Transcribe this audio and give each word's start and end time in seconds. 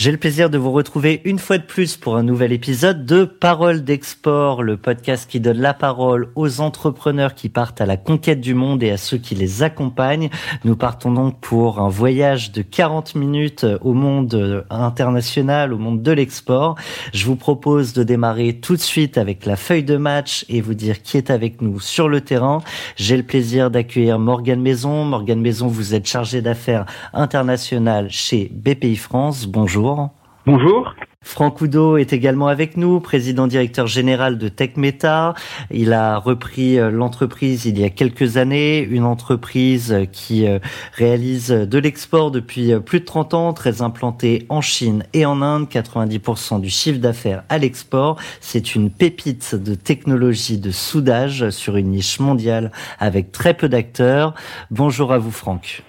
J'ai 0.00 0.12
le 0.12 0.16
plaisir 0.16 0.48
de 0.48 0.56
vous 0.56 0.72
retrouver 0.72 1.20
une 1.26 1.38
fois 1.38 1.58
de 1.58 1.62
plus 1.62 1.98
pour 1.98 2.16
un 2.16 2.22
nouvel 2.22 2.52
épisode 2.52 3.04
de 3.04 3.24
Parole 3.24 3.84
d'export, 3.84 4.62
le 4.62 4.78
podcast 4.78 5.28
qui 5.30 5.40
donne 5.40 5.58
la 5.58 5.74
parole 5.74 6.30
aux 6.36 6.62
entrepreneurs 6.62 7.34
qui 7.34 7.50
partent 7.50 7.82
à 7.82 7.84
la 7.84 7.98
conquête 7.98 8.40
du 8.40 8.54
monde 8.54 8.82
et 8.82 8.92
à 8.92 8.96
ceux 8.96 9.18
qui 9.18 9.34
les 9.34 9.62
accompagnent. 9.62 10.30
Nous 10.64 10.74
partons 10.74 11.12
donc 11.12 11.38
pour 11.40 11.80
un 11.80 11.90
voyage 11.90 12.50
de 12.50 12.62
40 12.62 13.14
minutes 13.14 13.66
au 13.82 13.92
monde 13.92 14.64
international, 14.70 15.74
au 15.74 15.76
monde 15.76 16.02
de 16.02 16.12
l'export. 16.12 16.76
Je 17.12 17.26
vous 17.26 17.36
propose 17.36 17.92
de 17.92 18.02
démarrer 18.02 18.54
tout 18.54 18.76
de 18.76 18.80
suite 18.80 19.18
avec 19.18 19.44
la 19.44 19.56
feuille 19.56 19.84
de 19.84 19.98
match 19.98 20.46
et 20.48 20.62
vous 20.62 20.72
dire 20.72 21.02
qui 21.02 21.18
est 21.18 21.28
avec 21.28 21.60
nous 21.60 21.78
sur 21.78 22.08
le 22.08 22.22
terrain. 22.22 22.62
J'ai 22.96 23.18
le 23.18 23.22
plaisir 23.22 23.70
d'accueillir 23.70 24.18
Morgane 24.18 24.62
Maison. 24.62 25.04
Morgane 25.04 25.42
Maison, 25.42 25.66
vous 25.66 25.92
êtes 25.92 26.06
chargée 26.06 26.40
d'affaires 26.40 26.86
internationales 27.12 28.08
chez 28.08 28.50
BPI 28.50 28.96
France. 28.96 29.44
Bonjour. 29.44 29.90
Bonjour. 30.46 30.94
Franck 31.22 31.60
Oudot 31.60 31.98
est 31.98 32.14
également 32.14 32.48
avec 32.48 32.78
nous, 32.78 32.98
président 32.98 33.46
directeur 33.46 33.86
général 33.86 34.38
de 34.38 34.48
TechMeta. 34.48 35.34
Il 35.70 35.92
a 35.92 36.16
repris 36.16 36.78
euh, 36.78 36.90
l'entreprise 36.90 37.66
il 37.66 37.78
y 37.78 37.84
a 37.84 37.90
quelques 37.90 38.38
années, 38.38 38.80
une 38.80 39.04
entreprise 39.04 40.08
qui 40.12 40.48
euh, 40.48 40.58
réalise 40.94 41.50
de 41.50 41.78
l'export 41.78 42.30
depuis 42.30 42.72
euh, 42.72 42.80
plus 42.80 43.00
de 43.00 43.04
30 43.04 43.34
ans, 43.34 43.52
très 43.52 43.82
implantée 43.82 44.46
en 44.48 44.62
Chine 44.62 45.04
et 45.12 45.26
en 45.26 45.42
Inde, 45.42 45.68
90% 45.68 46.58
du 46.58 46.70
chiffre 46.70 47.00
d'affaires 47.00 47.44
à 47.50 47.58
l'export. 47.58 48.16
C'est 48.40 48.74
une 48.74 48.90
pépite 48.90 49.54
de 49.54 49.74
technologie 49.74 50.58
de 50.58 50.70
soudage 50.70 51.50
sur 51.50 51.76
une 51.76 51.90
niche 51.90 52.18
mondiale 52.18 52.72
avec 52.98 53.30
très 53.30 53.52
peu 53.52 53.68
d'acteurs. 53.68 54.32
Bonjour 54.70 55.12
à 55.12 55.18
vous 55.18 55.32
Franck. 55.32 55.82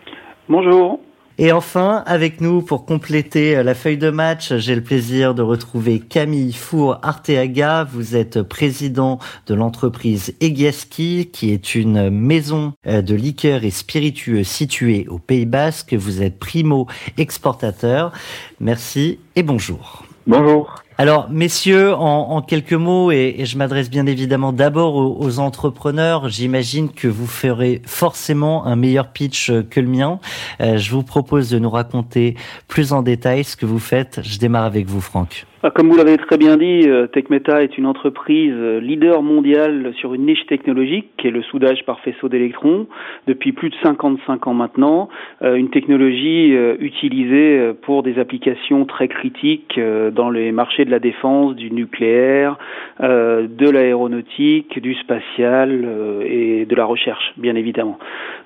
Bonjour. 0.50 1.00
Et 1.38 1.52
enfin, 1.52 2.04
avec 2.06 2.42
nous 2.42 2.62
pour 2.62 2.86
compléter 2.86 3.56
euh, 3.56 3.64
la 3.64 3.74
feuille 3.74 3.98
de 3.98 4.10
match, 4.10 4.54
j'ai 4.58 4.76
le 4.76 4.84
plaisir 4.84 5.34
de 5.34 5.42
retrouver 5.42 6.00
Camille 6.00 6.54
Four 6.54 7.00
Arteaga. 7.02 7.84
Vous 7.86 8.16
êtes 8.16 8.42
président 8.42 9.20
de 9.48 9.54
l'entreprise 9.54 10.36
Egiaski, 10.42 11.30
qui 11.32 11.52
est 11.52 11.74
une 11.76 12.09
maison 12.09 12.74
euh, 12.86 13.02
de 13.02 13.16
liqueurs 13.16 13.64
et 13.64 13.72
spiritueux 13.72 14.44
située 14.44 15.08
au 15.09 15.20
Pays 15.20 15.46
Basque. 15.46 15.94
Vous 15.94 16.22
êtes 16.22 16.38
primo 16.38 16.88
exportateur. 17.18 18.12
Merci 18.59 19.20
et 19.36 19.44
bonjour. 19.44 20.04
Bonjour. 20.28 20.84
Alors, 21.02 21.32
messieurs, 21.32 21.96
en, 21.96 22.44
quelques 22.44 22.74
mots, 22.74 23.12
et, 23.12 23.38
je 23.46 23.58
m'adresse 23.58 23.90
bien 23.90 24.06
évidemment 24.06 24.54
d'abord 24.54 24.98
aux, 24.98 25.40
entrepreneurs, 25.40 26.30
j'imagine 26.30 26.92
que 26.92 27.08
vous 27.08 27.26
ferez 27.26 27.82
forcément 27.88 28.68
un 28.68 28.76
meilleur 28.76 29.08
pitch 29.08 29.52
que 29.72 29.80
le 29.80 29.88
mien. 29.88 30.20
Euh, 30.62 30.78
je 30.78 30.92
vous 30.92 31.02
propose 31.02 31.50
de 31.50 31.58
nous 31.58 31.72
raconter 31.72 32.36
plus 32.68 32.94
en 32.94 33.02
détail 33.02 33.44
ce 33.44 33.56
que 33.56 33.66
vous 33.66 33.80
faites. 33.80 34.22
Je 34.24 34.38
démarre 34.38 34.66
avec 34.66 34.86
vous, 34.86 35.02
Franck. 35.02 35.48
Ah, 35.64 35.70
comme 35.70 35.90
vous 35.90 35.95
l'avez 35.95 36.17
très 36.17 36.40
bien 36.40 36.58
dit, 36.58 36.90
euh, 36.90 37.06
TechMeta 37.06 37.62
est 37.62 37.78
une 37.78 37.86
entreprise 37.86 38.52
euh, 38.56 38.80
leader 38.80 39.22
mondiale 39.22 39.94
sur 39.95 40.16
une 40.16 40.26
niche 40.26 40.48
technologique 40.48 41.12
qui 41.18 41.28
est 41.28 41.31
le 41.31 41.44
soudage 41.44 41.86
par 41.86 42.00
faisceau 42.00 42.30
d'électrons 42.30 42.88
depuis 43.28 43.52
plus 43.52 43.70
de 43.70 43.76
55 43.84 44.48
ans 44.48 44.56
maintenant. 44.56 45.09
Euh, 45.44 45.53
une 45.53 45.70
technologie 45.70 46.52
utilisée 46.80 47.73
pour 47.84 48.02
des 48.02 48.18
applications 48.18 48.86
très 48.86 49.08
critiques 49.08 49.80
dans 49.80 50.31
les 50.31 50.52
marchés 50.52 50.84
de 50.84 50.90
la 50.90 50.98
défense, 50.98 51.56
du 51.56 51.70
nucléaire, 51.72 52.58
de 53.00 53.70
l'aéronautique, 53.70 54.80
du 54.80 54.96
spatial 54.96 55.88
et 56.25 56.66
de 56.66 56.75
la 56.75 56.86
recherche, 56.86 57.34
bien 57.38 57.56
évidemment. 57.56 58.00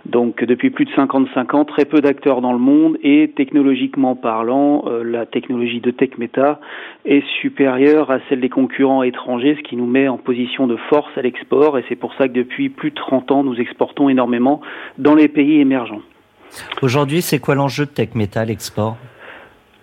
Donc 0.05 0.43
depuis 0.43 0.69
plus 0.69 0.85
de 0.85 0.91
55 0.91 1.53
ans, 1.53 1.65
très 1.65 1.85
peu 1.85 2.01
d'acteurs 2.01 2.41
dans 2.41 2.53
le 2.53 2.59
monde 2.59 2.97
et 3.03 3.31
technologiquement 3.35 4.15
parlant, 4.15 4.85
la 5.03 5.25
technologie 5.25 5.79
de 5.79 5.91
TechMeta 5.91 6.59
est 7.05 7.23
supérieure 7.41 8.11
à 8.11 8.19
celle 8.27 8.41
des 8.41 8.49
concurrents 8.49 9.03
étrangers, 9.03 9.55
ce 9.57 9.67
qui 9.67 9.75
nous 9.75 9.85
met 9.85 10.07
en 10.07 10.17
position 10.17 10.67
de 10.67 10.75
force 10.89 11.15
à 11.17 11.21
l'export. 11.21 11.77
Et 11.77 11.85
c'est 11.87 11.95
pour 11.95 12.13
ça 12.15 12.27
que 12.27 12.33
depuis 12.33 12.69
plus 12.69 12.89
de 12.89 12.95
30 12.95 13.31
ans, 13.31 13.43
nous 13.43 13.55
exportons 13.55 14.09
énormément 14.09 14.61
dans 14.97 15.15
les 15.15 15.27
pays 15.27 15.59
émergents. 15.59 16.01
Aujourd'hui, 16.81 17.21
c'est 17.21 17.39
quoi 17.39 17.55
l'enjeu 17.55 17.85
de 17.85 17.91
TechMeta 17.91 18.41
à 18.41 18.45
l'export 18.45 18.97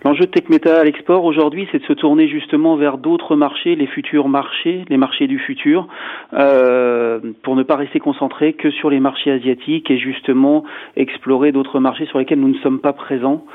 L'enjeu 0.05 0.25
de 0.25 0.31
TechMeta 0.31 0.81
à 0.81 0.83
l'export 0.83 1.23
aujourd'hui, 1.23 1.65
c'est 1.71 1.79
de 1.79 1.85
se 1.85 1.93
tourner 1.93 2.27
justement 2.27 2.75
vers 2.75 2.97
d'autres 2.97 3.37
marchés, 3.37 3.75
les 3.75 3.87
futurs 3.87 4.27
marchés, 4.27 4.83
les 4.89 4.97
marchés 4.97 5.27
du 5.27 5.39
futur, 5.39 5.87
euh, 6.33 7.21
pour 7.41 7.55
ne 7.55 7.63
pas 7.63 7.77
rester 7.77 7.99
concentré 8.01 8.51
que 8.51 8.69
sur 8.69 8.89
les 8.89 8.99
marchés 8.99 9.31
asiatiques 9.31 9.89
et 9.89 9.97
justement 9.97 10.65
explorer 10.97 11.53
d'autres 11.53 11.79
marchés 11.79 12.05
sur 12.07 12.19
lesquels 12.19 12.41
nous 12.41 12.49
ne 12.49 12.57
sommes 12.59 12.81
pas 12.81 12.91
présents, 12.91 13.45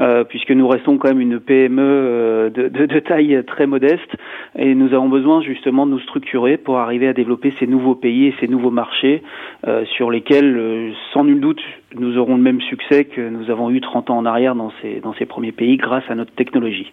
euh, 0.00 0.24
puisque 0.24 0.50
nous 0.50 0.66
restons 0.66 0.96
quand 0.96 1.08
même 1.08 1.20
une 1.20 1.40
PME 1.40 1.82
euh, 1.82 2.48
de, 2.48 3.00
taille 3.00 3.44
très 3.46 3.66
modeste. 3.66 4.16
Et 4.56 4.74
nous 4.74 4.94
avons 4.94 5.10
besoin 5.10 5.42
justement 5.42 5.84
de 5.84 5.90
nous 5.90 6.00
structurer 6.00 6.56
pour 6.56 6.78
arriver 6.78 7.06
à 7.06 7.12
développer 7.12 7.52
ces 7.58 7.66
nouveaux 7.66 7.94
pays 7.94 8.28
et 8.28 8.34
ces 8.40 8.48
nouveaux 8.48 8.70
marchés 8.70 9.22
sur 9.84 10.10
lesquels, 10.10 10.94
sans 11.12 11.24
nul 11.24 11.40
doute, 11.40 11.60
nous 11.94 12.18
aurons 12.18 12.36
le 12.36 12.42
même 12.42 12.60
succès 12.60 13.04
que 13.04 13.28
nous 13.28 13.50
avons 13.50 13.70
eu 13.70 13.80
30 13.80 14.10
ans 14.10 14.18
en 14.18 14.26
arrière 14.26 14.54
dans 14.54 14.72
ces, 14.82 15.00
dans 15.00 15.14
ces 15.14 15.26
premiers 15.26 15.52
pays 15.52 15.76
grâce 15.76 16.04
à 16.08 16.14
notre 16.14 16.32
technologie. 16.32 16.92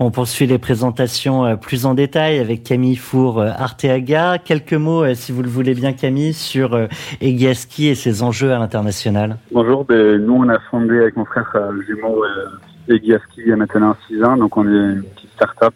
On 0.00 0.10
poursuit 0.10 0.46
les 0.46 0.58
présentations 0.58 1.44
euh, 1.44 1.56
plus 1.56 1.86
en 1.86 1.94
détail 1.94 2.38
avec 2.38 2.64
Camille 2.64 2.96
Four 2.96 3.40
euh, 3.40 3.50
Arteaga. 3.56 4.38
Quelques 4.38 4.72
mots, 4.72 5.04
euh, 5.04 5.14
si 5.14 5.30
vous 5.30 5.42
le 5.42 5.48
voulez 5.48 5.74
bien, 5.74 5.92
Camille, 5.92 6.32
sur 6.32 6.76
Egiaski 7.20 7.88
et 7.88 7.94
ses 7.94 8.22
enjeux 8.22 8.52
à 8.52 8.58
l'international. 8.58 9.36
Bonjour, 9.52 9.84
ben, 9.84 10.24
nous 10.24 10.34
on 10.34 10.48
a 10.48 10.58
fondé 10.70 10.98
avec 10.98 11.16
mon 11.16 11.24
frère 11.24 11.52
jumeau 11.86 12.24
Egiaski 12.88 13.42
il 13.42 13.48
y 13.48 13.52
a 13.52 13.56
maintenant 13.56 13.96
6 14.08 14.24
ans, 14.24 14.36
donc 14.36 14.56
on 14.56 14.66
est 14.66 14.94
une 14.94 15.04
petite 15.14 15.30
start-up. 15.32 15.74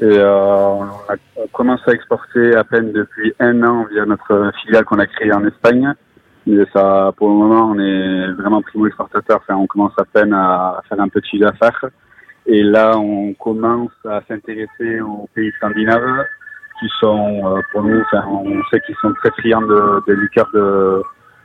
Et 0.00 0.18
on, 0.18 0.82
a, 0.82 1.14
on 1.36 1.46
commence 1.52 1.80
à 1.86 1.92
exporter 1.92 2.54
à 2.56 2.64
peine 2.64 2.92
depuis 2.92 3.32
un 3.38 3.62
an 3.62 3.86
via 3.90 4.04
notre 4.04 4.50
filiale 4.62 4.84
qu'on 4.84 4.98
a 4.98 5.06
créée 5.06 5.32
en 5.32 5.44
Espagne. 5.46 5.94
Mais 6.46 6.64
ça, 6.72 7.12
pour 7.16 7.28
le 7.28 7.34
moment, 7.34 7.70
on 7.70 7.78
est 7.78 8.32
vraiment 8.32 8.60
primo 8.60 8.86
exportateur. 8.86 9.40
Enfin, 9.42 9.56
on 9.56 9.66
commence 9.66 9.94
à 9.98 10.04
peine 10.04 10.32
à 10.32 10.82
faire 10.88 11.00
un 11.00 11.08
petit 11.08 11.38
d'affaires. 11.38 11.86
Et 12.46 12.62
là, 12.62 12.98
on 12.98 13.32
commence 13.34 13.92
à 14.04 14.20
s'intéresser 14.28 15.00
aux 15.00 15.28
pays 15.34 15.50
scandinaves 15.52 16.24
qui 16.80 16.88
sont, 17.00 17.56
euh, 17.56 17.60
pour 17.72 17.82
nous, 17.82 18.00
enfin, 18.00 18.24
on 18.28 18.62
sait 18.70 18.80
qu'ils 18.80 18.96
sont 18.96 19.12
très 19.14 19.30
friands 19.30 19.62
de, 19.62 20.02
de 20.06 20.12
liqueurs 20.12 20.50
de, 20.52 21.02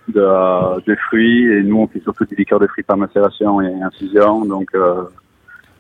de, 0.10 0.82
de, 0.86 0.96
fruits. 1.08 1.46
Et 1.46 1.64
nous, 1.64 1.78
on 1.78 1.88
fait 1.88 2.02
surtout 2.02 2.26
des 2.26 2.36
liqueurs 2.36 2.60
de 2.60 2.68
fruits 2.68 2.84
par 2.84 2.98
macération 2.98 3.62
et 3.62 3.82
infusion. 3.82 4.44
Donc, 4.44 4.68
euh, 4.76 5.04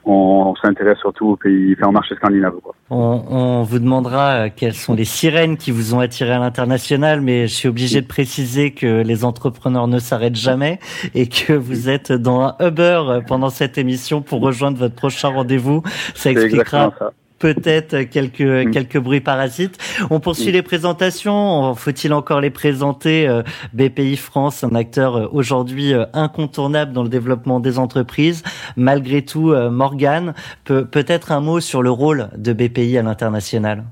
on, 0.05 0.53
s'intéresse 0.61 0.97
surtout 0.99 1.29
aux 1.29 1.35
pays, 1.35 1.75
enfin, 1.77 1.89
au 1.89 1.91
marché 1.91 2.15
scandinave. 2.15 2.55
Quoi. 2.63 2.73
On, 2.89 3.23
on, 3.29 3.63
vous 3.63 3.79
demandera 3.79 4.31
euh, 4.31 4.49
quelles 4.55 4.73
sont 4.73 4.95
les 4.95 5.05
sirènes 5.05 5.57
qui 5.57 5.71
vous 5.71 5.93
ont 5.93 5.99
attiré 5.99 6.31
à 6.31 6.39
l'international, 6.39 7.21
mais 7.21 7.47
je 7.47 7.53
suis 7.53 7.67
obligé 7.67 8.01
de 8.01 8.07
préciser 8.07 8.71
que 8.71 9.01
les 9.01 9.23
entrepreneurs 9.25 9.87
ne 9.87 9.99
s'arrêtent 9.99 10.35
jamais 10.35 10.79
et 11.13 11.27
que 11.27 11.53
vous 11.53 11.89
êtes 11.89 12.11
dans 12.11 12.41
un 12.41 12.55
Uber 12.59 13.19
pendant 13.27 13.49
cette 13.49 13.77
émission 13.77 14.21
pour 14.21 14.41
rejoindre 14.41 14.77
votre 14.77 14.95
prochain 14.95 15.29
rendez-vous. 15.29 15.83
Ça 16.15 16.31
expliquera 16.31 16.93
peut-être 17.39 18.03
quelques 18.03 18.41
mm. 18.41 18.71
quelques 18.71 18.99
bruits 18.99 19.21
parasites. 19.21 19.77
On 20.09 20.19
poursuit 20.19 20.49
mm. 20.49 20.53
les 20.53 20.61
présentations. 20.61 21.73
Faut-il 21.75 22.13
encore 22.13 22.41
les 22.41 22.49
présenter 22.49 23.27
euh, 23.27 23.41
BPI 23.73 24.17
France, 24.17 24.63
un 24.63 24.75
acteur 24.75 25.15
euh, 25.15 25.27
aujourd'hui 25.31 25.93
euh, 25.93 26.05
incontournable 26.13 26.93
dans 26.93 27.03
le 27.03 27.09
développement 27.09 27.59
des 27.59 27.79
entreprises. 27.79 28.43
Malgré 28.75 29.23
tout, 29.23 29.53
Morgan, 29.71 30.33
peut 30.63 30.85
peut-être 30.85 31.31
un 31.31 31.41
mot 31.41 31.59
sur 31.59 31.81
le 31.81 31.91
rôle 31.91 32.29
de 32.37 32.53
BPI 32.53 32.97
à 32.97 33.01
l'international? 33.01 33.85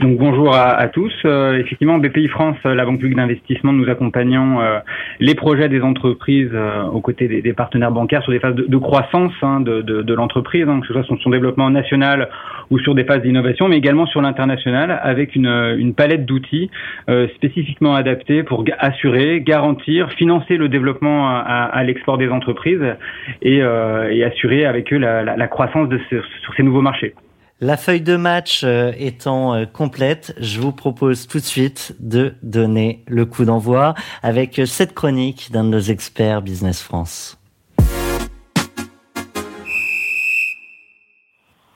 Donc 0.00 0.18
bonjour 0.18 0.52
à, 0.52 0.88
tous. 0.88 1.12
Euh, 1.24 1.56
effectivement, 1.56 1.98
BPI 1.98 2.26
France, 2.26 2.56
euh, 2.66 2.74
la 2.74 2.84
banque 2.84 2.98
publique 2.98 3.16
d'investissement, 3.16 3.72
nous 3.72 3.88
accompagnons 3.88 4.60
euh, 4.60 4.80
les 5.20 5.36
projets 5.36 5.68
des 5.68 5.82
entreprises 5.82 6.50
aux 6.92 7.00
côtés 7.00 7.28
des, 7.28 7.52
partenaires 7.52 7.92
bancaires 7.92 8.22
sur 8.24 8.32
des 8.32 8.40
phases 8.40 8.56
de, 8.56 8.76
croissance 8.76 9.32
hein, 9.42 9.60
de, 9.60 10.14
l'entreprise, 10.14 10.68
hein, 10.68 10.80
que 10.80 10.88
ce 10.88 10.92
soit 10.94 11.04
sur 11.04 11.16
son 11.22 11.30
développement 11.30 11.70
national 11.70 12.28
ou 12.70 12.80
sur 12.80 12.96
des 12.96 13.04
phases 13.04 13.22
d'innovation, 13.22 13.68
mais 13.68 13.76
également 13.76 14.06
sur 14.06 14.20
l'international, 14.20 14.98
avec 15.02 15.36
une, 15.36 15.94
palette 15.96 16.26
d'outils 16.26 16.70
spécifiquement 17.36 17.94
adaptés 17.94 18.42
pour 18.42 18.64
assurer, 18.78 19.42
garantir, 19.42 20.10
financer 20.12 20.56
le 20.56 20.68
développement 20.68 21.28
à, 21.28 21.82
l'export 21.84 22.18
des 22.18 22.28
entreprises 22.28 22.82
et, 23.42 23.62
assurer 23.62 24.64
avec 24.64 24.92
eux 24.92 24.98
la, 24.98 25.22
la, 25.22 25.36
la 25.36 25.46
croissance 25.46 25.88
de 25.88 26.00
ce, 26.10 26.16
sur 26.42 26.54
ces 26.56 26.64
nouveaux 26.64 26.82
marchés. 26.82 27.14
La 27.60 27.76
feuille 27.76 28.00
de 28.00 28.16
match 28.16 28.62
euh, 28.64 28.90
étant 28.98 29.54
euh, 29.54 29.64
complète, 29.64 30.34
je 30.40 30.58
vous 30.58 30.72
propose 30.72 31.28
tout 31.28 31.38
de 31.38 31.44
suite 31.44 31.94
de 32.00 32.34
donner 32.42 33.04
le 33.06 33.26
coup 33.26 33.44
d'envoi 33.44 33.94
avec 34.24 34.58
euh, 34.58 34.66
cette 34.66 34.92
chronique 34.92 35.52
d'un 35.52 35.62
de 35.62 35.68
nos 35.68 35.78
experts 35.78 36.42
Business 36.42 36.82
France. 36.82 37.38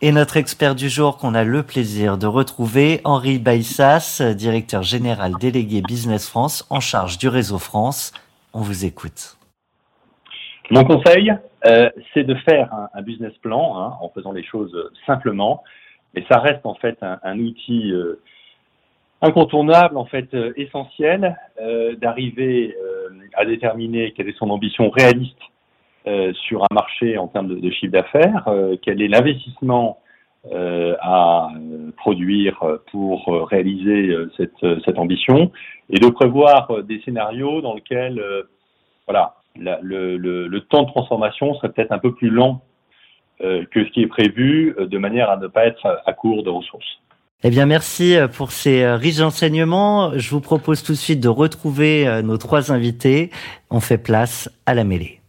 Et 0.00 0.10
notre 0.10 0.36
expert 0.36 0.74
du 0.74 0.88
jour 0.88 1.16
qu'on 1.16 1.34
a 1.34 1.44
le 1.44 1.62
plaisir 1.62 2.18
de 2.18 2.26
retrouver, 2.26 3.00
Henri 3.04 3.38
Baissas, 3.38 4.20
directeur 4.34 4.82
général 4.82 5.34
délégué 5.38 5.80
Business 5.80 6.26
France 6.26 6.66
en 6.70 6.80
charge 6.80 7.18
du 7.18 7.28
réseau 7.28 7.58
France. 7.58 8.12
On 8.52 8.62
vous 8.62 8.84
écoute. 8.84 9.37
Mon 10.70 10.84
conseil, 10.84 11.32
euh, 11.66 11.90
c'est 12.12 12.24
de 12.24 12.34
faire 12.34 12.72
un, 12.94 13.02
business 13.02 13.32
plan 13.38 13.78
hein, 13.78 13.96
en 14.00 14.10
faisant 14.10 14.32
les 14.32 14.44
choses 14.44 14.90
simplement. 15.06 15.62
Mais 16.14 16.24
ça 16.30 16.40
reste 16.40 16.64
en 16.64 16.74
fait 16.74 16.98
un, 17.02 17.38
outil 17.38 17.92
euh, 17.92 18.20
incontournable, 19.22 19.96
en 19.96 20.06
fait 20.06 20.32
euh, 20.34 20.52
essentiel, 20.56 21.36
d'arriver 21.98 22.76
à 23.34 23.44
déterminer 23.44 24.12
quelle 24.12 24.28
est 24.28 24.38
son 24.38 24.50
ambition 24.50 24.90
réaliste 24.90 25.38
euh, 26.08 26.32
sur 26.32 26.62
un 26.62 26.74
marché 26.74 27.18
en 27.18 27.26
termes 27.26 27.60
de, 27.60 27.70
chiffre 27.70 27.92
d'affaires, 27.92 28.46
euh, 28.46 28.76
quel 28.80 29.02
est 29.02 29.08
l'investissement 29.08 29.98
euh, 30.52 30.94
à 31.00 31.50
produire 31.96 32.64
pour 32.90 33.26
réaliser 33.50 34.14
cette, 34.36 34.64
cette, 34.84 34.98
ambition, 34.98 35.50
et 35.90 35.98
de 35.98 36.08
prévoir 36.08 36.82
des 36.84 37.02
scénarios 37.04 37.60
dans 37.60 37.74
lesquels 37.74 38.22
voilà, 39.06 39.34
le, 39.56 40.16
le, 40.16 40.60
temps 40.62 40.84
de 40.84 40.90
transformation 40.90 41.54
serait 41.54 41.70
peut-être 41.70 41.92
un 41.92 41.98
peu 41.98 42.14
plus 42.14 42.30
lent 42.30 42.62
que 43.40 43.84
ce 43.84 43.90
qui 43.92 44.02
est 44.02 44.08
prévu, 44.08 44.74
de 44.78 44.98
manière 44.98 45.30
à 45.30 45.36
ne 45.36 45.46
pas 45.46 45.66
être 45.66 46.02
à 46.04 46.12
court 46.12 46.42
de 46.42 46.50
ressources. 46.50 47.00
Eh 47.44 47.50
bien, 47.50 47.66
merci 47.66 48.16
pour 48.36 48.50
ces 48.50 48.84
riches 48.84 49.20
enseignements. 49.20 50.10
Je 50.18 50.30
vous 50.30 50.40
propose 50.40 50.82
tout 50.82 50.92
de 50.92 50.96
suite 50.96 51.20
de 51.20 51.28
retrouver 51.28 52.20
nos 52.24 52.36
trois 52.36 52.72
invités. 52.72 53.30
On 53.70 53.78
fait 53.78 53.98
place 53.98 54.50
à 54.66 54.74
la 54.74 54.82
mêlée. 54.82 55.20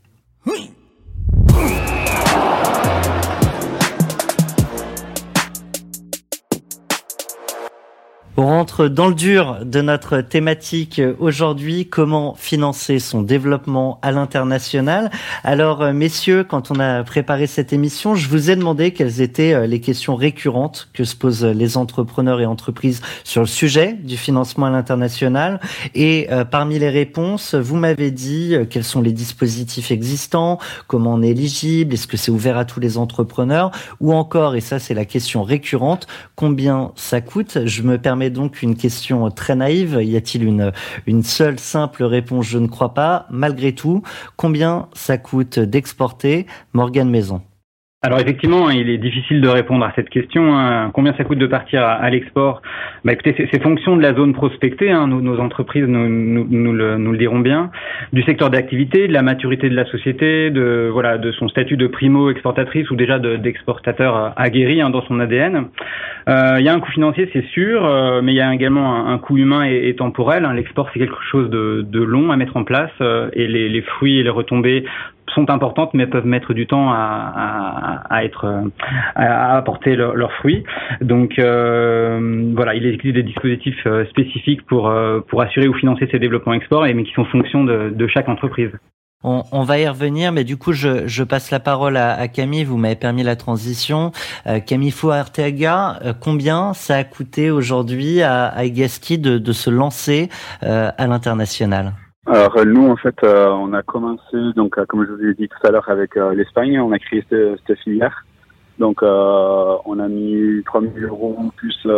On 8.41 8.45
rentre 8.45 8.87
dans 8.87 9.09
le 9.09 9.15
dur 9.15 9.65
de 9.65 9.81
notre 9.81 10.21
thématique 10.21 11.01
aujourd'hui, 11.19 11.89
comment 11.89 12.35
financer 12.35 12.99
son 12.99 13.21
développement 13.21 13.99
à 14.01 14.13
l'international. 14.13 15.11
Alors, 15.43 15.81
euh, 15.81 15.91
messieurs, 15.91 16.45
quand 16.45 16.71
on 16.71 16.79
a 16.79 17.03
préparé 17.03 17.47
cette 17.47 17.73
émission, 17.73 18.15
je 18.15 18.29
vous 18.29 18.49
ai 18.49 18.55
demandé 18.55 18.91
quelles 18.91 19.19
étaient 19.19 19.53
euh, 19.53 19.67
les 19.67 19.81
questions 19.81 20.15
récurrentes 20.15 20.87
que 20.93 21.03
se 21.03 21.17
posent 21.17 21.43
les 21.43 21.75
entrepreneurs 21.75 22.39
et 22.39 22.45
entreprises 22.45 23.01
sur 23.25 23.41
le 23.41 23.47
sujet 23.47 23.91
du 23.91 24.15
financement 24.15 24.67
à 24.67 24.69
l'international. 24.69 25.59
Et 25.93 26.29
euh, 26.31 26.45
parmi 26.45 26.79
les 26.79 26.89
réponses, 26.89 27.55
vous 27.55 27.75
m'avez 27.75 28.09
dit 28.09 28.55
quels 28.69 28.85
sont 28.85 29.01
les 29.01 29.11
dispositifs 29.11 29.91
existants, 29.91 30.59
comment 30.87 31.15
on 31.15 31.21
est 31.23 31.31
éligible, 31.31 31.93
est-ce 31.93 32.07
que 32.07 32.15
c'est 32.15 32.31
ouvert 32.31 32.57
à 32.57 32.63
tous 32.63 32.79
les 32.79 32.97
entrepreneurs, 32.97 33.71
ou 33.99 34.13
encore, 34.13 34.55
et 34.55 34.61
ça 34.61 34.79
c'est 34.79 34.93
la 34.93 35.03
question 35.03 35.43
récurrente, 35.43 36.07
combien 36.37 36.93
ça 36.95 37.19
coûte? 37.19 37.65
Je 37.65 37.81
me 37.81 37.97
permets 37.97 38.28
donc 38.29 38.61
une 38.61 38.75
question 38.75 39.29
très 39.31 39.55
naïve. 39.55 39.99
Y 40.01 40.15
a-t-il 40.15 40.43
une, 40.43 40.71
une 41.07 41.23
seule 41.23 41.59
simple 41.59 42.03
réponse? 42.03 42.45
Je 42.45 42.57
ne 42.57 42.67
crois 42.67 42.93
pas. 42.93 43.25
Malgré 43.29 43.73
tout, 43.73 44.03
combien 44.35 44.87
ça 44.93 45.17
coûte 45.17 45.59
d'exporter? 45.59 46.45
Morgane 46.73 47.09
Maison 47.09 47.41
alors 48.01 48.21
effectivement, 48.21 48.69
il 48.69 48.89
est 48.89 48.97
difficile 48.97 49.41
de 49.41 49.49
répondre 49.49 49.83
à 49.83 49.91
cette 49.93 50.09
question. 50.09 50.57
Hein. 50.57 50.89
Combien 50.93 51.13
ça 51.17 51.25
coûte 51.25 51.37
de 51.37 51.47
partir 51.47 51.83
à, 51.83 52.09
l'export? 52.09 52.61
Bah, 53.03 53.11
Écoutez, 53.11 53.35
c'est 53.51 53.61
fonction 53.61 53.97
de 53.97 54.01
la 54.01 54.13
zone 54.13 54.31
prospectée. 54.31 54.89
Hein. 54.89 55.07
Nos, 55.07 55.37
entreprises 55.41 55.83
nous, 55.85 56.71
le, 56.71 56.97
nous, 56.97 57.17
diront 57.17 57.39
bien. 57.39 57.71
Du 58.13 58.23
secteur 58.23 58.51
d'activité, 58.51 59.09
de 59.09 59.11
la 59.11 59.21
maturité 59.21 59.69
de 59.69 59.75
la 59.75 59.83
société, 59.83 60.49
de 60.49 60.89
voilà, 60.93 61.17
de 61.17 61.33
son 61.33 61.49
statut 61.49 61.75
de 61.75 61.87
primo 61.87 62.29
exportatrice 62.29 62.89
ou 62.89 62.95
déjà 62.95 63.19
d'exportateur 63.19 64.31
aguerri 64.37 64.79
hein, 64.79 64.91
dans 64.91 65.01
son 65.01 65.19
ADN. 65.19 65.65
Euh, 66.29 66.55
il 66.57 66.65
y 66.65 66.69
a 66.69 66.73
un 66.73 66.79
coût 66.79 66.91
financier, 66.91 67.29
c'est 67.33 67.45
sûr, 67.47 67.85
euh, 67.85 68.21
mais 68.21 68.31
il 68.31 68.37
y 68.37 68.41
a 68.41 68.53
également 68.53 69.07
un, 69.07 69.17
coût 69.17 69.37
humain 69.37 69.65
et, 69.65 69.93
temporel. 69.97 70.45
Hein. 70.45 70.53
L'export, 70.53 70.89
c'est 70.93 70.99
quelque 70.99 71.21
chose 71.29 71.49
de, 71.49 72.01
long 72.01 72.31
à 72.31 72.37
mettre 72.37 72.55
en 72.55 72.63
place 72.63 72.91
euh, 73.01 73.29
et 73.33 73.45
les 73.45 73.81
fruits 73.81 74.19
et 74.19 74.23
les 74.23 74.29
retombées 74.29 74.85
sont 75.33 75.49
importantes 75.49 75.93
mais 75.93 76.07
peuvent 76.07 76.25
mettre 76.25 76.53
du 76.53 76.67
temps 76.67 76.91
à, 76.91 78.03
à, 78.09 78.23
être 78.23 78.63
à 79.15 79.57
apporter 79.57 79.95
leurs 79.95 80.33
fruits. 80.33 80.63
Donc 81.01 81.39
euh, 81.39 82.51
voilà, 82.55 82.75
il 82.75 82.85
existe 82.85 83.15
des 83.15 83.23
dispositifs 83.23 83.85
euh, 83.85 84.05
spécifiques 84.07 84.65
pour 84.65 84.89
euh, 84.89 85.21
pour 85.27 85.41
assurer 85.41 85.67
ou 85.67 85.73
financer 85.73 86.07
ces 86.11 86.19
développements 86.19 86.53
export, 86.53 86.83
mais 86.83 87.03
qui 87.03 87.13
sont 87.13 87.25
fonction 87.25 87.63
de, 87.63 87.89
de 87.89 88.07
chaque 88.07 88.29
entreprise. 88.29 88.71
On, 89.21 89.63
va 89.63 89.77
y 89.77 89.85
revenir, 89.85 90.31
mais 90.31 90.45
du 90.45 90.55
coup, 90.55 90.71
je, 90.71 91.23
passe 91.23 91.51
la 91.51 91.59
parole 91.59 91.97
à, 91.97 92.25
Camille. 92.29 92.63
Vous 92.63 92.77
m'avez 92.77 92.95
permis 92.95 93.21
la 93.21 93.35
transition. 93.35 94.13
Euh, 94.47 94.61
Camille 94.61 94.91
Fouarteaga, 94.91 95.99
combien 96.21 96.73
ça 96.73 96.95
a 96.95 97.03
coûté 97.03 97.51
aujourd'hui 97.51 98.21
à, 98.21 98.45
à 98.45 98.63
de, 98.65 99.37
de 99.37 99.51
se 99.51 99.69
lancer 99.69 100.29
à 100.61 101.05
l'international? 101.05 101.91
Alors 102.29 102.57
euh, 102.57 102.63
nous 102.63 102.87
en 102.87 102.95
fait 102.95 103.23
euh, 103.23 103.49
on 103.49 103.73
a 103.73 103.81
commencé 103.81 104.37
donc 104.55 104.77
euh, 104.77 104.85
comme 104.85 105.03
je 105.03 105.11
vous 105.11 105.25
ai 105.25 105.33
dit 105.33 105.49
tout 105.49 105.67
à 105.67 105.71
l'heure 105.71 105.89
avec 105.89 106.13
l'Espagne, 106.15 106.79
on 106.79 106.91
a 106.91 106.99
créé 106.99 107.25
cette, 107.27 107.59
cette 107.65 107.79
filière. 107.79 108.23
Donc 108.77 109.01
on 109.01 109.99
a 109.99 110.07
mis 110.07 110.63
3 110.63 110.81
000 110.81 110.93
euros 111.07 111.35
plus 111.57 111.75
10 111.85 111.89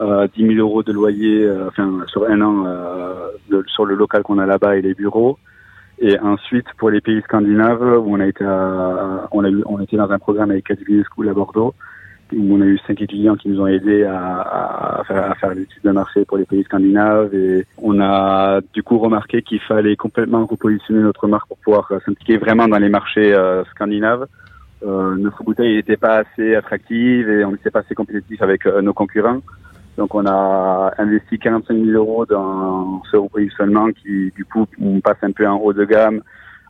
000 0.00 0.58
euros 0.58 0.82
de 0.82 0.92
loyer, 0.92 1.48
enfin 1.68 2.00
sur 2.08 2.24
un 2.24 2.40
an 2.40 2.64
de, 3.50 3.62
sur 3.68 3.84
le 3.84 3.94
local 3.94 4.22
qu'on 4.22 4.38
a 4.38 4.46
là-bas 4.46 4.76
et 4.76 4.82
les 4.82 4.94
bureaux. 4.94 5.38
Et 6.00 6.18
ensuite 6.18 6.66
pour 6.78 6.90
les 6.90 7.00
pays 7.00 7.20
scandinaves 7.22 8.02
où 8.04 8.16
on 8.16 8.18
a 8.18 8.26
été 8.26 8.44
on 8.44 9.44
a 9.44 9.50
on 9.66 9.80
était 9.80 9.96
dans 9.96 10.10
un 10.10 10.18
programme 10.18 10.50
avec 10.50 10.64
Cat 10.64 10.74
School 11.14 11.28
à 11.28 11.34
Bordeaux 11.34 11.74
où 12.32 12.54
on 12.54 12.60
a 12.60 12.64
eu 12.64 12.78
cinq 12.86 12.96
clients 13.06 13.36
qui 13.36 13.48
nous 13.48 13.60
ont 13.60 13.66
aidés 13.66 14.04
à, 14.04 14.40
à 15.00 15.04
faire, 15.04 15.30
à 15.30 15.34
faire 15.34 15.54
l'étude 15.54 15.82
de 15.82 15.90
marché 15.90 16.24
pour 16.24 16.38
les 16.38 16.44
pays 16.44 16.64
scandinaves 16.64 17.34
et 17.34 17.66
on 17.78 18.00
a 18.00 18.60
du 18.72 18.82
coup 18.82 18.98
remarqué 18.98 19.42
qu'il 19.42 19.60
fallait 19.60 19.96
complètement 19.96 20.46
repositionner 20.46 21.02
notre 21.02 21.26
marque 21.28 21.48
pour 21.48 21.58
pouvoir 21.58 21.88
s'impliquer 22.04 22.38
vraiment 22.38 22.66
dans 22.68 22.78
les 22.78 22.88
marchés 22.88 23.34
euh, 23.34 23.64
scandinaves. 23.66 24.26
Euh, 24.84 25.14
notre 25.16 25.42
bouteille 25.44 25.76
n'était 25.76 25.96
pas 25.96 26.18
assez 26.18 26.54
attractive 26.54 27.28
et 27.28 27.44
on 27.44 27.52
n'était 27.52 27.70
pas 27.70 27.80
assez 27.80 27.94
compétitif 27.94 28.40
avec 28.42 28.66
euh, 28.66 28.80
nos 28.80 28.92
concurrents. 28.92 29.40
Donc 29.96 30.14
on 30.14 30.26
a 30.26 30.92
investi 30.98 31.38
45 31.38 31.74
000 31.74 31.86
euros 31.90 32.26
dans 32.26 33.02
ce 33.10 33.16
repositionnement 33.16 33.90
qui 33.92 34.32
du 34.34 34.44
coup 34.44 34.66
on 34.80 35.00
passe 35.00 35.18
un 35.22 35.30
peu 35.30 35.46
en 35.46 35.56
haut 35.56 35.72
de 35.72 35.84
gamme. 35.84 36.20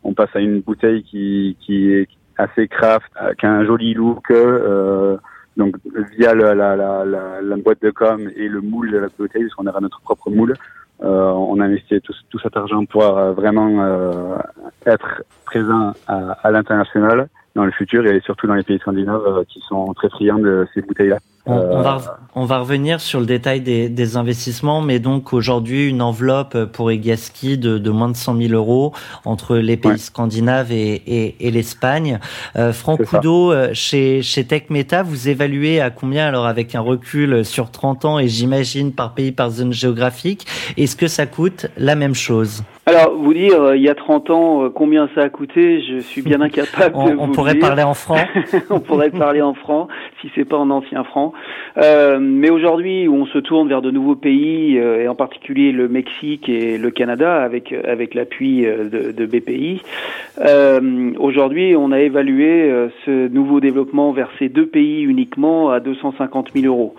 On 0.03 0.13
passe 0.13 0.35
à 0.35 0.41
une 0.41 0.61
bouteille 0.61 1.03
qui, 1.03 1.57
qui 1.61 1.91
est 1.91 2.09
assez 2.37 2.69
craft, 2.69 3.11
qui 3.39 3.47
a 3.47 3.53
un 3.53 3.65
joli 3.65 3.95
look. 3.95 4.31
Euh, 4.31 5.17
donc 5.57 5.77
via 6.17 6.35
la, 6.35 6.55
la, 6.55 6.77
la, 6.77 7.05
la, 7.41 7.57
boîte 7.57 7.83
de 7.83 7.91
com 7.91 8.29
et 8.37 8.49
le 8.49 8.61
moule 8.61 8.91
de 8.91 8.99
la 8.99 9.09
bouteille, 9.09 9.43
puisqu'on 9.43 9.67
aura 9.67 9.81
notre 9.81 10.01
propre 10.01 10.31
moule, 10.31 10.55
euh, 11.03 11.31
on 11.31 11.61
a 11.61 11.65
investi 11.65 12.01
tout, 12.01 12.15
tout, 12.31 12.39
cet 12.39 12.57
argent 12.57 12.85
pour 12.85 13.05
euh, 13.05 13.33
vraiment 13.33 13.83
euh, 13.83 14.37
être 14.87 15.23
présent 15.45 15.93
à, 16.07 16.33
à 16.43 16.51
l'international 16.51 17.29
dans 17.55 17.65
le 17.65 17.73
futur 17.73 18.07
et 18.07 18.21
surtout 18.21 18.47
dans 18.47 18.55
les 18.55 18.63
pays 18.63 18.79
scandinaves 18.79 19.45
qui 19.49 19.61
sont 19.69 19.93
très 19.95 20.09
friands 20.09 20.39
de 20.39 20.67
ces 20.75 20.83
bouteilles-là. 20.83 21.19
On, 21.47 21.53
on, 21.53 21.83
va, 21.83 22.19
on, 22.35 22.45
va, 22.47 22.61
revenir 22.61 23.01
sur 23.01 23.21
le 23.21 23.27
détail 23.27 23.61
des, 23.61 23.91
des 23.91 24.17
investissements, 24.17 24.81
mais 24.81 24.99
donc 24.99 25.35
aujourd'hui 25.35 25.89
une 25.89 26.01
enveloppe 26.01 26.65
pour 26.73 26.91
Egaski 26.91 27.59
de, 27.59 27.77
de, 27.77 27.91
moins 27.91 28.09
de 28.09 28.17
100 28.17 28.37
000 28.49 28.55
euros 28.55 28.93
entre 29.27 29.57
les 29.57 29.77
pays 29.77 29.99
scandinaves 29.99 30.73
et, 30.73 30.95
et, 31.07 31.47
et 31.47 31.51
l'Espagne. 31.51 32.19
Euh, 32.57 32.73
Franck 32.73 33.05
Coudot, 33.05 33.53
euh, 33.53 33.71
chez, 33.75 34.23
chez 34.23 34.45
Tech 34.45 34.65
Meta, 34.71 35.03
vous 35.03 35.29
évaluez 35.29 35.83
à 35.83 35.91
combien 35.91 36.27
alors 36.27 36.47
avec 36.47 36.75
un 36.75 36.81
recul 36.81 37.45
sur 37.45 37.71
30 37.71 38.07
ans 38.07 38.19
et 38.19 38.27
j'imagine 38.27 38.95
par 38.95 39.13
pays, 39.13 39.33
par 39.33 39.51
zone 39.51 39.75
géographique, 39.75 40.47
est-ce 40.79 40.97
que 40.97 41.09
ça 41.09 41.27
coûte 41.27 41.67
la 41.77 41.95
même 41.95 42.15
chose? 42.15 42.63
Alors, 42.87 43.15
vous 43.17 43.33
dire, 43.33 43.63
euh, 43.63 43.77
il 43.77 43.83
y 43.83 43.89
a 43.89 43.95
30 43.95 44.29
ans, 44.29 44.65
euh, 44.65 44.69
combien 44.69 45.09
ça 45.15 45.23
a 45.23 45.29
coûté, 45.31 45.83
je 45.83 46.01
suis 46.01 46.21
bien 46.21 46.41
incapable 46.43 46.95
on, 46.95 47.09
de 47.09 47.15
vous 47.15 47.23
On 47.23 47.29
pourrait 47.29 47.55
parler 47.55 47.83
en 47.83 47.95
francs. 47.95 48.27
On 48.71 48.81
pourrait 48.81 49.11
parler 49.11 49.41
en 49.41 49.55
francs, 49.55 49.89
si 50.21 50.31
c'est 50.35 50.45
pas 50.45 50.59
en 50.59 50.69
ancien 50.69 51.03
francs. 51.05 51.33
Euh, 51.79 52.19
mais 52.21 52.51
aujourd'hui, 52.51 53.09
où 53.09 53.15
on 53.15 53.27
se 53.27 53.39
tourne 53.39 53.69
vers 53.69 53.83
de 53.83 53.91
nouveaux 53.91 54.17
pays, 54.17 54.79
euh, 54.79 55.03
et 55.03 55.09
en 55.09 55.15
particulier 55.15 55.73
le 55.73 55.89
Mexique 55.89 56.49
et 56.49 56.79
le 56.79 56.91
Canada, 56.91 57.43
avec, 57.43 57.73
avec 57.73 58.15
l'appui 58.15 58.63
de, 58.63 59.13
de, 59.13 59.27
BPI, 59.27 59.83
aujourd'hui, 61.19 61.75
on 61.77 61.93
a 61.93 62.01
évalué 62.01 62.71
ce 63.05 63.29
nouveau 63.29 63.61
développement 63.61 64.13
vers 64.13 64.31
ces 64.39 64.49
deux 64.49 64.67
pays 64.67 65.03
uniquement 65.03 65.71
à 65.71 65.81
250 65.81 66.51
000 66.55 66.67
euros. 66.67 66.95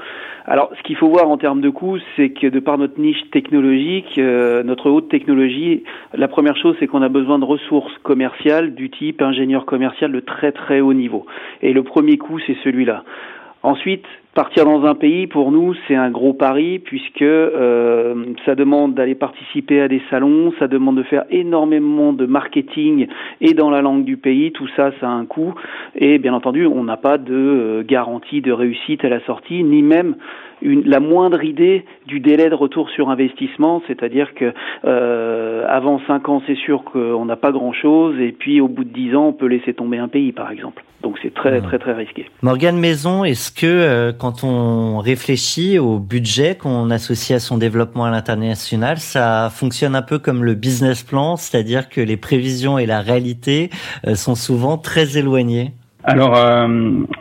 Alors, 0.48 0.72
ce 0.78 0.84
qu'il 0.84 0.96
faut 0.96 1.10
voir 1.10 1.28
en 1.28 1.38
termes 1.38 1.62
de 1.62 1.72
coûts, 1.72 1.98
c'est 2.16 2.30
que 2.30 2.46
de 2.46 2.60
par 2.60 2.78
notre 2.78 3.00
niche 3.00 3.30
technologique, 3.32 4.20
euh, 4.20 4.62
notre 4.62 4.92
haute 4.92 5.10
technologie, 5.10 5.84
la 6.14 6.28
première 6.28 6.56
chose, 6.56 6.76
c'est 6.80 6.86
qu'on 6.86 7.02
a 7.02 7.10
besoin 7.10 7.40
de 7.40 7.46
ressources 7.46 7.98
commerciales 8.04 8.76
du 8.76 8.92
type 8.92 9.24
ingénieur 9.24 9.66
commercial 9.66 10.12
de 10.12 10.20
très 10.20 10.52
très 10.52 10.82
haut 10.82 10.94
niveau. 10.94 11.26
Et 11.64 11.74
le 11.74 11.82
premier 11.82 12.18
coût, 12.18 12.38
c'est 12.46 12.58
celui-là. 12.64 13.04
Ensuite, 13.66 14.06
Partir 14.36 14.66
dans 14.66 14.84
un 14.84 14.96
pays, 14.96 15.28
pour 15.28 15.50
nous, 15.54 15.76
c'est 15.88 15.96
un 15.96 16.10
gros 16.12 16.34
pari 16.34 16.80
puisque 16.80 17.22
euh, 17.22 18.34
ça 18.46 18.54
demande 18.54 18.94
d'aller 18.94 19.16
participer 19.16 19.80
à 19.80 19.88
des 19.88 20.02
salons, 20.10 20.52
ça 20.60 20.68
demande 20.68 20.98
de 20.98 21.04
faire 21.04 21.24
énormément 21.30 22.12
de 22.12 22.26
marketing 22.26 23.08
et 23.40 23.54
dans 23.54 23.70
la 23.70 23.82
langue 23.82 24.04
du 24.04 24.18
pays. 24.18 24.52
Tout 24.52 24.68
ça, 24.76 24.92
ça 25.00 25.08
a 25.08 25.14
un 25.14 25.26
coût. 25.26 25.54
Et 25.96 26.18
bien 26.18 26.34
entendu, 26.34 26.66
on 26.66 26.84
n'a 26.84 26.98
pas 26.98 27.18
de 27.18 27.34
euh, 27.34 27.84
garantie 27.84 28.42
de 28.42 28.52
réussite 28.52 29.06
à 29.06 29.10
la 29.10 29.22
sortie, 29.22 29.64
ni 29.64 29.82
même 29.82 30.18
une, 30.62 30.84
la 30.84 31.00
moindre 31.00 31.44
idée 31.44 31.86
du 32.08 32.20
délai 32.20 32.50
de 32.50 32.56
retour 32.56 32.90
sur 32.90 33.10
investissement, 33.10 33.82
c'est-à-dire 33.88 34.34
que 34.34 34.54
euh, 34.86 35.66
avant 35.68 36.00
cinq 36.08 36.30
ans, 36.30 36.42
c'est 36.48 36.58
sûr 36.58 36.84
qu'on 36.84 37.26
n'a 37.26 37.36
pas 37.36 37.52
grand-chose, 37.52 38.20
et 38.20 38.32
puis 38.32 38.62
au 38.62 38.68
bout 38.68 38.84
de 38.84 38.94
dix 38.94 39.16
ans, 39.16 39.28
on 39.28 39.34
peut 39.34 39.48
laisser 39.48 39.74
tomber 39.74 39.98
un 39.98 40.08
pays, 40.08 40.32
par 40.32 40.52
exemple. 40.52 40.84
Donc 41.02 41.20
c'est 41.22 41.34
très 41.34 41.62
très 41.62 41.78
très 41.78 41.94
risqué. 41.94 42.26
Morgane 42.42 42.80
Maison, 42.80 43.24
est-ce 43.24 43.52
que 43.52 43.68
euh, 43.68 44.12
quand 44.12 44.44
on 44.44 44.98
réfléchit 44.98 45.78
au 45.78 46.00
budget 46.00 46.56
qu'on 46.56 46.90
associe 46.90 47.36
à 47.36 47.40
son 47.40 47.60
développement 47.60 48.06
à 48.06 48.10
l'international, 48.10 48.98
ça 48.98 49.50
fonctionne 49.52 49.96
un 49.96 50.02
peu 50.02 50.18
comme 50.18 50.44
le 50.44 50.56
business 50.56 51.04
plan, 51.04 51.36
c'est-à-dire 51.36 51.90
que 51.90 52.02
les 52.02 52.18
prévisions 52.18 52.80
et 52.80 52.88
la 52.88 53.02
réalité 53.02 53.70
euh, 54.08 54.16
sont 54.16 54.34
souvent 54.34 54.80
très 54.80 55.18
éloignées? 55.20 55.74
Alors 56.06 56.38
euh, 56.38 56.68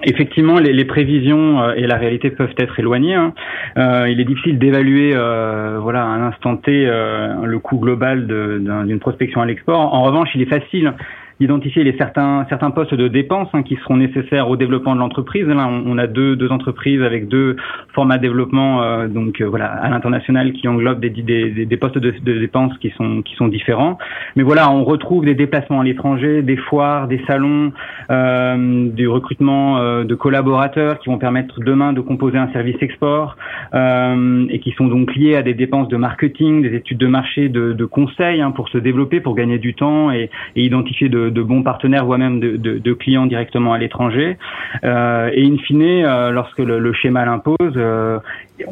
effectivement, 0.02 0.58
les, 0.58 0.84
prévisions 0.84 1.62
euh, 1.62 1.74
et 1.74 1.86
la 1.86 1.96
réalité 1.96 2.30
peuvent 2.30 2.54
être 2.58 2.78
éloignées. 2.78 3.14
Hein. 3.14 3.32
Euh, 3.78 4.08
il 4.10 4.20
est 4.20 4.24
difficile 4.24 4.58
d'évaluer, 4.58 5.12
euh, 5.14 5.78
voilà, 5.80 6.02
à 6.02 6.06
un 6.06 6.28
instant 6.28 6.58
T, 6.58 6.84
le 6.84 7.58
coût 7.58 7.78
global 7.78 8.26
d'une 8.26 8.98
prospection 9.00 9.40
à 9.40 9.46
l'export. 9.46 9.94
En 9.94 10.02
revanche, 10.02 10.28
il 10.34 10.42
est 10.42 10.50
facile 10.60 10.92
identifier 11.40 11.84
les 11.84 11.96
certains 11.96 12.46
certains 12.48 12.70
postes 12.70 12.94
de 12.94 13.08
dépenses 13.08 13.48
hein, 13.52 13.62
qui 13.62 13.76
seront 13.76 13.96
nécessaires 13.96 14.48
au 14.48 14.56
développement 14.56 14.94
de 14.94 15.00
l'entreprise. 15.00 15.46
Là, 15.46 15.68
on, 15.68 15.98
a 15.98 16.06
deux 16.06 16.36
deux 16.36 16.50
entreprises 16.50 17.02
avec 17.02 17.28
deux 17.28 17.56
formats 17.92 18.16
de 18.16 18.22
développement, 18.22 18.82
euh, 18.82 19.08
donc 19.08 19.40
euh, 19.40 19.46
voilà, 19.46 19.66
à 19.66 19.88
l'international 19.90 20.52
qui 20.52 20.68
englobent 20.68 21.00
des, 21.00 21.10
des, 21.10 21.66
des 21.66 21.76
postes 21.76 21.98
de, 21.98 22.10
de, 22.10 22.38
dépenses 22.38 22.76
qui 22.78 22.90
sont 22.90 23.22
qui 23.22 23.34
sont 23.34 23.48
différents. 23.48 23.98
Mais 24.36 24.42
voilà, 24.42 24.70
on 24.70 24.84
retrouve 24.84 25.24
des 25.24 25.34
déplacements 25.34 25.80
à 25.80 25.84
l'étranger, 25.84 26.42
des 26.42 26.56
foires, 26.56 27.08
des 27.08 27.20
salons, 27.26 27.72
euh, 28.10 28.90
du 28.90 29.08
recrutement 29.08 29.78
euh, 29.78 30.04
de 30.04 30.14
collaborateurs 30.14 30.98
qui 30.98 31.08
vont 31.08 31.18
permettre 31.18 31.60
demain 31.60 31.92
de 31.92 32.00
composer 32.00 32.38
un 32.38 32.52
service 32.52 32.76
export 32.80 33.36
euh, 33.74 34.46
et 34.50 34.60
qui 34.60 34.72
sont 34.72 34.86
donc 34.86 35.14
liés 35.14 35.36
à 35.36 35.42
des 35.42 35.54
dépenses 35.54 35.88
de 35.88 35.96
marketing, 35.96 36.62
des 36.62 36.74
études 36.74 36.98
de 36.98 37.06
marché, 37.06 37.48
de, 37.48 37.72
de 37.72 37.84
conseils 37.84 38.40
hein, 38.40 38.50
pour 38.50 38.68
se 38.68 38.78
développer, 38.78 39.20
pour 39.20 39.34
gagner 39.34 39.58
du 39.58 39.74
temps 39.74 40.10
et, 40.10 40.30
et 40.56 40.62
identifier 40.62 41.08
de 41.08 41.23
de, 41.30 41.42
bons 41.42 41.62
partenaires, 41.62 42.04
voire 42.04 42.18
même 42.18 42.40
de, 42.40 42.92
clients 42.94 43.26
directement 43.26 43.72
à 43.72 43.78
l'étranger. 43.78 44.36
Euh, 44.84 45.30
et 45.32 45.44
in 45.44 45.56
fine, 45.58 45.82
euh, 45.82 46.30
lorsque 46.30 46.58
le, 46.58 46.78
le 46.78 46.92
schéma 46.92 47.24
l'impose, 47.24 47.56
euh, 47.76 48.18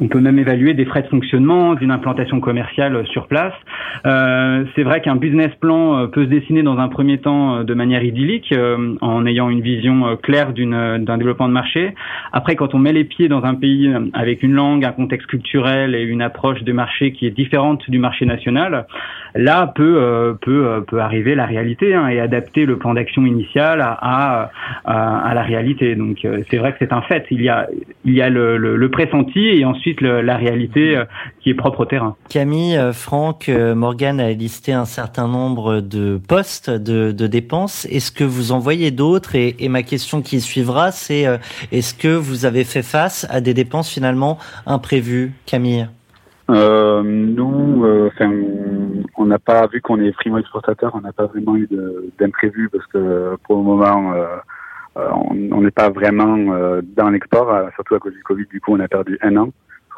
on 0.00 0.08
peut 0.08 0.20
même 0.20 0.38
évaluer 0.38 0.74
des 0.74 0.84
frais 0.84 1.02
de 1.02 1.08
fonctionnement 1.08 1.74
d'une 1.74 1.90
implantation 1.90 2.38
commerciale 2.40 3.04
sur 3.08 3.26
place. 3.26 3.52
Euh, 4.06 4.64
c'est 4.74 4.84
vrai 4.84 5.00
qu'un 5.00 5.16
business 5.16 5.50
plan 5.60 5.98
euh, 5.98 6.06
peut 6.06 6.24
se 6.24 6.28
dessiner 6.28 6.62
dans 6.62 6.78
un 6.78 6.88
premier 6.88 7.18
temps 7.18 7.56
euh, 7.56 7.64
de 7.64 7.74
manière 7.74 8.04
idyllique, 8.04 8.54
en 9.00 9.26
ayant 9.26 9.48
une 9.50 9.60
vision 9.60 10.16
claire 10.22 10.52
d'un 10.52 11.18
développement 11.18 11.48
de 11.48 11.52
marché. 11.52 11.94
Après, 12.32 12.54
quand 12.54 12.74
on 12.74 12.78
met 12.78 12.92
les 12.92 13.04
pieds 13.04 13.28
dans 13.28 13.44
un 13.44 13.54
pays 13.54 13.92
avec 14.12 14.42
une 14.42 14.52
langue, 14.52 14.84
un 14.84 14.92
contexte 14.92 15.26
culturel 15.26 15.94
et 15.94 16.02
une 16.02 16.22
approche 16.22 16.62
de 16.62 16.72
marché 16.72 17.12
qui 17.12 17.26
est 17.26 17.30
différente 17.30 17.88
du 17.90 17.98
marché 17.98 18.26
national, 18.26 18.86
là 19.34 19.72
peut 19.74 20.36
peut 20.40 20.84
peut 20.86 21.00
arriver 21.00 21.34
la 21.34 21.46
réalité 21.46 21.94
hein, 21.94 22.08
et 22.08 22.20
adapter 22.20 22.66
le 22.66 22.76
plan 22.76 22.94
d'action 22.94 23.24
initial 23.24 23.80
à, 23.80 24.50
à, 24.84 25.18
à 25.18 25.34
la 25.34 25.42
réalité. 25.42 25.94
Donc 25.94 26.26
c'est 26.50 26.58
vrai 26.58 26.72
que 26.72 26.78
c'est 26.78 26.92
un 26.92 27.02
fait. 27.02 27.26
Il 27.30 27.42
y 27.42 27.48
a 27.48 27.68
il 28.04 28.14
y 28.14 28.22
a 28.22 28.28
le, 28.28 28.56
le, 28.56 28.76
le 28.76 28.88
pressenti 28.90 29.40
et 29.40 29.64
ensuite 29.72 30.00
la 30.00 30.36
réalité 30.36 30.96
euh, 30.96 31.04
qui 31.40 31.50
est 31.50 31.54
propre 31.54 31.80
au 31.80 31.84
terrain. 31.84 32.16
Camille, 32.28 32.76
euh, 32.76 32.92
Franck, 32.92 33.48
euh, 33.48 33.74
Morgan 33.74 34.20
a 34.20 34.30
listé 34.32 34.72
un 34.72 34.84
certain 34.84 35.28
nombre 35.28 35.80
de 35.80 36.20
postes 36.28 36.70
de, 36.70 37.12
de 37.12 37.26
dépenses. 37.26 37.86
Est-ce 37.86 38.12
que 38.12 38.24
vous 38.24 38.52
en 38.52 38.58
voyez 38.58 38.90
d'autres 38.90 39.34
et, 39.34 39.56
et, 39.58 39.68
ma 39.68 39.82
question 39.82 40.22
qui 40.22 40.40
suivra, 40.40 40.92
c'est 40.92 41.24
est-ce 41.72 41.94
que 41.94 42.14
vous 42.14 42.44
avez 42.44 42.64
fait 42.64 42.82
face 42.82 43.26
à 43.30 43.40
des 43.40 43.54
dépenses 43.54 43.90
finalement 43.90 44.38
imprévues, 44.66 45.32
Camille? 45.46 45.88
Euh, 46.50 47.02
nous, 47.02 47.86
on 49.16 49.24
n'a 49.24 49.38
pas 49.38 49.66
vu 49.66 49.80
qu'on 49.80 50.00
est 50.00 50.12
primo 50.12 50.38
exportateur, 50.38 50.92
on 50.94 51.00
n'a 51.00 51.12
pas 51.12 51.26
vraiment 51.26 51.56
eu 51.56 51.68
d'imprévu 52.18 52.68
parce 52.68 52.86
que 52.86 53.36
pour 53.44 53.56
le 53.56 53.62
moment, 53.62 54.12
on 54.96 55.60
n'est 55.60 55.70
pas 55.70 55.90
vraiment 55.90 56.80
dans 56.96 57.10
l'export, 57.10 57.70
surtout 57.74 57.94
à 57.94 57.98
cause 57.98 58.12
du 58.12 58.22
Covid. 58.22 58.46
Du 58.50 58.60
coup, 58.60 58.74
on 58.74 58.80
a 58.80 58.88
perdu 58.88 59.18
un 59.22 59.36
an 59.36 59.50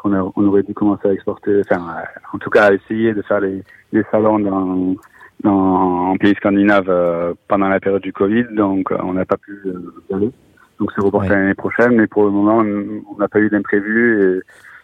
on, 0.05 0.45
aurait 0.45 0.63
dû 0.63 0.73
commencer 0.73 1.07
à 1.07 1.13
exporter, 1.13 1.61
enfin, 1.61 1.95
en 2.33 2.37
tout 2.37 2.49
cas, 2.49 2.65
à 2.65 2.73
essayer 2.73 3.13
de 3.13 3.21
faire 3.21 3.39
les, 3.39 3.63
salons 4.11 4.39
dans, 4.39 4.95
dans, 5.41 6.11
en 6.11 6.17
pays 6.17 6.35
scandinaves 6.35 6.89
euh, 6.89 7.33
pendant 7.47 7.67
la 7.67 7.79
période 7.79 8.01
du 8.01 8.13
Covid, 8.13 8.45
donc 8.51 8.91
euh, 8.91 8.97
on 9.03 9.13
n'a 9.13 9.25
pas 9.25 9.37
pu 9.37 9.59
euh, 9.65 9.93
y 10.09 10.13
aller. 10.13 10.31
Donc 10.79 10.91
c'est 10.93 11.01
reporté 11.01 11.29
l'année 11.29 11.53
prochaine, 11.53 11.95
mais 11.95 12.07
pour 12.07 12.25
le 12.25 12.31
moment, 12.31 12.57
on 12.57 13.17
n'a 13.17 13.27
pas 13.27 13.39
eu 13.39 13.49
d'imprévu 13.49 14.21
et 14.21 14.41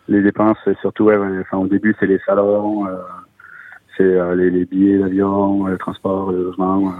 les 0.07 0.21
dépenses, 0.21 0.57
surtout, 0.79 1.05
ouais, 1.05 1.17
enfin, 1.41 1.57
au 1.57 1.67
début, 1.67 1.95
c'est 1.99 2.07
les 2.07 2.19
salons, 2.25 2.87
c'est 3.97 4.35
les, 4.35 4.65
billets 4.65 4.99
d'avion, 4.99 5.65
le 5.65 5.77
transport, 5.77 6.31
le 6.31 6.43
logement, 6.43 6.93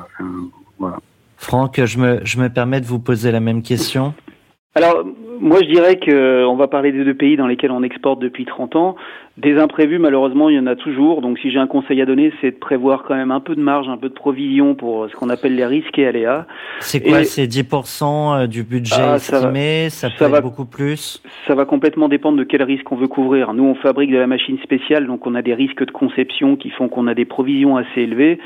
voilà. 0.78 0.98
Franck, 1.42 1.84
je 1.84 1.98
me, 1.98 2.20
je 2.24 2.40
me 2.40 2.50
permets 2.50 2.82
de 2.82 2.86
vous 2.86 3.00
poser 3.00 3.32
la 3.32 3.40
même 3.40 3.64
question. 3.64 4.14
Alors, 4.76 5.04
moi, 5.40 5.58
je 5.64 5.74
dirais 5.74 5.98
que 5.98 6.46
on 6.46 6.56
va 6.56 6.68
parler 6.68 6.92
des 6.92 7.04
deux 7.04 7.16
pays 7.16 7.36
dans 7.36 7.48
lesquels 7.48 7.72
on 7.72 7.82
exporte 7.82 8.20
depuis 8.20 8.46
30 8.46 8.76
ans. 8.76 8.96
Des 9.42 9.58
imprévus, 9.58 9.98
malheureusement, 9.98 10.50
il 10.50 10.56
y 10.56 10.60
en 10.60 10.68
a 10.68 10.76
toujours. 10.76 11.22
Donc, 11.22 11.40
si 11.40 11.50
j'ai 11.50 11.58
un 11.58 11.66
conseil 11.66 12.00
à 12.00 12.06
donner, 12.06 12.32
c'est 12.42 12.52
de 12.52 12.58
prévoir 12.58 13.02
quand 13.02 13.16
même 13.16 13.32
un 13.32 13.40
peu 13.40 13.56
de 13.56 13.62
marge, 13.62 13.90
un 13.90 13.98
peu 13.98 14.08
de 14.08 14.14
provision 14.14 14.76
pour 14.76 15.10
ce 15.10 15.16
qu'on 15.16 15.30
appelle 15.30 15.56
les 15.56 15.66
risques 15.66 15.98
et 15.98 16.06
aléas. 16.06 16.46
C'est 16.80 17.02
quoi? 17.02 17.24
C'est 17.24 17.48
10% 17.48 18.44
euh, 18.44 18.48
du 18.48 18.62
budget 18.64 18.96
ah, 19.00 19.16
estimé 19.16 19.90
Ça, 19.90 20.10
va, 20.10 20.14
ça 20.14 20.28
peut 20.30 20.36
être 20.36 20.44
beaucoup 20.44 20.66
plus? 20.66 21.24
Ça 21.48 21.56
va 21.56 21.66
complètement 21.66 22.08
dépendre 22.08 22.38
de 22.38 22.44
quel 22.44 22.62
risque 22.62 22.92
on 22.92 22.96
veut 22.96 23.08
couvrir. 23.08 23.56
Nous, 23.56 23.64
on 23.64 23.74
fabrique 23.74 24.12
de 24.12 24.18
la 24.18 24.28
machine 24.28 24.60
spéciale, 24.60 25.08
donc 25.08 25.26
on 25.26 25.34
a 25.34 25.42
des 25.42 25.56
risques 25.56 25.88
de 25.88 25.92
conception 25.92 26.56
qui 26.56 26.70
font 26.70 26.88
qu'on 26.88 27.08
a 27.08 27.16
des 27.16 27.26
provisions 27.26 27.78
assez 27.78 28.02
élevées. 28.02 28.38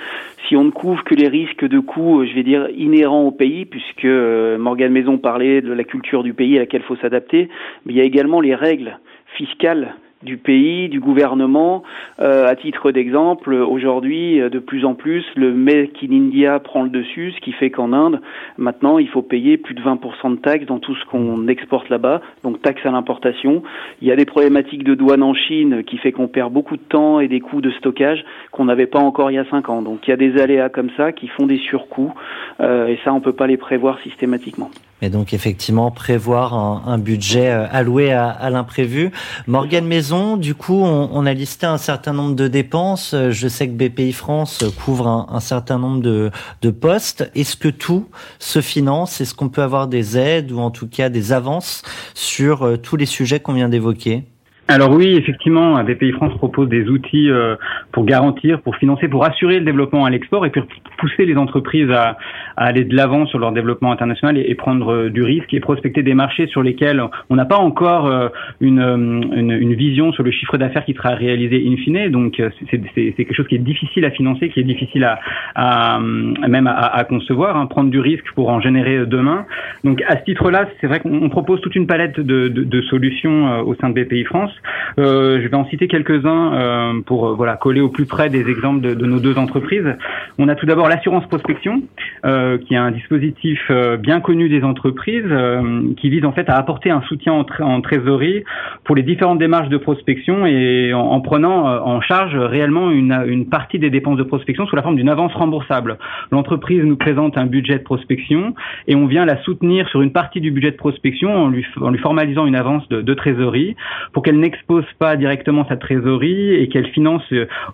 Si 0.47 0.55
on 0.55 0.63
ne 0.63 0.71
couvre 0.71 1.03
que 1.03 1.15
les 1.15 1.27
risques 1.27 1.65
de 1.67 1.79
coûts, 1.79 2.23
je 2.25 2.33
vais 2.33 2.43
dire, 2.43 2.69
inhérents 2.73 3.23
au 3.23 3.31
pays, 3.31 3.65
puisque 3.65 4.05
euh, 4.05 4.57
Morgane 4.57 4.93
Maison 4.93 5.17
parlait 5.17 5.61
de 5.61 5.73
la 5.73 5.83
culture 5.83 6.23
du 6.23 6.33
pays 6.33 6.55
à 6.55 6.61
laquelle 6.61 6.83
il 6.85 6.87
faut 6.87 7.01
s'adapter, 7.01 7.49
mais 7.85 7.91
il 7.91 7.97
y 7.97 8.01
a 8.01 8.05
également 8.05 8.39
les 8.39 8.55
règles 8.55 8.97
fiscales 9.35 9.95
du 10.25 10.37
pays, 10.37 10.89
du 10.89 10.99
gouvernement. 10.99 11.83
Euh, 12.19 12.47
à 12.47 12.55
titre 12.55 12.91
d'exemple, 12.91 13.53
aujourd'hui, 13.53 14.41
euh, 14.41 14.49
de 14.49 14.59
plus 14.59 14.83
en 14.83 14.93
plus, 14.93 15.23
le 15.35 15.53
Make 15.53 16.03
in 16.03 16.11
India 16.11 16.59
prend 16.59 16.83
le 16.83 16.89
dessus, 16.89 17.31
ce 17.31 17.41
qui 17.41 17.53
fait 17.53 17.69
qu'en 17.69 17.93
Inde, 17.93 18.19
maintenant, 18.57 18.97
il 18.97 19.07
faut 19.07 19.21
payer 19.21 19.57
plus 19.57 19.75
de 19.75 19.81
20% 19.81 20.31
de 20.31 20.35
taxes 20.37 20.65
dans 20.65 20.79
tout 20.79 20.95
ce 20.95 21.05
qu'on 21.05 21.47
exporte 21.47 21.89
là-bas, 21.89 22.21
donc 22.43 22.61
taxes 22.61 22.85
à 22.85 22.91
l'importation. 22.91 23.63
Il 24.01 24.07
y 24.07 24.11
a 24.11 24.15
des 24.15 24.25
problématiques 24.25 24.83
de 24.83 24.95
douane 24.95 25.23
en 25.23 25.33
Chine 25.33 25.83
qui 25.85 25.97
fait 25.97 26.11
qu'on 26.11 26.27
perd 26.27 26.51
beaucoup 26.51 26.75
de 26.75 26.81
temps 26.81 27.19
et 27.19 27.27
des 27.27 27.39
coûts 27.39 27.61
de 27.61 27.71
stockage 27.71 28.25
qu'on 28.51 28.65
n'avait 28.65 28.87
pas 28.87 28.99
encore 28.99 29.31
il 29.31 29.35
y 29.35 29.39
a 29.39 29.45
5 29.45 29.69
ans. 29.69 29.81
Donc 29.81 30.07
il 30.07 30.09
y 30.09 30.13
a 30.13 30.17
des 30.17 30.41
aléas 30.41 30.69
comme 30.69 30.89
ça 30.97 31.11
qui 31.11 31.27
font 31.27 31.45
des 31.45 31.57
surcoûts, 31.57 32.13
euh, 32.59 32.87
et 32.87 32.99
ça, 33.03 33.13
on 33.13 33.21
peut 33.21 33.33
pas 33.33 33.47
les 33.47 33.57
prévoir 33.57 33.99
systématiquement. 33.99 34.69
Et 35.01 35.09
donc 35.09 35.33
effectivement 35.33 35.91
prévoir 35.91 36.53
un, 36.53 36.97
budget 36.97 37.49
euh, 37.49 37.65
alloué 37.69 38.13
à, 38.13 38.49
l'imprévu. 38.49 39.11
Morgane 39.45 39.85
Maison, 39.85 40.37
du 40.37 40.55
coup, 40.55 40.81
on, 40.83 41.25
a 41.25 41.33
listé 41.33 41.65
un 41.65 41.77
certain 41.77 42.13
nombre 42.13 42.35
de 42.35 42.47
dépenses. 42.47 43.13
Je 43.29 43.47
sais 43.47 43.67
que 43.67 43.73
BPI 43.73 44.13
France 44.13 44.63
couvre 44.83 45.07
un, 45.07 45.27
un 45.29 45.39
certain 45.41 45.79
nombre 45.79 46.01
de, 46.01 46.31
postes. 46.71 47.29
Est-ce 47.35 47.57
que 47.57 47.67
tout 47.67 48.07
se 48.39 48.61
finance? 48.61 49.21
Est-ce 49.21 49.35
qu'on 49.35 49.49
peut 49.49 49.61
avoir 49.61 49.87
des 49.87 50.17
aides 50.17 50.51
ou 50.51 50.59
en 50.59 50.71
tout 50.71 50.87
cas 50.87 51.09
des 51.09 51.33
avances 51.33 51.83
sur 52.13 52.63
euh, 52.63 52.77
tous 52.77 52.95
les 52.95 53.05
sujets 53.05 53.39
qu'on 53.39 53.53
vient 53.53 53.69
d'évoquer? 53.69 54.23
Alors 54.67 54.91
oui, 54.91 55.15
effectivement, 55.15 55.81
BPI 55.83 56.11
France 56.13 56.33
propose 56.37 56.69
des 56.69 56.87
outils 56.87 57.29
euh, 57.29 57.55
pour 57.91 58.03
garantir, 58.03 58.61
pour 58.61 58.75
financer, 58.77 59.07
pour 59.07 59.23
assurer 59.23 59.59
le 59.59 59.65
développement 59.65 60.05
à 60.05 60.09
l'export 60.09 60.43
et 60.45 60.51
pousser 60.97 61.25
les 61.25 61.35
entreprises 61.35 61.91
à, 61.91 62.17
aller 62.57 62.83
de 62.85 62.95
l'avant 62.95 63.25
sur 63.25 63.39
leur 63.39 63.51
développement 63.51 63.91
international 63.91 64.37
et, 64.37 64.55
prendre 64.55 64.93
euh, 64.93 65.09
du 65.09 65.23
risque 65.23 65.53
et 65.53 65.59
prospecter 65.59 66.01
des 66.03 66.13
marchés 66.13 66.47
sur 66.47 66.63
lesquels 66.63 67.03
on 67.29 67.35
n'a 67.35 67.45
pas 67.45 67.57
encore 67.57 68.07
euh, 68.07 68.29
une, 68.61 68.79
une, 68.79 69.73
vision 69.73 70.13
sur 70.13 70.23
le 70.23 70.31
chiffre 70.31 70.57
d'affaires 70.57 70.85
qui 70.85 70.93
sera 70.93 71.09
réalisé 71.09 71.61
in 71.67 71.75
fine. 71.77 72.09
Donc 72.09 72.41
c'est 72.69 73.13
quelque 73.13 73.33
chose 73.33 73.47
qui 73.47 73.55
est 73.55 73.59
difficile 73.59 74.05
à 74.05 74.11
financer, 74.11 74.49
qui 74.49 74.59
est 74.59 74.63
difficile 74.63 75.03
à, 75.03 75.19
à 75.55 75.99
même 75.99 76.67
à, 76.67 77.03
concevoir, 77.03 77.57
hein, 77.57 77.65
prendre 77.65 77.89
du 77.89 77.99
risque 77.99 78.25
pour 78.35 78.49
en 78.49 78.61
générer 78.61 79.05
demain. 79.05 79.45
Donc 79.83 80.01
à 80.07 80.17
ce 80.17 80.23
titre-là, 80.23 80.67
c'est 80.79 80.87
vrai 80.87 81.01
qu'on 81.01 81.29
propose 81.29 81.59
toute 81.61 81.75
une 81.75 81.87
palette 81.87 82.19
de, 82.19 82.47
de, 82.47 82.63
de 82.63 82.81
solutions 82.83 83.59
au 83.61 83.75
sein 83.75 83.89
de 83.89 84.01
BPI 84.01 84.23
France. 84.23 84.51
Euh, 84.97 85.41
je 85.41 85.47
vais 85.47 85.55
en 85.55 85.65
citer 85.65 85.87
quelques-uns 85.87 86.53
euh, 86.53 87.01
pour 87.05 87.27
euh, 87.27 87.33
voilà 87.33 87.57
coller 87.57 87.81
au 87.81 87.89
plus 87.89 88.05
près 88.05 88.29
des 88.29 88.49
exemples 88.49 88.81
de, 88.81 88.93
de 88.93 89.05
nos 89.05 89.19
deux 89.19 89.37
entreprises. 89.37 89.95
On 90.37 90.47
a 90.47 90.55
tout 90.55 90.65
d'abord 90.65 90.87
l'assurance 90.95 91.25
prospection, 91.27 91.83
euh, 92.25 92.57
qui 92.57 92.73
est 92.73 92.77
un 92.77 92.91
dispositif 92.91 93.59
euh, 93.69 93.97
bien 93.97 94.21
connu 94.21 94.47
des 94.47 94.63
entreprises, 94.63 95.23
euh, 95.25 95.93
qui 95.97 96.09
vise 96.09 96.23
en 96.25 96.31
fait 96.31 96.49
à 96.49 96.55
apporter 96.55 96.89
un 96.89 97.01
soutien 97.01 97.45
en, 97.59 97.81
trésorerie 97.81 98.43
pour 98.85 98.95
les 98.95 99.03
différentes 99.03 99.39
démarches 99.39 99.69
de 99.69 99.77
prospection 99.77 100.45
et 100.45 100.93
en, 100.93 101.01
en 101.01 101.21
prenant 101.21 101.65
en 101.65 101.99
charge 102.01 102.35
réellement 102.35 102.91
une, 102.91 103.45
partie 103.49 103.77
des 103.77 103.89
dépenses 103.89 104.17
de 104.17 104.23
prospection 104.23 104.65
sous 104.67 104.75
la 104.75 104.81
forme 104.81 104.95
d'une 104.95 105.09
avance 105.09 105.33
remboursable. 105.33 105.97
L'entreprise 106.31 106.83
nous 106.83 106.95
présente 106.95 107.37
un 107.37 107.45
budget 107.45 107.77
de 107.77 107.83
prospection 107.83 108.55
et 108.87 108.95
on 108.95 109.05
vient 109.05 109.25
la 109.25 109.41
soutenir 109.43 109.87
sur 109.89 110.01
une 110.01 110.11
partie 110.11 110.41
du 110.41 110.51
budget 110.51 110.71
de 110.71 110.77
prospection 110.77 111.35
en 111.35 111.49
lui, 111.49 111.65
formalisant 112.01 112.45
une 112.45 112.55
avance 112.55 112.87
de, 112.89 113.13
trésorerie 113.13 113.75
pour 114.13 114.23
qu'elle 114.23 114.39
n'expose 114.39 114.85
pas 114.99 115.15
directement 115.15 115.65
sa 115.67 115.77
trésorerie 115.77 116.53
et 116.53 116.67
qu'elle 116.69 116.87
finance 116.87 117.23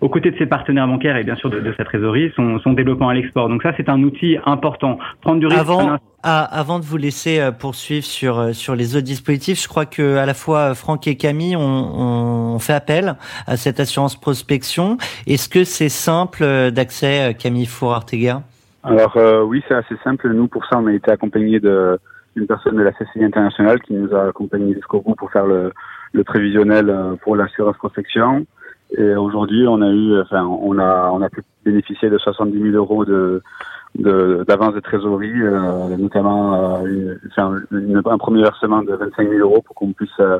aux 0.00 0.08
côtés 0.08 0.30
de 0.30 0.38
ses 0.38 0.46
partenaires 0.46 0.88
bancaires 0.88 1.16
et 1.16 1.24
bien 1.24 1.36
sûr 1.36 1.50
de, 1.50 1.74
sa 1.76 1.84
trésorerie 1.84 2.32
son 2.36 2.72
développement 2.72 3.01
à 3.08 3.14
l'export. 3.14 3.48
Donc 3.48 3.62
ça, 3.62 3.72
c'est 3.76 3.88
un 3.88 4.02
outil 4.02 4.36
important. 4.44 4.98
Prendre 5.20 5.40
du 5.40 5.46
risque. 5.46 5.60
Avant, 5.60 5.98
ah, 6.24 6.44
avant 6.44 6.78
de 6.78 6.84
vous 6.84 6.98
laisser 6.98 7.40
euh, 7.40 7.50
poursuivre 7.50 8.04
sur 8.04 8.38
euh, 8.38 8.52
sur 8.52 8.76
les 8.76 8.94
autres 8.94 9.04
dispositifs, 9.04 9.60
je 9.60 9.66
crois 9.66 9.86
que 9.86 10.18
à 10.18 10.24
la 10.24 10.34
fois 10.34 10.70
euh, 10.70 10.74
Franck 10.74 11.08
et 11.08 11.16
Camille 11.16 11.56
ont, 11.56 12.58
fait 12.60 12.74
appel 12.74 13.16
à 13.48 13.56
cette 13.56 13.80
assurance 13.80 14.14
prospection. 14.14 14.98
Est-ce 15.26 15.48
que 15.48 15.64
c'est 15.64 15.88
simple 15.88 16.70
d'accès, 16.70 17.34
Camille 17.36 17.66
Four-Arteга 17.66 18.42
Alors 18.84 19.16
oui, 19.46 19.64
c'est 19.66 19.74
assez 19.74 19.96
simple. 20.04 20.30
Nous, 20.32 20.46
pour 20.46 20.64
ça, 20.66 20.78
on 20.78 20.86
a 20.86 20.92
été 20.92 21.10
accompagné 21.10 21.58
de 21.58 21.98
d'une 22.36 22.46
personne 22.46 22.76
de 22.76 22.82
la 22.82 22.92
CCI 22.92 23.24
internationale 23.24 23.80
qui 23.82 23.94
nous 23.94 24.14
a 24.14 24.28
accompagnés 24.28 24.74
jusqu'au 24.74 25.00
bout 25.00 25.14
pour 25.14 25.30
faire 25.32 25.46
le, 25.46 25.72
le 26.12 26.24
prévisionnel 26.24 26.94
pour 27.22 27.36
l'assurance 27.36 27.76
prospection. 27.78 28.46
Et 28.96 29.14
aujourd'hui, 29.16 29.66
on 29.66 29.80
a 29.80 29.88
eu, 29.90 30.20
enfin, 30.20 30.44
on 30.44 30.78
a, 30.78 31.10
on 31.12 31.22
a 31.22 31.30
pu 31.30 31.42
bénéficier 31.64 32.10
de 32.10 32.18
70 32.18 32.60
000 32.60 32.74
euros 32.76 33.04
de 33.04 33.42
d'avance 33.94 34.74
de, 34.74 34.80
trésorerie, 34.80 35.42
euh, 35.42 35.96
notamment 35.98 36.78
euh, 36.82 37.16
une, 37.72 38.02
un 38.04 38.18
premier 38.18 38.42
versement 38.42 38.82
de 38.82 38.94
25 38.94 39.28
000 39.28 39.40
euros 39.40 39.60
pour 39.60 39.76
qu'on 39.76 39.92
puisse 39.92 40.18
euh, 40.18 40.38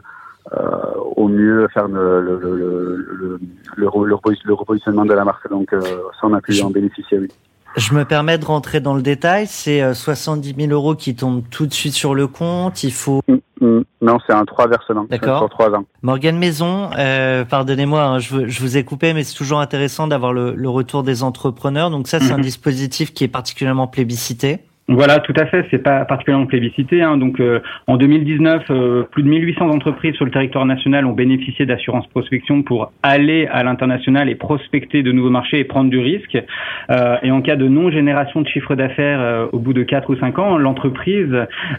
au 1.16 1.28
mieux 1.28 1.68
faire 1.68 1.86
le, 1.86 2.22
le, 2.22 2.38
le, 2.38 3.40
le, 3.76 4.54
repositionnement 4.54 5.04
de 5.04 5.12
la 5.12 5.24
marque. 5.24 5.48
Donc 5.50 5.70
ça, 5.72 5.86
on 6.22 6.32
a 6.32 6.40
pu 6.40 6.62
en 6.62 6.70
bénéficier, 6.70 7.18
oui. 7.18 7.28
Je 7.76 7.94
me 7.94 8.04
permets 8.04 8.38
de 8.38 8.44
rentrer 8.44 8.80
dans 8.80 8.94
le 8.94 9.02
détail. 9.02 9.46
C'est 9.46 9.94
70 9.94 10.54
000 10.58 10.72
euros 10.72 10.94
qui 10.94 11.14
tombent 11.14 11.42
tout 11.50 11.66
de 11.66 11.72
suite 11.72 11.94
sur 11.94 12.14
le 12.14 12.26
compte. 12.26 12.82
Il 12.84 12.92
faut. 12.92 13.22
Mm, 13.28 13.66
mm. 13.66 13.84
non, 14.02 14.18
c'est 14.26 14.32
un 14.32 14.44
trois 14.44 14.66
versements. 14.68 15.06
D'accord. 15.08 15.48
Sur 15.58 15.74
ans. 15.74 15.84
Morgane 16.02 16.38
Maison, 16.38 16.90
euh, 16.98 17.44
pardonnez-moi, 17.44 18.02
hein, 18.02 18.18
je, 18.18 18.46
je, 18.46 18.60
vous 18.60 18.76
ai 18.76 18.84
coupé, 18.84 19.14
mais 19.14 19.24
c'est 19.24 19.36
toujours 19.36 19.60
intéressant 19.60 20.06
d'avoir 20.06 20.32
le, 20.32 20.54
le, 20.54 20.68
retour 20.68 21.02
des 21.02 21.22
entrepreneurs. 21.22 21.90
Donc 21.90 22.08
ça, 22.08 22.20
c'est 22.20 22.32
un 22.32 22.36
mhm. 22.36 22.42
dispositif 22.42 23.14
qui 23.14 23.24
est 23.24 23.28
particulièrement 23.28 23.86
plébiscité. 23.86 24.60
Voilà, 24.88 25.20
tout 25.20 25.32
à 25.36 25.46
fait. 25.46 25.64
C'est 25.70 25.82
pas 25.82 26.04
particulièrement 26.04 26.46
plébiscité. 26.46 27.02
Hein. 27.02 27.16
Donc, 27.16 27.38
euh, 27.38 27.60
en 27.86 27.96
2019, 27.96 28.64
euh, 28.70 29.02
plus 29.04 29.22
de 29.22 29.28
1800 29.28 29.70
entreprises 29.70 30.14
sur 30.16 30.24
le 30.24 30.32
territoire 30.32 30.66
national 30.66 31.06
ont 31.06 31.12
bénéficié 31.12 31.66
d'assurance 31.66 32.06
prospection 32.08 32.62
pour 32.62 32.92
aller 33.04 33.46
à 33.46 33.62
l'international 33.62 34.28
et 34.28 34.34
prospecter 34.34 35.04
de 35.04 35.12
nouveaux 35.12 35.30
marchés 35.30 35.60
et 35.60 35.64
prendre 35.64 35.88
du 35.88 36.00
risque. 36.00 36.36
Euh, 36.90 37.16
et 37.22 37.30
en 37.30 37.42
cas 37.42 37.54
de 37.54 37.68
non-génération 37.68 38.40
de 38.40 38.48
chiffre 38.48 38.74
d'affaires 38.74 39.48
au 39.52 39.60
bout 39.60 39.72
de 39.72 39.84
4 39.84 40.10
ou 40.10 40.16
5 40.16 40.38
ans, 40.40 40.58
l'entreprise 40.58 41.32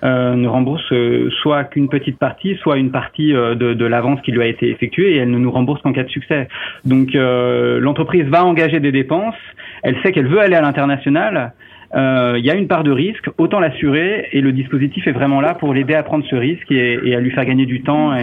ne 0.04 0.48
rembourse 0.48 0.94
soit 1.42 1.66
qu'une 1.66 1.90
petite 1.90 2.18
partie, 2.18 2.56
soit 2.62 2.78
une 2.78 2.92
partie 2.92 3.34
de, 3.34 3.74
de 3.74 3.86
l'avance 3.86 4.22
qui 4.22 4.32
lui 4.32 4.42
a 4.42 4.48
été 4.48 4.70
effectuée 4.70 5.16
et 5.16 5.18
elle 5.18 5.32
ne 5.32 5.38
nous 5.38 5.52
rembourse 5.52 5.82
qu'en 5.82 5.92
cas 5.92 6.04
de 6.04 6.10
succès. 6.10 6.48
Donc, 6.86 7.10
l'entreprise 7.14 8.26
va 8.26 8.46
engager 8.46 8.80
des 8.80 8.92
dépenses. 8.92 9.36
Elle 9.84 9.98
sait 10.02 10.12
qu'elle 10.14 10.28
veut 10.28 10.40
aller 10.40 10.56
à 10.56 10.62
l'international 10.62 11.34
euh, 11.38 11.48
il 11.96 12.46
y 12.46 12.50
a 12.50 12.56
une 12.56 12.68
part 12.68 12.84
de 12.84 12.92
risque, 12.92 13.30
autant 13.38 13.60
l'assurer 13.60 14.30
et 14.32 14.42
le 14.42 14.52
dispositif 14.52 15.08
est 15.08 15.12
vraiment 15.12 15.42
là 15.42 15.54
pour 15.54 15.74
l'aider 15.74 15.94
à 15.94 16.04
prendre 16.04 16.26
ce 16.26 16.36
risque 16.36 16.72
et, 16.72 17.16
à 17.16 17.20
lui 17.20 17.32
faire 17.32 17.46
gagner 17.46 17.66
du 17.66 17.82
temps 17.82 18.16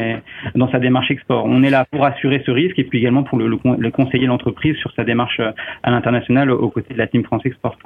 dans 0.54 0.70
sa 0.70 0.78
démarche 0.78 1.10
export. 1.10 1.44
On 1.46 1.62
est 1.62 1.70
là 1.70 1.84
pour 1.90 2.04
assurer 2.04 2.42
ce 2.44 2.50
risque 2.50 2.78
et 2.78 2.84
puis 2.84 2.98
également 2.98 3.22
pour 3.22 3.38
le, 3.38 3.46
le, 3.48 3.58
le 3.78 3.90
conseiller 3.90 4.26
l'entreprise 4.26 4.76
sur 4.76 4.92
sa 4.92 5.04
démarche 5.04 5.40
à 5.82 5.90
l'international 5.90 6.50
aux 6.50 6.70
côtés 6.70 6.94
de 6.94 6.98
la 6.98 7.06
Team 7.06 7.24
France 7.24 7.42
Export. 7.44 7.76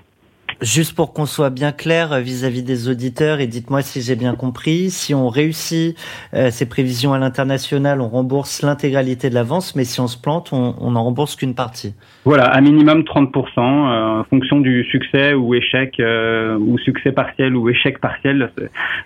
Juste 0.61 0.95
pour 0.95 1.13
qu'on 1.13 1.27
soit 1.27 1.51
bien 1.51 1.73
clair 1.73 2.21
vis-à-vis 2.21 2.63
des 2.63 2.89
auditeurs, 2.89 3.41
et 3.41 3.47
dites-moi 3.47 3.83
si 3.83 4.01
j'ai 4.01 4.17
bien 4.17 4.35
compris, 4.35 4.91
si 4.91 5.15
on 5.15 5.29
réussit 5.29 5.97
euh, 6.35 6.51
ces 6.51 6.69
prévisions 6.69 7.13
à 7.13 7.19
l'international, 7.19 8.01
on 8.01 8.09
rembourse 8.09 8.63
l'intégralité 8.63 9.31
de 9.31 9.35
l'avance, 9.35 9.75
mais 9.77 9.85
si 9.85 10.01
on 10.01 10.07
se 10.07 10.21
plante, 10.21 10.53
on, 10.53 10.75
on 10.81 10.97
en 10.97 11.05
rembourse 11.05 11.37
qu'une 11.37 11.55
partie. 11.55 11.95
Voilà, 12.25 12.45
à 12.45 12.61
minimum 12.61 13.03
30%, 13.03 13.31
euh, 13.59 14.21
en 14.21 14.25
fonction 14.25 14.61
du 14.61 14.85
succès 14.85 15.35
ou 15.35 15.55
échec, 15.55 15.99
euh, 16.01 16.57
ou 16.59 16.79
succès 16.79 17.13
partiel 17.13 17.57
ou 17.57 17.69
échec 17.69 18.01
partiel 18.01 18.51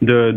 de, 0.02 0.34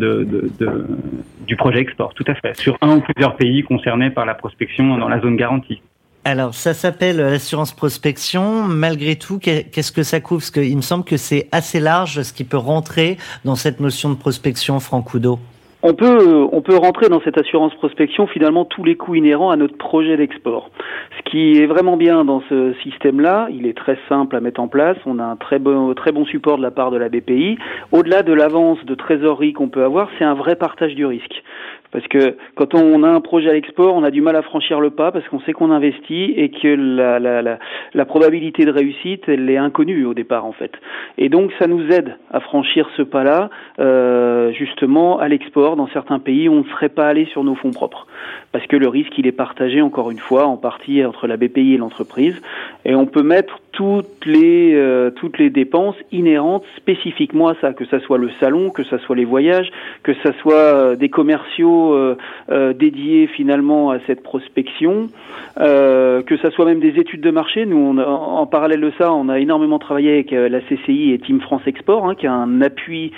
du 1.45 1.55
projet 1.55 1.79
export, 1.79 2.13
tout 2.13 2.25
à 2.27 2.35
fait, 2.35 2.55
sur 2.57 2.77
un 2.81 2.97
ou 2.97 3.01
plusieurs 3.01 3.35
pays 3.35 3.63
concernés 3.63 4.09
par 4.09 4.25
la 4.25 4.33
prospection 4.33 4.97
dans 4.97 5.09
la 5.09 5.19
zone 5.19 5.35
garantie. 5.35 5.81
Alors, 6.23 6.53
ça 6.53 6.75
s'appelle 6.75 7.17
l'assurance 7.17 7.73
prospection. 7.73 8.67
Malgré 8.67 9.15
tout, 9.15 9.39
qu'est-ce 9.39 9.91
que 9.91 10.03
ça 10.03 10.19
couvre? 10.19 10.41
Parce 10.41 10.51
qu'il 10.51 10.75
me 10.75 10.81
semble 10.81 11.03
que 11.03 11.17
c'est 11.17 11.47
assez 11.51 11.79
large 11.79 12.21
ce 12.21 12.31
qui 12.31 12.43
peut 12.43 12.57
rentrer 12.57 13.17
dans 13.43 13.55
cette 13.55 13.79
notion 13.79 14.11
de 14.11 14.15
prospection, 14.15 14.79
Franck 14.79 15.15
Oudot. 15.15 15.39
On 15.83 15.95
peut, 15.95 16.47
on 16.51 16.61
peut 16.61 16.77
rentrer 16.77 17.09
dans 17.09 17.21
cette 17.21 17.39
assurance 17.39 17.73
prospection 17.73 18.27
finalement 18.27 18.65
tous 18.65 18.83
les 18.83 18.95
coûts 18.95 19.15
inhérents 19.15 19.49
à 19.49 19.55
notre 19.55 19.75
projet 19.77 20.15
d'export. 20.15 20.69
Ce 21.17 21.31
qui 21.31 21.57
est 21.57 21.65
vraiment 21.65 21.97
bien 21.97 22.23
dans 22.23 22.43
ce 22.49 22.75
système-là, 22.83 23.47
il 23.49 23.65
est 23.65 23.75
très 23.75 23.97
simple 24.07 24.35
à 24.35 24.41
mettre 24.41 24.61
en 24.61 24.67
place. 24.67 24.97
On 25.07 25.17
a 25.17 25.23
un 25.23 25.37
très 25.37 25.57
bon, 25.57 25.91
très 25.95 26.11
bon 26.11 26.23
support 26.25 26.57
de 26.57 26.61
la 26.61 26.69
part 26.69 26.91
de 26.91 26.97
la 26.97 27.09
BPI. 27.09 27.57
Au-delà 27.91 28.21
de 28.21 28.31
l'avance 28.31 28.77
de 28.85 28.93
trésorerie 28.93 29.53
qu'on 29.53 29.69
peut 29.69 29.83
avoir, 29.83 30.07
c'est 30.19 30.23
un 30.23 30.35
vrai 30.35 30.55
partage 30.55 30.93
du 30.93 31.03
risque. 31.03 31.41
Parce 31.91 32.07
que 32.07 32.35
quand 32.55 32.73
on 32.73 33.03
a 33.03 33.09
un 33.09 33.21
projet 33.21 33.49
à 33.49 33.53
l'export, 33.53 33.95
on 33.95 34.03
a 34.03 34.11
du 34.11 34.21
mal 34.21 34.35
à 34.35 34.41
franchir 34.41 34.79
le 34.79 34.91
pas 34.91 35.11
parce 35.11 35.27
qu'on 35.27 35.39
sait 35.41 35.53
qu'on 35.53 35.71
investit 35.71 36.33
et 36.35 36.49
que 36.49 36.67
la, 36.67 37.19
la, 37.19 37.57
la, 37.93 38.05
probabilité 38.05 38.65
de 38.65 38.71
réussite, 38.71 39.23
elle 39.27 39.49
est 39.49 39.57
inconnue 39.57 40.05
au 40.05 40.13
départ 40.13 40.45
en 40.45 40.53
fait. 40.53 40.71
Et 41.17 41.29
donc 41.29 41.51
ça 41.59 41.67
nous 41.67 41.91
aide 41.91 42.17
à 42.31 42.39
franchir 42.39 42.89
ce 42.95 43.01
pas-là, 43.01 43.49
euh, 43.79 44.51
justement 44.53 45.19
à 45.19 45.27
l'export 45.27 45.75
dans 45.75 45.87
certains 45.87 46.19
pays 46.19 46.49
on 46.49 46.63
ne 46.63 46.69
serait 46.69 46.89
pas 46.89 47.07
allé 47.07 47.25
sur 47.25 47.43
nos 47.43 47.55
fonds 47.55 47.71
propres. 47.71 48.07
Parce 48.51 48.65
que 48.67 48.75
le 48.75 48.87
risque, 48.87 49.17
il 49.17 49.27
est 49.27 49.31
partagé 49.31 49.81
encore 49.81 50.11
une 50.11 50.19
fois 50.19 50.45
en 50.45 50.57
partie 50.57 51.03
entre 51.05 51.27
la 51.27 51.37
BPI 51.37 51.75
et 51.75 51.77
l'entreprise. 51.77 52.41
Et 52.85 52.95
on 52.95 53.05
peut 53.05 53.23
mettre 53.23 53.59
toutes 53.71 54.25
les 54.25 54.73
euh, 54.75 55.11
toutes 55.11 55.37
les 55.37 55.49
dépenses 55.49 55.95
inhérentes 56.11 56.65
spécifiquement 56.75 57.47
à 57.47 57.55
ça, 57.61 57.73
que 57.73 57.85
ça 57.85 57.99
soit 57.99 58.17
le 58.17 58.29
salon, 58.39 58.69
que 58.69 58.83
ça 58.83 58.99
soit 58.99 59.15
les 59.15 59.25
voyages, 59.25 59.71
que 60.03 60.13
ça 60.23 60.33
soit 60.41 60.55
euh, 60.55 60.95
des 60.95 61.09
commerciaux 61.09 61.93
euh, 61.93 62.17
euh, 62.49 62.73
dédiés 62.73 63.27
finalement 63.27 63.91
à 63.91 63.99
cette 64.07 64.23
prospection, 64.23 65.07
que 65.55 66.37
ça 66.41 66.51
soit 66.51 66.65
même 66.65 66.79
des 66.79 66.99
études 66.99 67.21
de 67.21 67.31
marché. 67.31 67.65
Nous, 67.65 67.77
on 67.77 67.97
en 67.97 68.45
parallèle 68.45 68.81
de 68.81 68.91
ça, 68.97 69.13
on 69.13 69.29
a 69.29 69.39
énormément 69.39 69.79
travaillé 69.79 70.13
avec 70.13 70.31
la 70.31 70.59
CCI 70.61 71.11
et 71.11 71.19
Team 71.19 71.41
France 71.41 71.61
Export, 71.65 72.07
hein, 72.07 72.15
qui 72.15 72.27
a 72.27 72.33
un 72.33 72.61
appui 72.61 73.11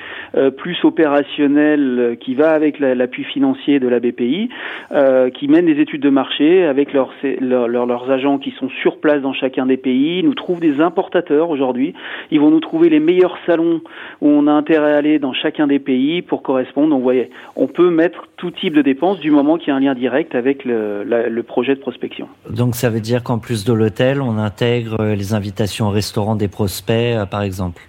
plus 0.58 0.78
opérationnel 0.84 2.18
qui 2.20 2.36
va 2.36 2.52
avec 2.52 2.80
l'appui 2.80 3.24
financier 3.24 3.80
de 3.80 3.88
la 3.88 4.00
BPI, 4.00 4.50
qui 5.34 5.48
mène 5.48 5.66
des 5.66 5.80
études 5.80 6.02
de 6.02 6.10
marché 6.10 6.64
avec 6.64 6.94
leurs, 6.94 7.14
leurs, 7.40 7.86
leurs 7.86 8.12
agents 8.12 8.38
qui 8.38 8.52
sont 8.52 8.70
sur 8.82 8.98
place 8.98 9.22
dans 9.22 9.34
chacun 9.34 9.66
des 9.66 9.78
pays. 9.78 10.24
Trouve 10.44 10.60
des 10.60 10.80
importateurs 10.82 11.50
aujourd'hui. 11.50 11.94
Ils 12.32 12.40
vont 12.40 12.52
nous 12.52 12.60
trouver 12.60 12.90
les 12.90 13.00
meilleurs 13.00 13.38
salons 13.46 13.82
où 14.22 14.28
on 14.28 14.48
a 14.48 14.52
intérêt 14.52 14.94
à 14.94 14.98
aller 14.98 15.20
dans 15.20 15.34
chacun 15.34 15.68
des 15.68 15.80
pays 15.80 16.22
pour 16.22 16.44
correspondre. 16.44 16.90
Donc, 16.90 17.00
vous 17.00 17.04
voyez, 17.12 17.30
on 17.56 17.68
peut 17.68 17.90
mettre 17.90 18.28
tout 18.38 18.52
type 18.52 18.74
de 18.74 18.82
dépenses 18.82 19.20
du 19.20 19.32
moment 19.32 19.58
qu'il 19.58 19.70
y 19.70 19.72
a 19.72 19.76
un 19.76 19.80
lien 19.80 19.96
direct 19.96 20.36
avec 20.36 20.66
le, 20.66 21.04
le 21.04 21.44
projet 21.44 21.76
de 21.76 21.80
prospection. 21.80 22.28
Donc, 22.50 22.76
ça 22.76 22.90
veut 22.90 23.00
dire 23.00 23.24
qu'en 23.24 23.40
plus 23.40 23.64
de 23.64 23.74
l'hôtel, 23.74 24.22
on 24.22 24.38
intègre 24.38 25.14
les 25.16 25.34
invitations 25.34 25.88
au 25.88 25.92
restaurant 25.92 26.36
des 26.36 26.50
prospects, 26.50 27.16
euh, 27.16 27.26
par 27.26 27.42
exemple? 27.42 27.82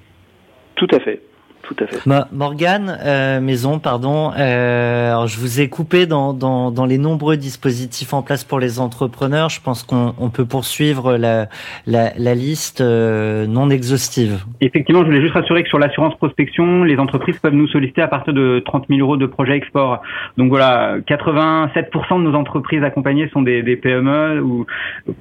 Tout 0.76 0.88
à 0.92 1.00
fait 1.00 1.20
tout 1.66 1.76
à 1.80 1.86
fait. 1.86 1.98
Morgane 2.32 2.98
euh, 3.04 3.40
Maison, 3.40 3.78
pardon. 3.78 4.32
Euh, 4.36 5.10
alors 5.10 5.26
je 5.26 5.38
vous 5.38 5.60
ai 5.60 5.68
coupé 5.68 6.06
dans, 6.06 6.32
dans, 6.32 6.70
dans, 6.70 6.86
les 6.86 6.98
nombreux 6.98 7.36
dispositifs 7.36 8.12
en 8.12 8.22
place 8.22 8.44
pour 8.44 8.60
les 8.60 8.80
entrepreneurs. 8.80 9.48
Je 9.48 9.60
pense 9.60 9.82
qu'on 9.82 10.14
on 10.18 10.30
peut 10.30 10.44
poursuivre 10.44 11.16
la, 11.16 11.46
la, 11.86 12.10
la 12.16 12.34
liste 12.34 12.80
euh, 12.80 13.46
non 13.46 13.70
exhaustive. 13.70 14.44
Effectivement, 14.60 15.02
je 15.02 15.06
voulais 15.06 15.20
juste 15.20 15.34
rassurer 15.34 15.62
que 15.62 15.68
sur 15.68 15.78
l'assurance 15.78 16.14
prospection, 16.16 16.84
les 16.84 16.98
entreprises 16.98 17.38
peuvent 17.38 17.54
nous 17.54 17.68
solliciter 17.68 18.02
à 18.02 18.08
partir 18.08 18.34
de 18.34 18.62
30 18.64 18.86
000 18.88 19.00
euros 19.00 19.16
de 19.16 19.26
projet 19.26 19.56
export. 19.56 20.02
Donc 20.36 20.50
voilà, 20.50 20.98
87% 21.00 22.18
de 22.18 22.30
nos 22.30 22.34
entreprises 22.34 22.82
accompagnées 22.82 23.28
sont 23.30 23.42
des, 23.42 23.62
des 23.62 23.76
PME 23.76 24.40
où 24.42 24.66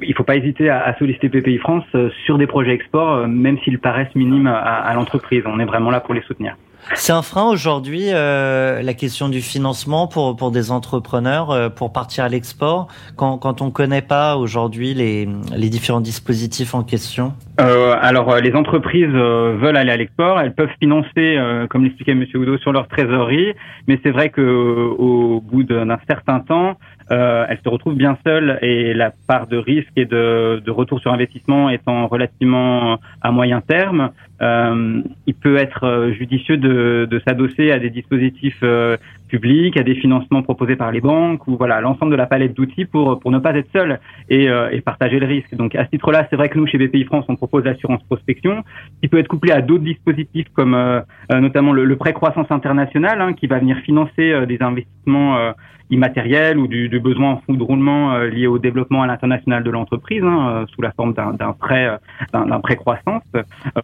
il 0.01 0.13
faut 0.13 0.23
pas 0.23 0.35
hésiter 0.35 0.69
à, 0.69 0.83
à 0.83 0.97
solliciter 0.97 1.29
PPI 1.29 1.57
France 1.57 1.85
sur 2.25 2.37
des 2.37 2.47
projets 2.47 2.73
export, 2.73 3.27
même 3.27 3.57
s'ils 3.59 3.79
paraissent 3.79 4.13
minimes 4.15 4.47
à, 4.47 4.59
à 4.59 4.93
l'entreprise. 4.93 5.43
On 5.45 5.59
est 5.59 5.65
vraiment 5.65 5.89
là 5.89 5.99
pour 5.99 6.13
les 6.13 6.21
soutenir. 6.21 6.42
C'est 6.95 7.13
un 7.13 7.21
frein 7.21 7.45
aujourd'hui, 7.45 8.07
euh, 8.09 8.81
la 8.81 8.93
question 8.93 9.29
du 9.29 9.41
financement 9.41 10.07
pour, 10.07 10.51
des 10.51 10.69
entrepreneurs 10.69 11.49
euh, 11.49 11.69
pour 11.69 11.93
partir 11.93 12.25
à 12.25 12.29
l'export, 12.29 12.87
quand, 13.15 13.61
on 13.61 13.65
ne 13.65 13.71
connaît 13.71 14.01
pas 14.01 14.35
aujourd'hui 14.35 14.93
les 14.93 15.69
différents 15.69 16.01
dispositifs 16.01 16.75
en 16.75 16.83
question? 16.83 17.33
Euh, 17.59 17.95
Alors, 18.01 18.37
les 18.37 18.53
entreprises 18.53 19.07
veulent 19.07 19.77
aller 19.77 19.91
à 19.91 19.97
l'export, 19.97 20.39
elles 20.39 20.53
peuvent 20.53 20.73
financer, 20.79 21.37
comme 21.69 21.83
l'expliquait 21.83 22.13
M. 22.13 22.25
Oudot, 22.35 22.57
sur 22.57 22.71
leur 22.71 22.87
trésorerie, 22.87 23.53
mais 23.87 23.99
c'est 24.03 24.11
vrai 24.11 24.29
qu'au 24.29 25.41
bout 25.41 25.63
d'un 25.63 25.97
certain 26.07 26.39
temps, 26.39 26.77
euh, 27.11 27.45
elle 27.49 27.59
se 27.63 27.69
retrouve 27.69 27.95
bien 27.95 28.17
seule 28.25 28.59
et 28.61 28.93
la 28.93 29.11
part 29.27 29.47
de 29.47 29.57
risque 29.57 29.91
et 29.95 30.05
de, 30.05 30.61
retour 30.67 30.99
sur 30.99 31.11
investissement 31.11 31.69
étant 31.69 32.07
relativement 32.07 32.99
à 33.21 33.31
moyen 33.31 33.61
terme, 33.61 34.11
euh, 34.41 35.01
il 35.27 35.33
peut 35.35 35.57
être 35.57 35.85
euh, 35.85 36.11
judicieux 36.13 36.57
de, 36.57 37.21
s'adosser 37.27 37.71
à 37.71 37.79
des 37.79 37.89
dispositifs 37.89 38.59
euh, 38.63 38.97
publics, 39.33 39.77
à 39.77 39.83
des 39.83 39.95
financements 39.95 40.43
proposés 40.43 40.75
par 40.75 40.91
les 40.91 41.01
banques 41.01 41.47
ou 41.47 41.57
voilà 41.57 41.81
l'ensemble 41.81 42.11
de 42.11 42.17
la 42.17 42.27
palette 42.27 42.53
d'outils 42.53 42.85
pour 42.85 43.19
pour 43.19 43.31
ne 43.31 43.39
pas 43.39 43.53
être 43.55 43.71
seul 43.73 43.99
et, 44.29 44.47
euh, 44.47 44.79
partager 44.85 45.19
le 45.19 45.25
risque. 45.25 45.53
Donc 45.55 45.75
à 45.75 45.85
ce 45.85 45.89
titre-là, 45.89 46.27
c'est 46.29 46.35
vrai 46.35 46.49
que 46.49 46.57
nous 46.59 46.67
chez 46.67 46.77
BPI 46.77 47.05
France, 47.05 47.25
on 47.29 47.35
propose 47.35 47.63
l'assurance 47.63 48.03
prospection 48.03 48.63
qui 49.01 49.07
peut 49.07 49.17
être 49.17 49.27
couplée 49.27 49.53
à 49.53 49.61
d'autres 49.61 49.83
dispositifs 49.83 50.49
comme 50.53 50.75
notamment 51.31 51.73
le, 51.73 51.83
le 51.85 51.95
prêt 51.95 52.13
croissance 52.13 52.49
international 52.51 53.21
hein, 53.21 53.33
qui 53.33 53.47
va 53.47 53.57
venir 53.59 53.77
financer 53.79 54.45
des 54.45 54.61
investissements 54.61 55.53
immatériel 55.89 56.57
ou 56.57 56.67
du, 56.67 56.99
besoin 56.99 57.31
en 57.31 57.37
fonds 57.41 57.53
de 57.53 57.63
roulement 57.63 58.13
euh, 58.13 58.27
lié 58.27 58.47
au 58.47 58.57
développement 58.57 59.03
à 59.03 59.07
l'international 59.07 59.63
de 59.63 59.69
l'entreprise, 59.69 60.23
hein, 60.23 60.49
euh, 60.49 60.65
sous 60.73 60.81
la 60.81 60.91
forme 60.91 61.13
d'un 61.13 61.53
prêt, 61.53 61.87
euh, 61.87 61.97
d'un 62.45 62.59
prêt 62.59 62.75
croissance, 62.75 63.23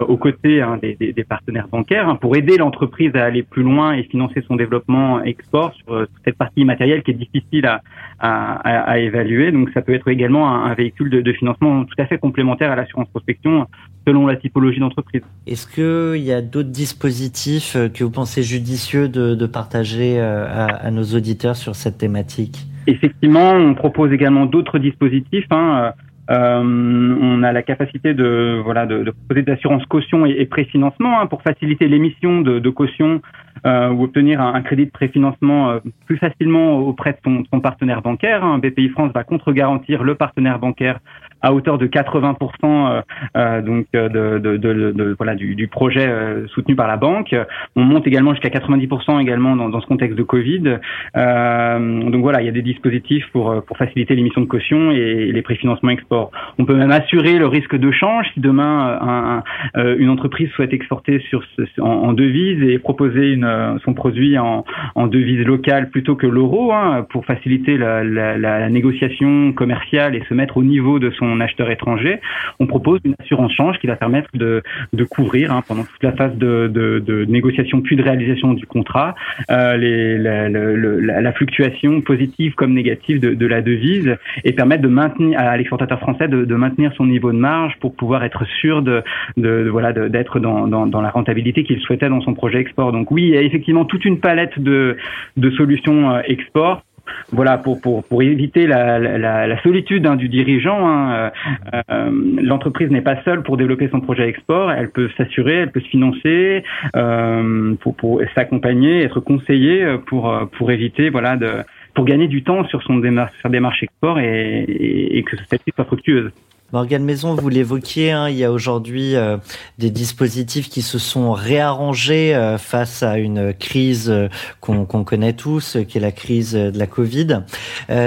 aux 0.08 0.18
côtés 0.18 0.62
hein, 0.62 0.80
des, 0.82 1.26
partenaires 1.28 1.68
bancaires, 1.68 2.08
hein, 2.08 2.16
pour 2.16 2.36
aider 2.36 2.58
l'entreprise 2.58 3.12
à 3.16 3.26
aller 3.26 3.44
plus 3.44 3.64
loin 3.64 3.94
et 3.94 4.04
financer 4.04 4.44
son 4.48 4.56
développement 4.56 5.22
export 5.24 5.74
sur 5.74 6.08
cette 6.24 6.38
partie 6.38 6.62
immatérielle 6.62 7.04
qui 7.04 7.12
est 7.12 7.16
difficile 7.16 7.66
à, 7.66 7.82
à, 8.20 9.00
évaluer. 9.00 9.52
Donc 9.52 9.70
ça 9.74 9.82
peut 9.82 9.94
être 9.94 10.08
également 10.08 10.66
un, 10.66 10.74
véhicule 10.74 11.10
de, 11.10 11.34
financement 11.34 11.86
tout 11.86 11.96
à 11.98 12.06
fait 12.06 12.18
complémentaire 12.18 12.72
à 12.72 12.76
l'assurance 12.76 13.08
prospection 13.10 13.68
selon 14.08 14.26
la 14.26 14.36
typologie 14.36 14.80
d'entreprise. 14.80 15.22
Est-ce 15.46 15.68
qu'il 15.68 16.24
y 16.24 16.32
a 16.32 16.42
d'autres 16.42 16.70
dispositifs 16.70 17.78
que 17.94 18.04
vous 18.04 18.12
pensez 18.12 18.44
judicieux 18.44 19.08
de, 19.08 19.36
de 19.36 19.46
partager 19.46 20.20
à, 20.20 20.66
à 20.66 20.92
nos 20.92 21.04
auditeurs 21.04 21.56
sur 21.56 21.76
cette 21.76 21.88
thématique 21.91 22.65
Effectivement, 22.88 23.52
on 23.52 23.75
propose 23.75 24.12
également 24.12 24.45
d'autres 24.45 24.80
dispositifs. 24.80 25.45
Hein. 25.52 25.93
Euh, 26.30 26.62
on 26.63 27.41
a 27.41 27.52
la 27.52 27.63
capacité 27.63 28.13
de 28.13 28.62
voilà 28.63 28.86
de, 28.86 29.10
proposer 29.10 29.41
d'assurance 29.41 29.84
caution 29.86 30.28
et, 30.28 30.45
préfinancement 30.45 31.19
hein, 31.19 31.25
pour 31.25 31.41
faciliter 31.41 31.88
l'émission 31.88 32.41
de, 32.41 32.69
caution 32.69 33.21
euh, 33.65 33.89
ou 33.89 34.04
obtenir 34.04 34.39
un, 34.39 34.62
crédit 34.62 34.86
de 34.86 34.91
préfinancement 34.91 35.71
euh, 35.71 35.80
plus 36.06 36.17
facilement 36.17 36.78
auprès 36.78 37.13
de 37.13 37.17
son, 37.23 37.43
son 37.52 37.60
partenaire 37.62 38.04
bancaire. 38.04 38.43
Hein. 38.43 38.60
BPI 38.60 38.89
France 38.89 39.12
va 39.13 39.23
contre-garantir 39.23 40.04
le 40.04 40.13
partenaire 40.13 40.60
bancaire 40.60 40.99
à 41.41 41.54
hauteur 41.54 41.78
de 41.78 41.88
80% 41.88 42.36
euh, 42.63 43.02
euh, 43.38 43.62
donc 43.62 43.86
euh, 43.95 44.10
de, 44.10 44.39
de, 44.39 44.58
de, 44.58 44.91
de, 44.91 45.15
voilà 45.17 45.36
du, 45.36 45.56
du 45.56 45.67
projet 45.67 46.10
soutenu 46.47 46.75
par 46.75 46.88
la 46.88 46.97
banque. 46.97 47.36
On 47.75 47.84
monte 47.84 48.08
également 48.08 48.34
jusqu'à 48.34 48.49
90% 48.49 49.21
également 49.21 49.56
dans, 49.56 49.69
dans, 49.69 49.82
ce 49.82 49.88
contexte 49.88 50.17
de 50.17 50.23
Covid. 50.23 50.78
donc 51.15 52.21
voilà, 52.21 52.41
il 52.41 52.45
y 52.45 52.49
a 52.49 52.52
des 52.52 52.62
dispositifs 52.62 53.25
pour 53.32 53.63
pour 53.63 53.78
faciliter 53.78 54.15
l'émission 54.15 54.41
de 54.41 54.47
caution 54.47 54.91
et 54.91 55.32
les 55.32 55.41
préfinancements 55.41 55.89
export. 55.89 56.32
On 56.58 56.65
peut 56.65 56.75
même 56.75 56.91
assurer 56.91 57.38
le 57.38 57.47
risque 57.47 57.75
de 57.75 57.91
change 57.91 58.28
si 58.34 58.39
demain 58.39 58.99
un, 59.02 59.43
un, 59.75 59.95
une 59.95 60.10
entreprise 60.10 60.49
souhaite 60.52 60.73
exporter 60.73 61.19
sur 61.30 61.43
en, 61.80 61.89
en, 61.89 62.13
devise 62.13 62.62
et 62.63 62.80
proposer 62.80 63.34
une, 63.34 63.80
son 63.84 63.93
produit 63.93 64.38
en, 64.38 64.65
en 64.95 65.08
devise 65.08 65.45
locale 65.45 65.89
plutôt 65.89 66.15
que 66.15 66.28
l'euro 66.28 66.73
hein, 66.73 67.06
pour 67.10 67.25
faciliter 67.25 67.78
la, 67.78 68.04
la, 68.04 68.38
la 68.38 68.69
négociation 68.69 69.54
commerciale 69.54 70.15
et 70.15 70.23
se 70.28 70.34
mettre 70.34 70.58
au 70.58 70.63
niveau 70.63 70.99
de 70.99 71.12
son 71.12 71.29
acheteur 71.39 71.70
étranger, 71.70 72.20
on 72.60 72.68
propose 72.68 73.00
une 73.04 73.15
assurance 73.20 73.54
change 73.54 73.78
qui 73.80 73.88
va 73.88 73.96
permettre 73.96 74.30
de, 74.34 74.63
de 74.94 75.04
couvrir 75.04 75.52
hein, 75.52 75.63
pendant 75.68 75.84
toute 75.84 76.04
la 76.04 76.12
phase 76.13 76.36
de, 76.36 76.70
de, 76.74 77.00
de, 77.00 77.26
négociation 77.26 77.82
puis 77.82 77.96
de 77.96 78.04
réalisation 78.04 78.54
du 78.54 78.65
contrat 78.65 79.15
euh, 79.52 79.78
les, 79.78 80.18
la, 80.18 80.50
la, 80.50 81.22
la, 81.22 81.34
fluctuation 81.34 82.02
positive 82.02 82.56
comme 82.56 82.74
négative 82.74 83.20
de, 83.20 83.46
la 83.46 83.62
devise 83.62 84.18
et 84.44 84.54
permettre 84.54 84.84
de 84.84 84.88
maintenir 84.88 85.39
à 85.39 85.56
l'exportateur 85.58 86.00
français 86.00 86.28
de, 86.28 86.56
maintenir 86.56 86.92
son 86.96 87.06
niveau 87.06 87.32
de 87.32 87.38
marge 87.38 87.74
pour 87.80 87.96
pouvoir 87.96 88.24
être 88.24 88.46
sûr 88.60 88.82
de, 88.82 89.04
de, 89.38 89.70
voilà 89.70 89.94
d'être 89.94 90.39
dans, 90.39 90.68
dans, 90.68 90.86
dans, 90.86 91.02
la 91.02 91.10
rentabilité 91.10 91.63
qu'il 91.63 91.80
souhaitait 91.80 92.10
dans 92.10 92.22
son 92.22 92.34
projet 92.34 92.60
export. 92.60 92.92
Donc 92.92 93.12
oui, 93.12 93.24
il 93.24 93.30
y 93.30 93.38
a 93.38 93.42
effectivement 93.42 93.86
toute 93.86 94.06
une 94.06 94.20
palette 94.20 94.60
de, 94.60 94.98
de 95.38 95.52
solutions 95.52 96.12
euh, 96.12 96.22
export 96.26 96.84
voilà, 97.32 97.58
pour, 97.58 97.82
pour, 97.82 98.04
pour 98.04 98.22
éviter 98.22 98.67
la, 98.67 99.00
la, 99.00 99.62
solitude 99.62 100.06
hein, 100.08 100.15
du 100.15 100.30
dirigeant, 100.30 100.88
hein, 100.88 101.32
euh, 101.74 101.82
euh, 101.91 102.12
l'entreprise 102.41 102.89
n'est 102.89 103.02
pas 103.02 103.22
seule 103.24 103.43
pour 103.43 103.58
développer 103.58 103.89
son 103.89 104.02
projet 104.02 104.28
export. 104.28 104.72
Elle 104.72 104.89
peut 104.89 105.10
s'assurer, 105.17 105.56
elle 105.56 105.72
peut 105.72 105.82
se 105.82 105.88
financer, 105.88 106.63
euh, 106.95 107.76
pour, 107.82 107.95
pour 107.95 108.22
s'accompagner, 108.36 109.04
être 109.04 109.19
conseillée 109.19 109.98
pour, 110.08 110.34
pour 110.58 110.72
éviter, 110.72 111.10
voilà, 111.10 111.36
de, 111.36 111.50
pour 111.93 112.06
gagner 112.06 112.28
du 112.28 112.43
temps 112.43 112.65
sur 112.65 112.82
son 112.84 112.98
démarche, 112.98 113.34
sa 113.41 113.50
démarche 113.50 113.84
export 113.84 114.19
et, 114.19 114.63
et, 114.63 115.17
et 115.17 115.24
que 115.24 115.36
celle-ci 115.50 115.72
soit 115.76 115.86
fructueuse. 115.86 116.32
Morgane 116.72 117.04
Maison, 117.04 117.34
vous 117.34 117.50
l'évoquiez, 117.50 118.12
hein, 118.12 118.30
il 118.30 118.36
y 118.36 118.44
a 118.44 118.52
aujourd'hui 118.52 119.16
euh, 119.16 119.38
des 119.80 119.90
dispositifs 119.90 120.70
qui 120.70 120.84
se 120.84 121.00
sont 121.00 121.32
réarrangés 121.32 122.36
euh, 122.36 122.60
face 122.60 123.02
à 123.02 123.18
une 123.18 123.56
crise 123.56 124.12
euh, 124.12 124.28
qu'on 124.62 124.86
qu 124.86 125.04
connaît 125.04 125.34
tous, 125.34 125.78
qui 125.88 125.98
est 125.98 126.02
la 126.02 126.12
crise 126.12 126.54
de 126.54 126.78
la 126.78 126.86
Covid. 126.86 127.42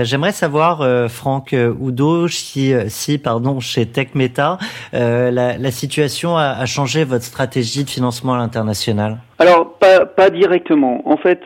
J'aimerais 0.03 0.33
savoir, 0.33 1.09
Franck 1.11 1.57
Oudo, 1.81 2.29
si, 2.29 2.73
si 2.87 3.19
pardon, 3.19 3.59
chez 3.59 3.87
TechMeta, 3.87 4.59
la, 4.93 5.31
la, 5.31 5.71
situation 5.71 6.37
a, 6.37 6.65
changé 6.67 7.05
votre 7.05 7.25
stratégie 7.25 7.85
de 7.85 7.91
financement 7.91 8.35
à 8.35 8.39
l'international? 8.39 9.19
Alors, 9.39 9.77
pas, 9.79 10.31
directement. 10.31 11.03
En 11.09 11.17
fait, 11.17 11.41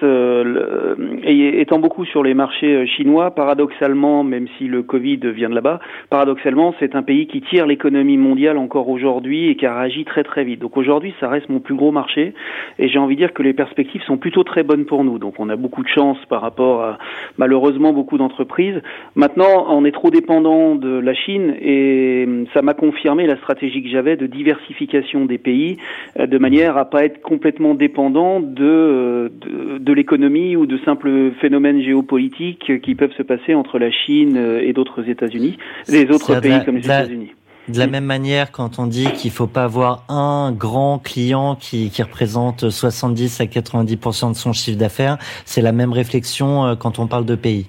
étant 1.24 1.78
beaucoup 1.78 2.04
sur 2.04 2.22
les 2.22 2.34
marchés 2.34 2.86
chinois, 2.88 3.30
paradoxalement, 3.30 4.24
même 4.24 4.48
si 4.58 4.66
le 4.66 4.82
Covid 4.82 5.20
vient 5.34 5.48
de 5.48 5.54
là-bas, 5.54 5.80
paradoxalement, 6.10 6.74
c'est 6.78 6.94
un 6.94 7.02
pays 7.06 7.26
qui 7.26 7.40
tire 7.40 7.66
l'économie 7.66 8.18
mondiale 8.18 8.58
encore 8.58 8.88
aujourd'hui 8.88 9.48
et 9.48 9.56
qui 9.56 9.64
a 9.64 9.78
réagi 9.78 10.04
très 10.04 10.24
très 10.24 10.44
vite. 10.44 10.60
Donc 10.60 10.76
aujourd'hui, 10.76 11.14
ça 11.20 11.28
reste 11.28 11.48
mon 11.48 11.60
plus 11.60 11.74
gros 11.74 11.92
marché 11.92 12.34
et 12.78 12.88
j'ai 12.88 12.98
envie 12.98 13.14
de 13.14 13.20
dire 13.20 13.32
que 13.32 13.42
les 13.42 13.54
perspectives 13.54 14.02
sont 14.02 14.18
plutôt 14.18 14.44
très 14.44 14.62
bonnes 14.62 14.84
pour 14.84 15.04
nous. 15.04 15.18
Donc 15.18 15.34
on 15.38 15.48
a 15.48 15.56
beaucoup 15.56 15.82
de 15.82 15.88
chance 15.88 16.18
par 16.28 16.42
rapport 16.42 16.82
à 16.82 16.98
malheureusement 17.38 17.92
beaucoup 17.92 18.18
d'entreprises. 18.18 18.80
Maintenant, 19.14 19.66
on 19.70 19.84
est 19.84 19.92
trop 19.92 20.10
dépendant 20.10 20.74
de 20.74 20.98
la 20.98 21.14
Chine 21.14 21.54
et 21.60 22.24
hum, 22.26 22.46
ça 22.52 22.60
m'a 22.60 22.74
confirmé 22.74 23.26
la 23.26 23.36
stratégie 23.36 23.82
que 23.82 23.88
j'avais 23.88 24.16
de 24.16 24.26
diversification 24.26 25.24
des 25.24 25.38
pays 25.38 25.78
euh, 26.18 26.26
de 26.26 26.38
manière 26.38 26.76
à 26.76 26.84
pas 26.90 27.04
être 27.04 27.22
complètement 27.22 27.74
dépendant 27.74 28.40
de, 28.40 29.32
de, 29.40 29.78
de 29.78 29.92
l'économie 29.92 30.56
ou 30.56 30.66
de 30.66 30.78
simples 30.84 31.30
phénomènes 31.40 31.80
géopolitiques 31.80 32.80
qui 32.82 32.94
peuvent 32.94 33.14
se 33.16 33.22
passer 33.22 33.54
entre 33.54 33.78
la 33.78 33.90
Chine 33.90 34.36
et 34.60 34.72
d'autres 34.72 35.08
États-Unis, 35.08 35.56
les 35.88 36.10
autres 36.10 36.40
pays 36.40 36.50
la, 36.50 36.64
comme 36.64 36.76
les 36.76 36.88
États-Unis. 37.04 37.32
De 37.68 37.80
la 37.80 37.88
même 37.88 38.04
manière, 38.04 38.52
quand 38.52 38.78
on 38.78 38.86
dit 38.86 39.10
qu'il 39.12 39.32
faut 39.32 39.48
pas 39.48 39.64
avoir 39.64 40.04
un 40.08 40.52
grand 40.52 41.00
client 41.00 41.56
qui, 41.56 41.90
qui 41.90 42.00
représente 42.00 42.70
70 42.70 43.40
à 43.40 43.44
90% 43.46 44.32
de 44.32 44.36
son 44.36 44.52
chiffre 44.52 44.78
d'affaires, 44.78 45.18
c'est 45.44 45.62
la 45.62 45.72
même 45.72 45.92
réflexion 45.92 46.64
euh, 46.64 46.76
quand 46.76 47.00
on 47.00 47.08
parle 47.08 47.24
de 47.24 47.34
pays. 47.34 47.66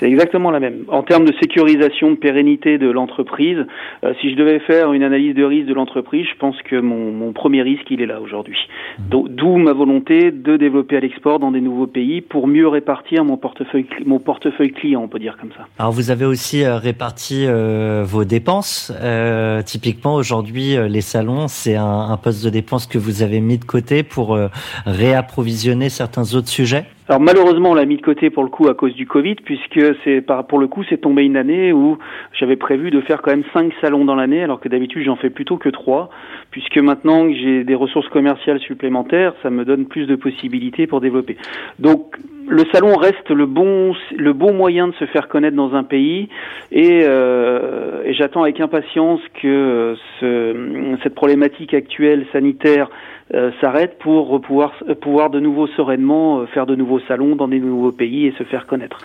C'est 0.00 0.06
exactement 0.06 0.50
la 0.50 0.60
même. 0.60 0.84
En 0.88 1.02
termes 1.02 1.26
de 1.26 1.34
sécurisation, 1.40 2.12
de 2.12 2.16
pérennité 2.16 2.78
de 2.78 2.90
l'entreprise, 2.90 3.58
euh, 4.02 4.14
si 4.20 4.30
je 4.30 4.36
devais 4.36 4.58
faire 4.60 4.92
une 4.92 5.02
analyse 5.02 5.34
de 5.34 5.44
risque 5.44 5.68
de 5.68 5.74
l'entreprise, 5.74 6.26
je 6.26 6.38
pense 6.38 6.56
que 6.62 6.76
mon, 6.76 7.12
mon, 7.12 7.32
premier 7.32 7.62
risque, 7.62 7.90
il 7.90 8.00
est 8.00 8.06
là 8.06 8.20
aujourd'hui. 8.20 8.58
Mmh. 8.98 9.02
D'où 9.28 9.56
ma 9.56 9.72
volonté 9.72 10.30
de 10.30 10.56
développer 10.56 10.96
à 10.96 11.00
l'export 11.00 11.38
dans 11.38 11.50
des 11.50 11.60
nouveaux 11.60 11.86
pays 11.86 12.20
pour 12.20 12.46
mieux 12.46 12.66
répartir 12.66 13.24
mon 13.24 13.36
portefeuille, 13.36 13.86
mon 14.06 14.18
portefeuille 14.18 14.72
client, 14.72 15.02
on 15.02 15.08
peut 15.08 15.18
dire 15.18 15.36
comme 15.38 15.50
ça. 15.56 15.66
Alors 15.78 15.92
vous 15.92 16.10
avez 16.10 16.24
aussi 16.24 16.64
euh, 16.64 16.76
réparti 16.76 17.44
euh, 17.46 18.04
vos 18.06 18.24
dépenses. 18.24 18.92
Euh, 19.02 19.62
typiquement 19.62 20.14
aujourd'hui, 20.14 20.76
les 20.88 21.00
salons, 21.00 21.48
c'est 21.48 21.76
un, 21.76 22.10
un, 22.10 22.16
poste 22.16 22.44
de 22.44 22.50
dépense 22.50 22.86
que 22.86 22.98
vous 22.98 23.22
avez 23.22 23.40
mis 23.40 23.58
de 23.58 23.64
côté 23.64 24.02
pour 24.02 24.38
réapprovisionner 24.86 25.88
certains 25.88 26.34
autres 26.34 26.48
sujets. 26.48 26.84
Alors 27.10 27.20
malheureusement, 27.20 27.72
on 27.72 27.74
l'a 27.74 27.86
mis 27.86 27.96
de 27.96 28.02
côté 28.02 28.30
pour 28.30 28.44
le 28.44 28.50
coup 28.50 28.68
à 28.68 28.74
cause 28.74 28.94
du 28.94 29.04
Covid, 29.04 29.34
puisque 29.44 29.80
c'est 30.04 30.24
pour 30.48 30.60
le 30.60 30.68
coup 30.68 30.84
c'est 30.88 30.98
tombé 30.98 31.24
une 31.24 31.36
année 31.36 31.72
où 31.72 31.98
j'avais 32.32 32.54
prévu 32.54 32.92
de 32.92 33.00
faire 33.00 33.20
quand 33.20 33.32
même 33.32 33.42
cinq 33.52 33.72
salons 33.80 34.04
dans 34.04 34.14
l'année, 34.14 34.44
alors 34.44 34.60
que 34.60 34.68
d'habitude 34.68 35.02
j'en 35.02 35.16
fais 35.16 35.28
plutôt 35.28 35.56
que 35.56 35.68
trois, 35.70 36.10
puisque 36.52 36.78
maintenant 36.78 37.26
que 37.26 37.34
j'ai 37.34 37.64
des 37.64 37.74
ressources 37.74 38.08
commerciales 38.10 38.60
supplémentaires, 38.60 39.34
ça 39.42 39.50
me 39.50 39.64
donne 39.64 39.86
plus 39.86 40.06
de 40.06 40.14
possibilités 40.14 40.86
pour 40.86 41.00
développer. 41.00 41.36
Donc 41.80 42.14
le 42.46 42.62
salon 42.72 42.94
reste 42.94 43.28
le 43.30 43.46
bon, 43.46 43.92
le 44.16 44.32
bon 44.32 44.52
moyen 44.52 44.86
de 44.86 44.94
se 44.94 45.06
faire 45.06 45.26
connaître 45.26 45.56
dans 45.56 45.74
un 45.74 45.82
pays 45.82 46.28
et, 46.70 47.00
euh, 47.02 48.04
et 48.04 48.14
j'attends 48.14 48.44
avec 48.44 48.60
impatience 48.60 49.20
que 49.42 49.96
ce, 50.20 50.96
cette 51.02 51.16
problématique 51.16 51.74
actuelle 51.74 52.24
sanitaire 52.32 52.88
euh, 53.34 53.50
s'arrête 53.60 53.98
pour 53.98 54.40
pouvoir, 54.40 54.72
pouvoir 55.00 55.30
de 55.30 55.40
nouveau 55.40 55.66
sereinement 55.68 56.40
euh, 56.40 56.46
faire 56.46 56.66
de 56.66 56.74
nouveaux 56.74 57.00
salons 57.00 57.36
dans 57.36 57.48
des 57.48 57.60
nouveaux 57.60 57.92
pays 57.92 58.26
et 58.26 58.34
se 58.38 58.44
faire 58.44 58.66
connaître. 58.66 58.98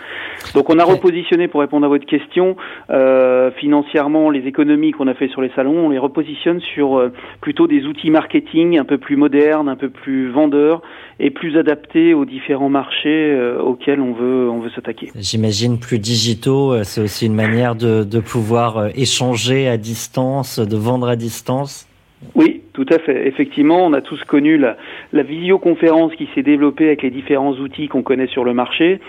Donc 0.54 0.70
on 0.70 0.78
a 0.78 0.84
repositionné, 0.84 1.48
pour 1.48 1.60
répondre 1.60 1.86
à 1.86 1.88
votre 1.88 2.06
question, 2.06 2.56
euh, 2.90 3.50
financièrement 3.52 4.30
les 4.30 4.46
économies 4.46 4.92
qu'on 4.92 5.06
a 5.06 5.14
fait 5.14 5.28
sur 5.28 5.42
les 5.42 5.50
salons, 5.56 5.86
on 5.86 5.90
les 5.90 5.98
repositionne 5.98 6.60
sur 6.60 6.98
euh, 6.98 7.12
plutôt 7.40 7.66
des 7.66 7.84
outils 7.86 8.10
marketing 8.10 8.78
un 8.78 8.84
peu 8.84 8.98
plus 8.98 9.16
modernes, 9.16 9.68
un 9.68 9.76
peu 9.76 9.88
plus 9.88 10.30
vendeurs 10.30 10.82
et 11.18 11.30
plus 11.30 11.56
adaptés 11.56 12.14
aux 12.14 12.24
différents 12.24 12.68
marchés 12.68 13.32
euh, 13.32 13.60
auxquels 13.60 14.00
on 14.00 14.12
veut, 14.12 14.50
on 14.50 14.58
veut 14.58 14.70
s'attaquer. 14.70 15.10
J'imagine 15.16 15.78
plus 15.78 15.98
digitaux, 15.98 16.82
c'est 16.84 17.00
aussi 17.00 17.26
une 17.26 17.34
manière 17.34 17.74
de, 17.74 18.04
de 18.04 18.20
pouvoir 18.20 18.88
échanger 18.96 19.68
à 19.68 19.76
distance, 19.76 20.58
de 20.58 20.76
vendre 20.76 21.08
à 21.08 21.16
distance. 21.16 21.85
Oui, 22.34 22.62
tout 22.72 22.86
à 22.90 22.98
fait. 22.98 23.26
Effectivement, 23.26 23.84
on 23.84 23.92
a 23.92 24.00
tous 24.00 24.22
connu 24.24 24.56
la, 24.58 24.76
visioconférence 25.12 26.14
qui 26.14 26.28
s'est 26.34 26.42
développée 26.42 26.86
avec 26.86 27.02
les 27.02 27.10
différents 27.10 27.52
outils 27.52 27.88
qu'on 27.88 28.02
connaît 28.02 28.26
sur 28.26 28.44
le 28.44 28.54
marché. 28.54 29.00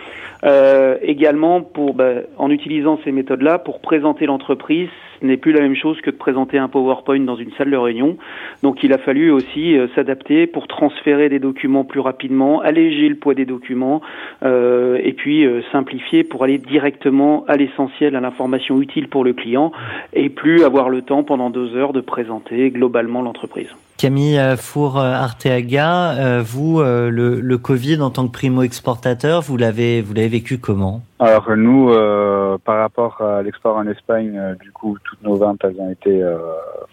Euh, 0.44 0.98
également, 1.02 1.62
pour, 1.62 1.94
bah, 1.94 2.16
en 2.38 2.52
utilisant 2.52 3.00
ces 3.04 3.12
méthodes-là, 3.12 3.60
pour 3.60 3.80
présenter 3.80 4.26
l'entreprise, 4.26 4.90
ce 5.20 5.26
n'est 5.26 5.38
plus 5.38 5.52
la 5.52 5.62
même 5.62 5.76
chose 5.76 6.00
que 6.02 6.12
de 6.12 6.16
présenter 6.16 6.58
un 6.58 6.68
PowerPoint 6.68 7.20
dans 7.20 7.36
une 7.36 7.52
salle 7.58 7.72
de 7.72 7.78
réunion. 7.78 8.18
Donc, 8.64 8.84
il 8.84 8.94
a 8.94 8.98
fallu 8.98 9.32
aussi 9.32 9.78
euh, 9.78 9.88
s'adapter 9.96 10.48
pour 10.48 10.68
transférer 10.68 11.30
des 11.30 11.40
documents 11.40 11.84
plus 11.84 12.00
rapidement, 12.00 12.62
alléger 12.62 13.10
le 13.10 13.16
poids 13.16 13.34
des 13.34 13.46
documents, 13.46 14.02
euh, 14.44 15.00
et 15.04 15.14
puis 15.14 15.46
euh, 15.46 15.62
simplifier 15.72 16.24
pour 16.24 16.44
aller 16.44 16.58
directement 16.58 17.46
à 17.48 17.58
l'essentiel, 17.58 18.16
à 18.16 18.20
l'information 18.20 18.82
utile 18.82 19.08
pour 19.08 19.24
le 19.24 19.34
client, 19.34 19.72
et 20.14 20.30
plus 20.30 20.64
avoir 20.64 20.90
le 20.90 21.02
temps 21.02 21.24
pendant 21.24 21.50
deux 21.50 21.76
heures 21.76 21.94
de 21.94 22.02
présenter 22.02 22.70
globalement 22.70 23.22
l'entreprise. 23.22 23.74
Camille 23.98 24.40
Four-Arteaga, 24.58 26.12
euh, 26.12 26.44
vous, 26.46 26.80
euh, 26.80 27.10
le, 27.10 27.42
le, 27.42 27.58
Covid 27.58 28.00
en 28.00 28.12
tant 28.12 28.28
que 28.28 28.32
primo-exportateur, 28.32 29.42
vous 29.42 29.58
l'avez, 29.58 30.04
vous 30.04 30.14
l'avez 30.14 30.28
vécu 30.28 30.60
comment? 30.60 31.02
Alors 31.18 31.56
nous, 31.58 31.90
euh, 31.90 32.60
par 32.64 32.78
rapport 32.78 33.20
à 33.22 33.42
l'export 33.42 33.76
en 33.76 33.88
Espagne, 33.88 34.56
du 34.62 34.72
coup, 34.72 34.98
toutes 35.04 35.24
nos 35.24 35.36
ventes 35.36 35.62
elles 35.64 35.80
ont 35.80 35.90
été 35.90 36.24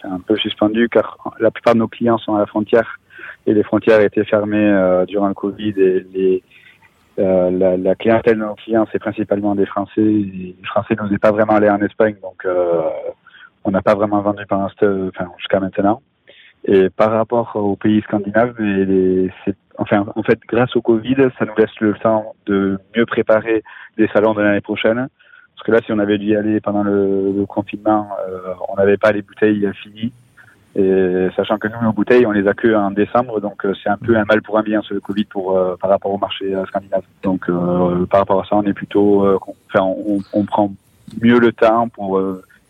un 0.02 0.18
peu 0.20 0.36
suspendues 0.36 0.88
car 0.88 1.18
la 1.40 1.50
plupart 1.50 1.74
de 1.74 1.80
nos 1.80 1.88
clients 1.88 2.16
sont 2.16 2.36
à 2.36 2.38
la 2.38 2.46
frontière 2.46 2.98
et 3.46 3.52
les 3.52 3.62
frontières 3.62 4.00
étaient 4.00 4.24
fermées 4.24 5.04
durant 5.06 5.28
le 5.28 5.34
Covid 5.34 5.74
et 5.76 6.06
les, 6.14 6.42
la, 7.18 7.94
clientèle 7.96 8.38
de 8.38 8.44
nos 8.44 8.54
clients, 8.54 8.86
c'est 8.90 8.98
principalement 8.98 9.54
des 9.54 9.66
Français. 9.66 10.00
les 10.00 10.56
Français 10.64 10.94
n'osaient 10.94 11.18
pas 11.18 11.32
vraiment 11.32 11.56
aller 11.56 11.68
en 11.68 11.82
Espagne, 11.82 12.16
donc 12.22 12.46
on 13.64 13.70
n'a 13.70 13.82
pas 13.82 13.94
vraiment 13.94 14.22
vendu 14.22 14.44
pendant 14.48 14.64
enfin, 14.64 15.30
jusqu'à 15.36 15.60
maintenant. 15.60 16.00
Et 16.66 16.88
par 16.88 17.11
rapport 17.11 17.55
aux 17.57 17.77
pays 17.77 18.00
scandinaves, 18.03 18.55
c'est, 19.44 19.57
enfin, 19.77 20.07
en 20.16 20.22
fait, 20.22 20.38
grâce 20.48 20.74
au 20.77 20.81
Covid, 20.81 21.16
ça 21.38 21.44
nous 21.44 21.55
laisse 21.59 21.79
le 21.81 21.94
temps 21.94 22.35
de 22.46 22.79
mieux 22.96 23.05
préparer 23.05 23.62
les 23.98 24.09
salons 24.09 24.33
de 24.33 24.40
l'année 24.40 24.62
prochaine. 24.62 25.09
Parce 25.55 25.66
que 25.66 25.72
là, 25.72 25.81
si 25.85 25.92
on 25.92 25.98
avait 25.98 26.18
dû 26.18 26.27
y 26.27 26.37
aller 26.37 26.61
pendant 26.61 26.83
le, 26.83 27.44
confinement, 27.46 28.09
euh, 28.29 28.55
on 28.68 28.77
n'avait 28.77 28.96
pas 28.96 29.12
les 29.12 29.22
bouteilles 29.22 29.68
finies. 29.83 30.12
Et 30.77 31.29
sachant 31.37 31.59
que 31.59 31.68
nous, 31.68 31.81
nos 31.83 31.92
bouteilles, 31.92 32.27
on 32.27 32.33
les 32.33 32.48
a 32.48 32.55
que 32.55 32.74
en 32.74 32.90
décembre, 32.90 33.40
donc 33.40 33.64
euh, 33.64 33.74
c'est 33.81 33.90
un 33.90 33.96
peu 33.96 34.16
un 34.16 34.24
mal 34.24 34.42
pour 34.42 34.59
un 34.59 34.62
bien 34.62 34.83
ce 34.83 34.94
Covid 34.94 35.24
pour 35.27 35.57
euh, 35.57 35.77
par 35.77 35.88
rapport 35.88 36.12
au 36.12 36.18
marché 36.18 36.53
scandinave. 36.66 37.05
Donc 37.22 37.46
par 38.11 38.20
rapport 38.20 38.40
à 38.40 38.44
ça, 38.44 38.57
on 38.57 38.64
est 38.64 38.72
plutôt, 38.72 39.24
enfin, 39.68 39.85
on, 39.85 40.18
on, 40.33 40.44
prend 40.44 40.72
mieux 41.22 41.38
le 41.38 41.53
temps 41.53 41.88
pour 41.90 42.20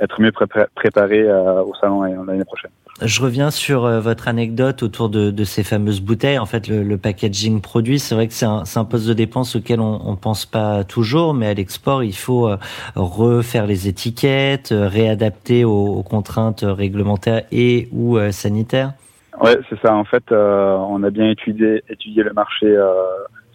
être 0.01 0.21
mieux 0.21 0.33
préparé 0.75 1.33
au 1.33 1.73
salon 1.81 2.03
l'année 2.03 2.45
prochaine. 2.45 2.73
Je 3.03 3.21
reviens 3.21 3.51
sur 3.51 3.85
euh, 3.85 4.01
votre 4.01 4.29
anecdote 4.29 4.83
autour 4.83 5.09
de, 5.09 5.31
de, 5.31 5.45
ces 5.45 5.65
fameuses 5.65 6.01
bouteilles. 6.01 6.39
En 6.39 6.47
fait, 6.47 6.69
le, 6.69 6.83
le 6.83 6.97
packaging 6.97 7.61
produit, 7.61 7.99
c'est 7.99 8.15
vrai 8.15 8.29
que 8.29 8.33
c'est 8.35 8.47
un, 8.47 8.63
un, 8.75 8.85
poste 8.85 9.09
de 9.09 9.15
dépense 9.15 9.57
auquel 9.57 9.81
on 9.81 10.11
ne 10.11 10.17
pense 10.17 10.47
pas 10.47 10.85
toujours, 10.85 11.35
mais 11.35 11.49
à 11.49 11.55
l'export, 11.55 12.05
il 12.05 12.15
faut 12.15 12.49
euh, 12.49 12.57
refaire 12.95 13.67
les 13.67 13.89
étiquettes, 13.89 14.73
euh, 14.73 14.89
réadapter 14.89 15.65
aux, 15.65 15.87
aux 15.87 16.03
contraintes 16.03 16.65
réglementaires 16.65 17.43
et 17.51 17.89
ou 17.93 18.19
sanitaires. 18.31 18.93
Ouais, 19.41 19.59
c'est 19.69 19.79
ça. 19.81 19.95
En 19.95 20.05
fait, 20.05 20.31
euh, 20.31 20.77
on 20.77 21.03
a 21.03 21.11
bien 21.11 21.31
étudié, 21.31 21.83
étudié 21.89 22.23
le 22.23 22.33
marché 22.33 22.67
euh, 22.67 22.93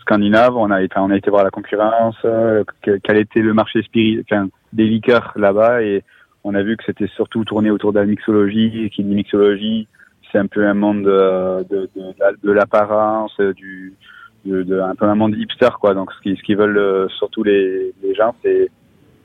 scandinave. 0.01 0.57
On 0.57 0.71
a 0.71 0.81
été, 0.81 0.95
on 0.97 1.09
a 1.09 1.15
été 1.15 1.29
voir 1.29 1.43
la 1.43 1.51
concurrence, 1.51 2.17
euh, 2.25 2.63
quel 2.81 3.17
était 3.17 3.39
le 3.39 3.53
marché 3.53 3.81
spirit, 3.83 4.23
enfin, 4.29 4.47
des 4.73 4.85
liqueurs 4.85 5.31
là-bas 5.35 5.81
et 5.81 6.03
on 6.43 6.55
a 6.55 6.63
vu 6.63 6.77
que 6.77 6.83
c'était 6.85 7.07
surtout 7.07 7.43
tourné 7.43 7.69
autour 7.71 7.93
de 7.93 7.99
la 7.99 8.05
mixologie, 8.05 8.85
et 8.85 8.89
qui 8.89 9.03
dit 9.03 9.15
mixologie, 9.15 9.87
c'est 10.31 10.37
un 10.37 10.47
peu 10.47 10.65
un 10.65 10.73
monde 10.73 11.03
de, 11.03 11.65
de, 11.69 11.89
de, 12.43 12.51
l'apparence, 12.51 13.35
du, 13.55 13.93
de, 14.45 14.79
un 14.79 14.95
peu 14.95 15.05
un 15.05 15.15
monde 15.15 15.35
hipster, 15.37 15.69
quoi. 15.79 15.93
Donc, 15.93 16.11
ce 16.13 16.21
qu'ils 16.21 16.37
ce 16.37 16.43
qu'ils 16.43 16.57
veulent 16.57 16.77
euh, 16.77 17.07
surtout 17.17 17.43
les, 17.43 17.93
les 18.03 18.13
gens, 18.15 18.35
c'est 18.43 18.69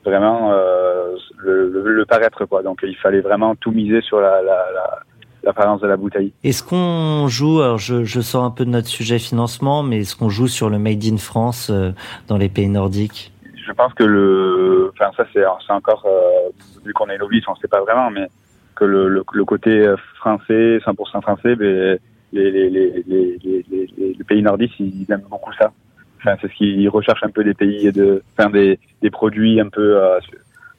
vraiment 0.03 0.51
euh, 0.51 1.15
le, 1.37 1.69
le, 1.69 2.05
paraître, 2.05 2.45
quoi. 2.45 2.63
Donc, 2.63 2.79
il 2.83 2.95
fallait 2.95 3.21
vraiment 3.21 3.55
tout 3.55 3.71
miser 3.71 4.01
sur 4.01 4.19
la, 4.19 4.41
la, 4.41 4.65
la 4.73 4.99
l'apparence 5.45 5.81
de 5.81 5.87
la 5.87 5.95
bouteille. 5.95 6.33
Est-ce 6.43 6.63
qu'on 6.63 7.27
joue, 7.27 7.61
alors 7.61 7.77
je, 7.77 8.03
je, 8.03 8.19
sors 8.19 8.43
un 8.43 8.51
peu 8.51 8.65
de 8.65 8.71
notre 8.71 8.87
sujet 8.87 9.19
financement, 9.19 9.83
mais 9.83 9.99
est-ce 9.99 10.15
qu'on 10.15 10.29
joue 10.29 10.47
sur 10.47 10.69
le 10.69 10.79
Made 10.79 11.05
in 11.05 11.17
France 11.17 11.69
euh, 11.69 11.91
dans 12.27 12.37
les 12.37 12.49
pays 12.49 12.67
nordiques? 12.67 13.31
Je 13.65 13.71
pense 13.71 13.93
que 13.93 14.03
le, 14.03 14.91
enfin 14.93 15.11
ça 15.17 15.25
c'est, 15.33 15.45
encore, 15.71 16.05
euh, 16.05 16.49
vu 16.85 16.93
qu'on 16.93 17.09
est 17.09 17.17
novice, 17.17 17.43
on 17.47 17.55
sait 17.55 17.67
pas 17.67 17.81
vraiment, 17.81 18.11
mais 18.11 18.27
que 18.75 18.85
le, 18.85 19.07
le, 19.09 19.23
le 19.31 19.45
côté 19.45 19.93
français, 20.15 20.79
100% 20.85 21.21
français, 21.21 21.55
ben, 21.55 21.97
les, 22.33 22.51
les, 22.51 22.69
les, 22.69 23.65
les, 23.67 24.23
pays 24.27 24.41
nordiques, 24.41 24.79
ils 24.79 25.05
aiment 25.09 25.25
beaucoup 25.29 25.53
ça. 25.53 25.71
Enfin, 26.17 26.35
c'est 26.41 26.49
ce 26.49 26.55
qu'ils 26.55 26.89
recherchent 26.89 27.23
un 27.23 27.29
peu 27.29 27.43
des 27.43 27.53
pays 27.53 27.91
de, 27.91 28.23
enfin 28.37 28.49
des, 28.49 28.79
des 29.01 29.09
produits 29.09 29.59
un 29.59 29.69
peu 29.69 30.01
euh, 30.01 30.19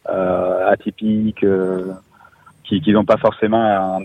euh, 0.08 0.68
atypiques, 0.70 1.44
euh, 1.44 1.92
qui 2.64 2.80
qu'ils 2.80 2.94
n'ont 2.94 3.04
pas 3.04 3.16
forcément 3.16 4.00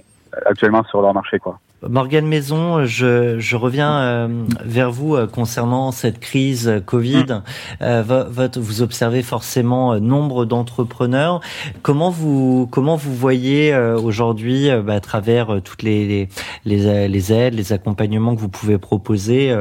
actuellement 0.45 0.83
sur 0.85 1.01
leur 1.01 1.13
marché, 1.13 1.39
quoi. 1.39 1.59
Morgane 1.87 2.27
Maison, 2.27 2.85
je, 2.85 3.39
je 3.39 3.55
reviens 3.55 4.01
euh, 4.01 4.27
vers 4.63 4.91
vous 4.91 5.15
euh, 5.15 5.25
concernant 5.25 5.91
cette 5.91 6.19
crise 6.19 6.81
Covid. 6.85 7.25
Mm. 7.25 7.43
Euh, 7.81 8.25
votre, 8.29 8.59
vous 8.59 8.83
observez 8.83 9.23
forcément 9.23 9.99
nombre 9.99 10.45
d'entrepreneurs. 10.45 11.41
Comment 11.81 12.11
vous 12.11 12.67
comment 12.69 12.95
vous 12.95 13.15
voyez 13.15 13.75
aujourd'hui, 13.75 14.69
bah, 14.85 14.93
à 14.93 14.99
travers 14.99 15.61
toutes 15.63 15.81
les, 15.83 16.29
les, 16.65 17.07
les, 17.07 17.33
aides, 17.33 17.55
les 17.55 17.73
accompagnements 17.73 18.35
que 18.35 18.41
vous 18.41 18.49
pouvez 18.49 18.77
proposer, 18.77 19.53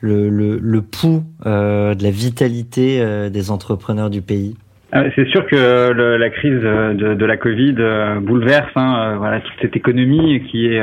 le, 0.00 0.28
le, 0.28 0.58
le 0.58 0.82
pouls 0.82 1.24
de 1.44 2.02
la 2.02 2.10
vitalité 2.10 3.30
des 3.30 3.50
entrepreneurs 3.50 4.10
du 4.10 4.22
pays? 4.22 4.54
euh, 4.54 4.63
c'est 5.16 5.26
sûr 5.26 5.44
que 5.46 5.92
le, 5.92 6.16
la 6.16 6.30
crise 6.30 6.60
de, 6.60 7.14
de, 7.14 7.24
la 7.24 7.36
Covid 7.36 7.74
euh, 7.78 8.20
bouleverse 8.20 8.70
hein, 8.76 8.96
euh, 8.96 9.16
voilà, 9.16 9.40
toute 9.40 9.54
cette 9.60 9.74
économie 9.74 10.40
qui 10.48 10.66
est 10.66 10.80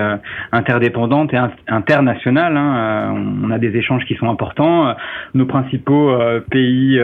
interdépendante 0.51 1.33
et 1.33 1.39
internationale. 1.67 2.57
Hein. 2.57 3.15
On 3.43 3.51
a 3.51 3.57
des 3.57 3.75
échanges 3.77 4.03
qui 4.05 4.15
sont 4.15 4.29
importants. 4.29 4.95
Nos 5.33 5.45
principaux 5.45 6.13
pays 6.49 6.99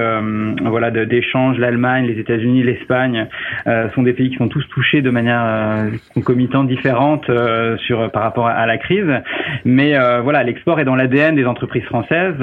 voilà, 0.66 0.92
d'échange, 0.92 1.58
l'Allemagne, 1.58 2.06
les 2.06 2.20
États-Unis, 2.20 2.64
l'Espagne, 2.64 3.28
sont 3.96 4.04
des 4.04 4.14
pays 4.14 4.30
qui 4.30 4.38
sont 4.38 4.50
tous 4.50 4.68
touchés 4.70 5.02
de 5.02 5.10
manière 5.10 5.88
concomitante 6.14 6.68
différente 6.68 7.30
sur, 7.78 8.12
par 8.12 8.24
rapport 8.24 8.48
à, 8.48 8.66
la 8.66 8.78
crise. 8.78 9.08
Mais 9.66 9.98
voilà, 10.22 10.44
l'export 10.44 10.80
est 10.80 10.86
dans 10.86 10.96
l'ADN 10.96 11.36
des 11.36 11.46
entreprises 11.46 11.86
françaises. 11.86 12.36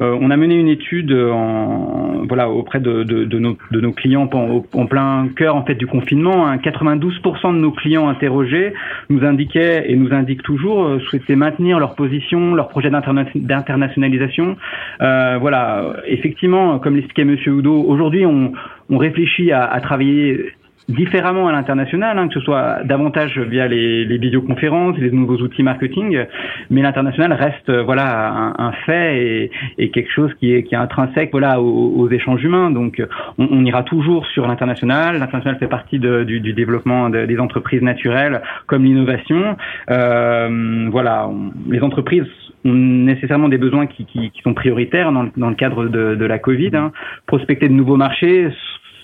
on 0.00 0.30
a 0.30 0.36
mené 0.36 0.56
une 0.56 0.68
étude 0.68 1.12
en, 1.12 2.24
voilà, 2.26 2.50
auprès 2.50 2.80
de, 2.80 3.02
de, 3.02 3.24
de 3.24 3.38
nos, 3.38 3.56
de 3.70 3.80
nos 3.80 3.93
clients 3.94 4.28
en, 4.32 4.86
plein 4.86 5.28
cœur 5.36 5.56
en 5.56 5.64
fait 5.64 5.74
du 5.74 5.86
confinement. 5.86 6.54
92% 6.56 7.46
hein. 7.46 7.52
de 7.52 7.58
nos 7.58 7.72
clients 7.72 8.08
interrogés 8.08 8.72
nous 9.08 9.24
indiquaient 9.24 9.90
et 9.90 9.96
nous 9.96 10.12
indiquent 10.12 10.42
toujours 10.42 10.84
euh, 10.84 11.00
souhaiter 11.00 11.36
maintenir 11.36 11.78
leur 11.78 11.94
position, 11.94 12.54
leur 12.54 12.68
projet 12.68 12.90
d'internationalisation. 12.90 14.56
Euh, 15.00 15.38
voilà, 15.40 15.96
effectivement, 16.06 16.78
comme 16.78 16.96
l'expliquait 16.96 17.24
Monsieur 17.24 17.52
Oudot, 17.52 17.84
aujourd'hui 17.86 18.26
on, 18.26 18.52
réfléchit 18.90 19.50
à 19.50 19.80
travailler 19.80 20.52
différemment 20.88 21.48
à 21.48 21.52
l'international, 21.52 22.18
hein, 22.18 22.28
que 22.28 22.34
ce 22.34 22.40
soit 22.40 22.82
davantage 22.84 23.38
via 23.38 23.66
les, 23.66 24.04
les 24.04 24.18
vidéoconférences, 24.18 24.96
les 24.98 25.10
nouveaux 25.10 25.38
outils 25.38 25.62
marketing, 25.62 26.24
mais 26.70 26.82
l'international 26.82 27.32
reste 27.32 27.68
euh, 27.68 27.82
voilà 27.82 28.30
un, 28.30 28.54
un 28.58 28.72
fait 28.84 29.18
et, 29.18 29.50
et, 29.78 29.90
quelque 29.90 30.10
chose 30.12 30.32
qui 30.38 30.52
est, 30.52 30.62
qui 30.62 30.74
est 30.74 30.78
intrinsèque 30.78 31.30
voilà 31.32 31.60
aux, 31.60 31.94
aux 31.96 32.10
échanges 32.10 32.42
humains. 32.44 32.70
Donc 32.70 33.02
on, 33.38 33.48
on 33.50 33.64
ira 33.64 33.82
toujours 33.82 34.26
sur 34.26 34.46
l'international. 34.46 35.18
L'international 35.18 35.58
fait 35.58 35.68
partie 35.68 35.98
de, 35.98 36.24
du, 36.24 36.40
du, 36.40 36.52
développement 36.52 37.08
de, 37.08 37.24
des 37.24 37.38
entreprises 37.38 37.82
naturelles 37.82 38.42
comme 38.66 38.84
l'innovation. 38.84 39.56
Euh, 39.90 40.88
voilà, 40.90 41.30
les 41.68 41.80
entreprises 41.80 42.24
nécessairement 42.64 43.48
des 43.48 43.58
besoins 43.58 43.86
qui, 43.86 44.06
qui, 44.06 44.30
qui 44.30 44.42
sont 44.42 44.54
prioritaires 44.54 45.12
dans, 45.12 45.28
dans, 45.36 45.50
le 45.50 45.54
cadre 45.54 45.86
de, 45.86 46.14
de 46.14 46.24
la 46.24 46.38
Covid. 46.38 46.70
Hein. 46.74 46.92
Prospecter 47.26 47.68
de 47.68 47.74
nouveaux 47.74 47.96
marchés 47.96 48.48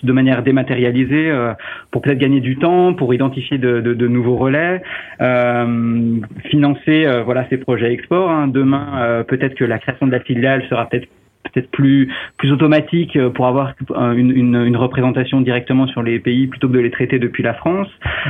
de 0.03 0.11
manière 0.11 0.43
dématérialisée 0.43 1.29
euh, 1.31 1.53
pour 1.91 2.01
peut-être 2.01 2.17
gagner 2.17 2.39
du 2.39 2.57
temps, 2.57 2.93
pour 2.93 3.13
identifier 3.13 3.57
de, 3.57 4.07
nouveaux 4.07 4.37
relais, 4.37 4.81
euh, 5.21 6.19
financer 6.49 7.05
euh, 7.05 7.23
voilà 7.23 7.45
ces 7.49 7.57
projets 7.57 7.93
export. 7.93 8.29
Hein. 8.29 8.47
Demain, 8.47 9.23
peut-être 9.27 9.55
que 9.55 9.63
la 9.63 9.79
création 9.79 10.07
de 10.07 10.11
la 10.11 10.19
filiale 10.19 10.63
sera 10.69 10.87
peut-être 10.89 11.07
peut-être 11.43 11.69
plus 11.71 12.11
plus 12.37 12.51
automatique 12.51 13.15
euh, 13.15 13.29
pour 13.29 13.47
avoir 13.47 13.73
une, 13.89 14.31
une, 14.31 14.55
une, 14.55 14.77
représentation 14.77 15.41
directement 15.41 15.87
sur 15.87 16.01
les 16.01 16.19
pays 16.19 16.47
plutôt 16.47 16.67
que 16.67 16.73
de 16.73 16.79
les 16.79 16.91
traiter 16.91 17.19
depuis 17.19 17.43
la 17.43 17.53
France. 17.53 17.87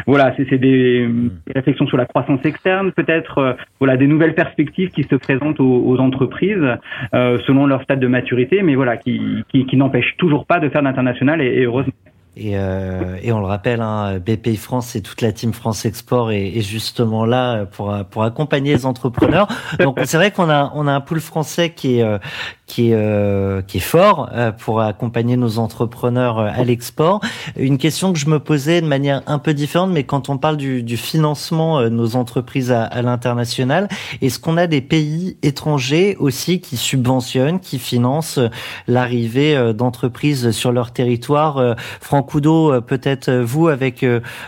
Voilà, 0.07 0.33
c'est 0.37 0.49
des, 0.57 0.57
des, 1.07 1.53
réflexions 1.53 1.87
sur 1.87 1.97
la 1.97 2.05
croissance 2.05 2.43
externe, 2.43 2.91
peut-être 2.91 3.37
euh, 3.37 3.53
voilà 3.79 3.97
des 3.97 4.07
nouvelles 4.07 4.35
perspectives 4.35 4.89
qui 4.89 5.03
se 5.03 5.15
présentent 5.15 5.59
aux, 5.59 5.83
aux 5.85 5.97
entreprises 5.99 6.77
euh, 7.13 7.37
selon 7.45 7.65
leur 7.65 7.83
stade 7.83 7.99
de 7.99 8.07
maturité, 8.07 8.61
mais 8.63 8.75
voilà 8.75 8.97
qui 8.97 9.21
qui, 9.49 9.65
qui 9.65 9.77
n'empêchent 9.77 10.15
toujours 10.17 10.45
pas 10.45 10.59
de 10.59 10.69
faire 10.69 10.81
l'international 10.81 11.41
et, 11.41 11.61
et 11.61 11.65
heureusement. 11.65 11.93
Et, 12.37 12.57
euh, 12.57 13.17
et, 13.21 13.33
on 13.33 13.39
le 13.39 13.45
rappelle, 13.45 13.81
hein, 13.81 14.19
BPI 14.19 14.55
France 14.55 14.95
et 14.95 15.01
toute 15.01 15.21
la 15.21 15.33
team 15.33 15.51
France 15.51 15.85
Export 15.85 16.31
est, 16.31 16.57
est, 16.57 16.61
justement 16.61 17.25
là 17.25 17.65
pour 17.65 17.93
pour 18.09 18.23
accompagner 18.23 18.73
les 18.73 18.85
entrepreneurs. 18.85 19.47
Donc 19.79 19.99
c'est 20.05 20.17
vrai 20.17 20.31
qu'on 20.31 20.49
a 20.49 20.71
on 20.75 20.87
a 20.87 20.93
un 20.93 21.01
pool 21.01 21.19
français 21.19 21.71
qui 21.71 21.99
est 21.99 22.19
qui 22.71 22.91
est 22.91 22.95
euh, 22.95 23.61
qui 23.61 23.77
est 23.77 23.81
fort 23.81 24.29
euh, 24.31 24.51
pour 24.53 24.79
accompagner 24.79 25.35
nos 25.35 25.59
entrepreneurs 25.59 26.39
euh, 26.39 26.49
à 26.53 26.63
l'export. 26.63 27.19
Une 27.57 27.77
question 27.77 28.13
que 28.13 28.19
je 28.19 28.27
me 28.27 28.39
posais 28.39 28.79
de 28.79 28.87
manière 28.87 29.21
un 29.27 29.39
peu 29.39 29.53
différente, 29.53 29.91
mais 29.91 30.05
quand 30.05 30.29
on 30.29 30.37
parle 30.37 30.55
du, 30.55 30.81
du 30.81 30.95
financement 30.95 31.81
de 31.81 31.89
nos 31.89 32.15
entreprises 32.15 32.71
à, 32.71 32.83
à 32.83 33.01
l'international, 33.01 33.89
est-ce 34.21 34.39
qu'on 34.39 34.55
a 34.55 34.67
des 34.67 34.79
pays 34.79 35.37
étrangers 35.43 36.15
aussi 36.17 36.61
qui 36.61 36.77
subventionnent, 36.77 37.59
qui 37.59 37.77
financent 37.77 38.39
l'arrivée 38.87 39.73
d'entreprises 39.73 40.51
sur 40.51 40.71
leur 40.71 40.91
territoire 40.91 41.75
Franck 42.31 42.35
Oudot, 42.35 42.81
peut-être 42.81 43.29
vous 43.29 43.67
avec 43.67 44.05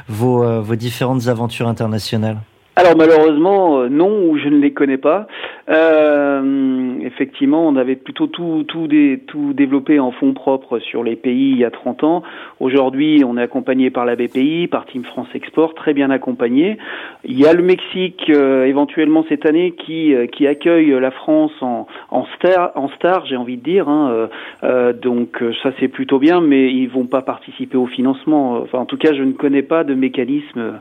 vos, 0.07 0.61
vos 0.61 0.75
différentes 0.75 1.27
aventures 1.27 1.67
internationales? 1.67 2.37
Alors 2.75 2.95
malheureusement 2.97 3.87
non 3.89 4.27
ou 4.27 4.37
je 4.37 4.49
ne 4.49 4.57
les 4.57 4.71
connais 4.71 4.97
pas. 4.97 5.27
Euh, 5.69 6.99
effectivement, 7.01 7.67
on 7.67 7.75
avait 7.75 7.95
plutôt 7.95 8.27
tout 8.27 8.65
tout, 8.67 8.87
tout 9.27 9.53
développé 9.53 9.99
en 9.99 10.11
fonds 10.11 10.33
propres 10.33 10.79
sur 10.79 11.03
les 11.03 11.15
pays 11.15 11.51
il 11.51 11.57
y 11.57 11.65
a 11.65 11.71
30 11.71 12.03
ans. 12.03 12.23
Aujourd'hui, 12.59 13.23
on 13.25 13.37
est 13.37 13.41
accompagné 13.41 13.89
par 13.89 14.05
la 14.05 14.15
BPI, 14.15 14.67
par 14.67 14.85
Team 14.85 15.03
France 15.03 15.27
Export, 15.33 15.73
très 15.75 15.93
bien 15.93 16.09
accompagné. 16.09 16.77
Il 17.23 17.39
y 17.39 17.45
a 17.45 17.53
le 17.53 17.63
Mexique 17.63 18.29
euh, 18.29 18.65
éventuellement 18.65 19.25
cette 19.29 19.45
année 19.45 19.71
qui 19.71 20.13
euh, 20.13 20.27
qui 20.27 20.47
accueille 20.47 20.91
la 20.99 21.11
France 21.11 21.53
en 21.61 21.87
en 22.11 22.25
star 22.37 22.71
en 22.75 22.89
star, 22.89 23.25
j'ai 23.25 23.37
envie 23.37 23.57
de 23.57 23.63
dire. 23.63 23.87
Hein. 23.87 24.29
Euh, 24.63 24.93
donc 24.93 25.43
ça 25.61 25.71
c'est 25.79 25.87
plutôt 25.87 26.19
bien, 26.19 26.41
mais 26.41 26.71
ils 26.73 26.87
vont 26.87 27.05
pas 27.05 27.21
participer 27.21 27.77
au 27.77 27.85
financement. 27.85 28.59
Enfin, 28.61 28.79
en 28.79 28.85
tout 28.85 28.97
cas, 28.97 29.13
je 29.13 29.23
ne 29.23 29.33
connais 29.33 29.61
pas 29.61 29.83
de 29.83 29.93
mécanisme 29.93 30.59
euh, 30.59 30.71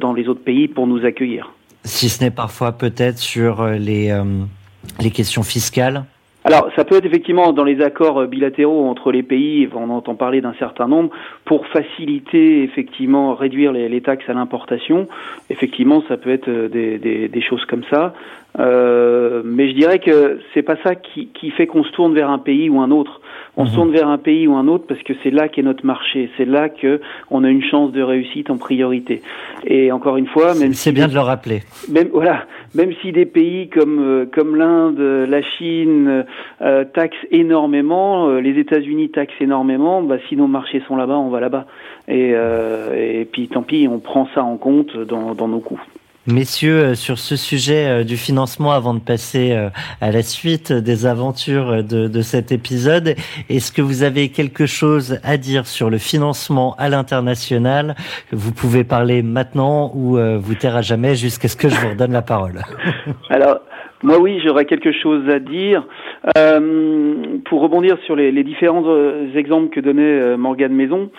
dans 0.00 0.12
les 0.12 0.28
autres 0.28 0.42
pays 0.42 0.68
pour 0.68 0.86
nous 0.86 1.04
accueillir. 1.04 1.52
Si 1.84 2.08
ce 2.08 2.22
n'est 2.22 2.30
parfois 2.30 2.72
peut-être 2.72 3.18
sur 3.18 3.62
euh, 3.62 3.76
les, 3.76 4.10
euh, 4.10 4.24
les 5.00 5.10
questions 5.10 5.42
fiscales 5.42 6.04
alors, 6.44 6.70
ça 6.76 6.84
peut 6.84 6.96
être 6.96 7.04
effectivement 7.04 7.52
dans 7.52 7.64
les 7.64 7.82
accords 7.82 8.24
bilatéraux 8.26 8.88
entre 8.88 9.12
les 9.12 9.24
pays, 9.24 9.68
on 9.74 9.90
entend 9.90 10.14
parler 10.14 10.40
d'un 10.40 10.54
certain 10.54 10.88
nombre, 10.88 11.10
pour 11.44 11.66
faciliter, 11.66 12.62
effectivement, 12.62 13.34
réduire 13.34 13.72
les, 13.72 13.90
les 13.90 14.00
taxes 14.00 14.30
à 14.30 14.32
l'importation. 14.32 15.08
Effectivement, 15.50 16.02
ça 16.08 16.16
peut 16.16 16.30
être 16.30 16.48
des, 16.48 16.96
des, 16.96 17.28
des 17.28 17.42
choses 17.42 17.66
comme 17.66 17.82
ça. 17.90 18.14
Euh, 18.58 19.42
mais 19.44 19.68
je 19.68 19.74
dirais 19.74 19.98
que 19.98 20.40
c'est 20.52 20.62
pas 20.62 20.76
ça 20.82 20.94
qui, 20.94 21.28
qui 21.28 21.50
fait 21.50 21.66
qu'on 21.66 21.84
se 21.84 21.90
tourne 21.92 22.14
vers 22.14 22.30
un 22.30 22.38
pays 22.38 22.68
ou 22.68 22.80
un 22.80 22.90
autre. 22.90 23.20
On 23.60 23.66
se 23.66 23.74
tourne 23.74 23.90
vers 23.90 24.06
un 24.06 24.18
pays 24.18 24.46
ou 24.46 24.54
un 24.54 24.68
autre 24.68 24.84
parce 24.86 25.02
que 25.02 25.12
c'est 25.24 25.32
là 25.32 25.48
qu'est 25.48 25.62
notre 25.62 25.84
marché, 25.84 26.30
c'est 26.36 26.44
là 26.44 26.68
que 26.68 27.00
on 27.28 27.42
a 27.42 27.50
une 27.50 27.64
chance 27.64 27.90
de 27.90 28.02
réussite 28.02 28.50
en 28.50 28.56
priorité. 28.56 29.20
Et 29.66 29.90
encore 29.90 30.16
une 30.16 30.28
fois, 30.28 30.54
même 30.54 30.72
c'est 30.74 30.90
si 30.90 30.92
bien 30.92 31.08
de 31.08 31.14
le 31.14 31.20
rappeler. 31.20 31.62
Même 31.88 32.08
voilà, 32.12 32.46
même 32.76 32.92
si 33.02 33.10
des 33.10 33.26
pays 33.26 33.68
comme 33.68 33.98
euh, 33.98 34.26
comme 34.32 34.54
l'Inde, 34.54 35.00
la 35.00 35.42
Chine 35.42 36.24
euh, 36.62 36.84
taxent 36.84 37.16
énormément, 37.32 38.28
euh, 38.28 38.40
les 38.40 38.60
États-Unis 38.60 39.10
taxent 39.10 39.40
énormément, 39.40 40.02
bah, 40.02 40.18
si 40.28 40.36
nos 40.36 40.46
marchés 40.46 40.80
sont 40.86 40.94
là-bas, 40.94 41.18
on 41.18 41.28
va 41.28 41.40
là-bas. 41.40 41.66
Et, 42.06 42.30
euh, 42.34 43.20
et 43.20 43.24
puis 43.24 43.48
tant 43.48 43.62
pis, 43.62 43.88
on 43.90 43.98
prend 43.98 44.28
ça 44.36 44.44
en 44.44 44.56
compte 44.56 44.96
dans, 44.96 45.34
dans 45.34 45.48
nos 45.48 45.60
coûts. 45.60 45.80
Messieurs, 46.28 46.94
sur 46.94 47.18
ce 47.18 47.36
sujet 47.36 48.04
du 48.04 48.16
financement, 48.16 48.72
avant 48.72 48.92
de 48.94 49.00
passer 49.00 49.56
à 50.00 50.12
la 50.12 50.22
suite 50.22 50.72
des 50.72 51.06
aventures 51.06 51.82
de, 51.82 52.06
de 52.06 52.22
cet 52.22 52.52
épisode, 52.52 53.14
est-ce 53.48 53.72
que 53.72 53.80
vous 53.80 54.02
avez 54.02 54.28
quelque 54.28 54.66
chose 54.66 55.18
à 55.24 55.38
dire 55.38 55.66
sur 55.66 55.88
le 55.88 55.96
financement 55.98 56.76
à 56.76 56.90
l'international? 56.90 57.96
Vous 58.30 58.52
pouvez 58.52 58.84
parler 58.84 59.22
maintenant 59.22 59.90
ou 59.94 60.18
vous 60.38 60.54
taire 60.54 60.76
à 60.76 60.82
jamais 60.82 61.16
jusqu'à 61.16 61.48
ce 61.48 61.56
que 61.56 61.70
je 61.70 61.76
vous 61.76 61.88
redonne 61.88 62.12
la 62.12 62.22
parole. 62.22 62.62
Alors, 63.30 63.60
moi 64.02 64.18
oui, 64.20 64.40
j'aurais 64.44 64.64
quelque 64.64 64.92
chose 64.92 65.28
à 65.28 65.38
dire. 65.38 65.84
Euh, 66.36 67.38
pour 67.44 67.60
rebondir 67.60 67.98
sur 68.04 68.14
les, 68.14 68.32
différents 68.44 68.84
exemples 69.34 69.70
que 69.70 69.80
donnait 69.80 70.02
euh, 70.02 70.36
Morgane 70.36 70.72
Maison, 70.72 71.10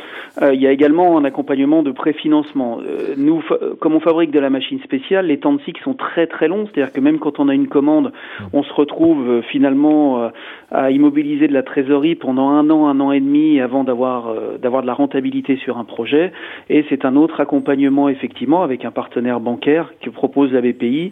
euh, 0.41 0.53
il 0.53 0.61
y 0.61 0.67
a 0.67 0.71
également 0.71 1.17
un 1.17 1.25
accompagnement 1.25 1.83
de 1.83 1.91
préfinancement. 1.91 2.79
Euh, 2.81 3.15
nous, 3.17 3.43
comme 3.79 3.95
on 3.95 3.99
fabrique 3.99 4.31
de 4.31 4.39
la 4.39 4.49
machine 4.49 4.79
spéciale, 4.81 5.27
les 5.27 5.39
temps 5.39 5.53
de 5.53 5.61
cycle 5.61 5.81
sont 5.83 5.93
très 5.93 6.27
très 6.27 6.47
longs, 6.47 6.67
c'est-à-dire 6.67 6.93
que 6.93 6.99
même 6.99 7.19
quand 7.19 7.39
on 7.39 7.49
a 7.49 7.53
une 7.53 7.67
commande, 7.67 8.11
on 8.53 8.63
se 8.63 8.73
retrouve 8.73 9.29
euh, 9.29 9.41
finalement 9.41 10.29
à 10.71 10.91
immobiliser 10.91 11.47
de 11.47 11.53
la 11.53 11.63
trésorerie 11.63 12.15
pendant 12.15 12.49
un 12.49 12.69
an, 12.69 12.87
un 12.87 12.99
an 12.99 13.11
et 13.11 13.19
demi 13.19 13.59
avant 13.59 13.83
d'avoir 13.83 14.33
d'avoir 14.61 14.81
de 14.81 14.87
la 14.87 14.93
rentabilité 14.93 15.57
sur 15.57 15.77
un 15.77 15.83
projet. 15.83 16.31
Et 16.69 16.85
c'est 16.89 17.05
un 17.05 17.15
autre 17.15 17.39
accompagnement 17.39 18.09
effectivement 18.09 18.63
avec 18.63 18.85
un 18.85 18.91
partenaire 18.91 19.39
bancaire 19.39 19.91
que 20.01 20.09
propose 20.09 20.51
la 20.53 20.61
BPI 20.61 21.11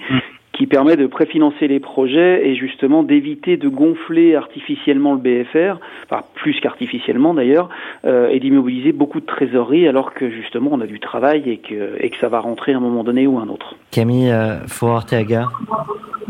qui 0.57 0.65
permet 0.65 0.97
de 0.97 1.05
préfinancer 1.05 1.67
les 1.67 1.79
projets 1.79 2.47
et 2.47 2.55
justement 2.55 3.03
d'éviter 3.03 3.57
de 3.57 3.69
gonfler 3.69 4.35
artificiellement 4.35 5.13
le 5.13 5.19
BFR, 5.19 5.79
enfin 6.09 6.23
plus 6.33 6.59
qu'artificiellement 6.59 7.35
d'ailleurs, 7.35 7.69
euh, 8.05 8.29
et 8.29 8.39
d'immobiliser 8.39 8.91
beaucoup 8.91 9.19
de 9.19 9.25
trésorerie 9.25 9.87
alors 9.87 10.13
que 10.13 10.31
justement 10.31 10.71
on 10.73 10.81
a 10.81 10.87
du 10.87 10.99
travail 10.99 11.47
et 11.47 11.57
que, 11.59 11.95
et 11.99 12.09
que 12.09 12.17
ça 12.17 12.27
va 12.27 12.39
rentrer 12.39 12.73
à 12.73 12.77
un 12.77 12.79
moment 12.79 13.03
donné 13.03 13.27
ou 13.27 13.37
un 13.37 13.47
autre. 13.49 13.75
Camille 13.91 14.31
euh, 14.31 14.65
Forteaga 14.67 15.47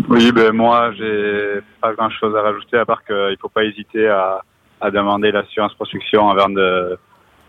Oui, 0.10 0.32
ben 0.34 0.52
moi 0.52 0.92
j'ai 0.98 1.62
pas 1.82 1.94
grand 1.94 2.10
chose 2.10 2.36
à 2.36 2.42
rajouter 2.42 2.78
à 2.78 2.86
part 2.86 3.06
qu'il 3.06 3.38
faut 3.40 3.50
pas 3.50 3.64
hésiter 3.64 4.10
à, 4.10 4.42
à 4.82 4.92
demander 4.92 5.32
l'assurance 5.32 5.74
prospection 5.74 6.30
avant 6.30 6.50
de 6.50 6.98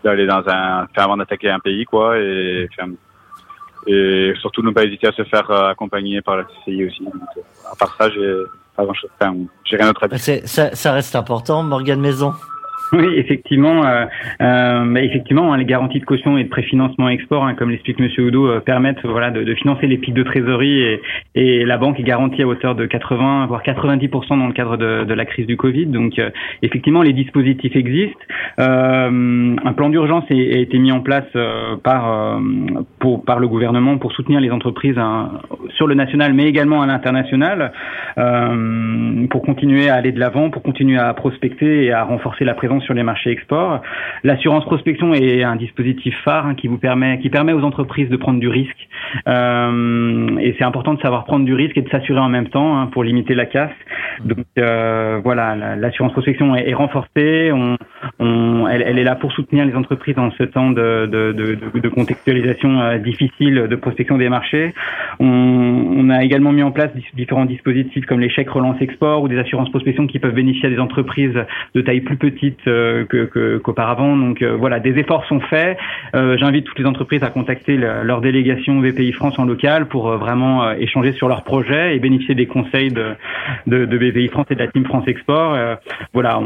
d'aller 0.01 0.25
dans 0.25 0.47
un, 0.47 0.83
enfin, 0.83 1.03
avant 1.03 1.17
d'attaquer 1.17 1.49
un 1.49 1.59
pays 1.59 1.83
quoi 1.83 2.17
et 2.17 2.69
enfin, 2.71 2.91
et 3.87 4.33
surtout 4.41 4.61
ne 4.61 4.71
pas 4.71 4.83
hésiter 4.83 5.07
à 5.07 5.11
se 5.11 5.23
faire 5.23 5.49
accompagner 5.51 6.21
par 6.21 6.37
la 6.37 6.43
CCI 6.43 6.85
aussi. 6.85 7.03
Donc, 7.03 7.13
à 7.71 7.75
part 7.75 7.95
ça, 7.97 8.09
j'ai 8.09 8.33
pas 8.75 8.83
grand 8.83 8.93
chose. 8.93 9.09
Enfin, 9.19 9.35
j'ai 9.65 9.77
rien 9.77 9.87
d'autre 9.87 10.03
à 10.03 10.07
dire. 10.07 10.19
Ça, 10.19 10.75
ça, 10.75 10.93
reste 10.93 11.15
important, 11.15 11.63
Morgane 11.63 11.99
Maison? 11.99 12.33
Oui, 12.93 13.05
effectivement, 13.17 13.85
euh, 13.85 14.05
euh, 14.41 14.95
effectivement, 14.95 15.53
hein, 15.53 15.57
les 15.57 15.65
garanties 15.65 15.99
de 15.99 16.05
caution 16.05 16.37
et 16.37 16.43
de 16.43 16.49
préfinancement 16.49 17.09
export, 17.09 17.45
hein, 17.45 17.53
comme 17.53 17.69
l'explique 17.69 17.99
Monsieur 17.99 18.23
Oudou, 18.23 18.47
euh, 18.47 18.59
permettent 18.59 19.05
voilà 19.05 19.29
de, 19.29 19.43
de, 19.43 19.53
financer 19.55 19.85
les 19.85 19.97
pics 19.97 20.13
de 20.13 20.23
trésorerie 20.23 20.81
et, 20.81 21.01
et, 21.35 21.65
la 21.65 21.77
banque 21.77 21.99
est 21.99 22.03
garantie 22.03 22.41
à 22.41 22.47
hauteur 22.47 22.73
de 22.75 22.85
80 22.85 23.45
voire 23.47 23.61
90% 23.61 24.39
dans 24.39 24.47
le 24.47 24.53
cadre 24.53 24.77
de, 24.77 25.03
de, 25.03 25.13
la 25.13 25.25
crise 25.25 25.45
du 25.45 25.55
Covid. 25.55 25.85
Donc, 25.85 26.17
euh, 26.17 26.29
effectivement, 26.63 27.03
les 27.03 27.13
dispositifs 27.13 27.75
existent. 27.75 28.19
Euh, 28.59 29.55
un 29.63 29.73
plan 29.73 29.89
d'urgence 29.89 30.23
a, 30.31 30.33
a, 30.33 30.37
été 30.37 30.79
mis 30.79 30.91
en 30.91 31.01
place 31.01 31.25
euh, 31.35 31.75
par 31.83 32.39
pour 32.99 33.23
par 33.23 33.39
le 33.39 33.47
gouvernement 33.47 33.97
pour 33.97 34.11
soutenir 34.13 34.39
les 34.39 34.49
entreprises 34.49 34.97
hein, 34.97 35.41
sur 35.75 35.85
le 35.85 35.93
national, 35.93 36.33
mais 36.33 36.45
également 36.45 36.81
à 36.81 36.87
l'international, 36.87 37.71
pour 39.29 39.41
continuer 39.43 39.89
à 39.89 39.95
aller 39.95 40.11
de 40.11 40.19
l'avant, 40.19 40.49
pour 40.49 40.63
continuer 40.63 40.97
à 40.97 41.13
prospecter 41.13 41.85
et 41.85 41.91
à 41.91 42.03
renforcer 42.03 42.45
la 42.45 42.53
présence 42.53 42.78
sur 42.81 42.93
les 42.93 43.03
marchés 43.03 43.31
export. 43.31 43.81
L'assurance 44.23 44.65
prospection 44.65 45.13
est 45.13 45.43
un 45.43 45.55
dispositif 45.55 46.15
phare 46.23 46.47
hein, 46.47 46.55
qui 46.55 46.67
vous 46.67 46.77
permet, 46.77 47.19
qui 47.19 47.29
permet 47.29 47.53
aux 47.53 47.63
entreprises 47.63 48.09
de 48.09 48.17
prendre 48.17 48.39
du 48.39 48.47
risque. 48.47 48.87
Euh, 49.27 50.37
et 50.39 50.55
c'est 50.57 50.63
important 50.63 50.93
de 50.93 51.01
savoir 51.01 51.25
prendre 51.25 51.45
du 51.45 51.53
risque 51.53 51.77
et 51.77 51.81
de 51.81 51.89
s'assurer 51.89 52.19
en 52.19 52.29
même 52.29 52.49
temps 52.49 52.77
hein, 52.77 52.87
pour 52.87 53.03
limiter 53.03 53.35
la 53.35 53.45
casse. 53.45 53.71
Donc 54.25 54.45
euh, 54.57 55.19
voilà, 55.23 55.55
l'assurance 55.75 56.11
prospection 56.11 56.55
est, 56.55 56.73
renforcée. 56.73 57.51
Elle, 58.19 58.99
est 58.99 59.03
là 59.03 59.15
pour 59.15 59.31
soutenir 59.31 59.65
les 59.65 59.75
entreprises 59.75 60.15
dans 60.15 60.31
ce 60.31 60.43
temps 60.43 60.71
de 60.71 61.89
contextualisation 61.89 62.79
euh, 62.79 62.97
difficile, 62.97 63.67
de 63.69 63.75
prospection 63.75 64.17
des 64.17 64.29
marchés. 64.29 64.73
On, 65.19 65.25
on, 65.25 66.09
a 66.09 66.23
également 66.23 66.51
mis 66.51 66.63
en 66.63 66.71
place 66.71 66.91
différents 67.13 67.45
dispositifs 67.45 68.05
comme 68.05 68.19
les 68.19 68.29
chèques 68.29 68.49
relance 68.49 68.81
export 68.81 69.21
ou 69.21 69.27
des 69.27 69.37
assurances 69.37 69.69
prospection 69.69 70.07
qui 70.07 70.19
peuvent 70.19 70.33
bénéficier 70.33 70.67
à 70.67 70.71
des 70.71 70.79
entreprises 70.79 71.37
de 71.75 71.81
taille 71.81 72.01
plus 72.01 72.17
petite 72.17 72.67
euh, 72.69 73.59
qu'auparavant. 73.63 74.15
Donc 74.15 74.41
euh, 74.41 74.55
voilà, 74.55 74.79
des 74.79 74.97
efforts 74.97 75.25
sont 75.25 75.39
faits. 75.41 75.77
J'invite 76.13 76.65
toutes 76.65 76.79
les 76.79 76.85
entreprises 76.85 77.23
à 77.23 77.29
contacter 77.29 77.77
leur 77.77 78.21
délégation 78.21 78.79
BPI 78.79 79.11
France 79.11 79.37
en 79.37 79.45
local 79.45 79.87
pour 79.87 80.09
vraiment 80.17 80.71
échanger 80.71 81.13
sur 81.13 81.27
leurs 81.27 81.43
projets 81.43 81.95
et 81.95 81.99
bénéficier 81.99 82.35
des 82.35 82.47
conseils 82.47 82.89
de, 82.89 83.15
de, 83.67 83.85
de 83.85 83.97
BPI 83.97 84.27
France 84.27 84.47
et 84.49 84.55
de 84.55 84.59
la 84.59 84.67
Team 84.67 84.85
France 84.85 85.07
Export. 85.07 85.57
voilà, 86.13 86.39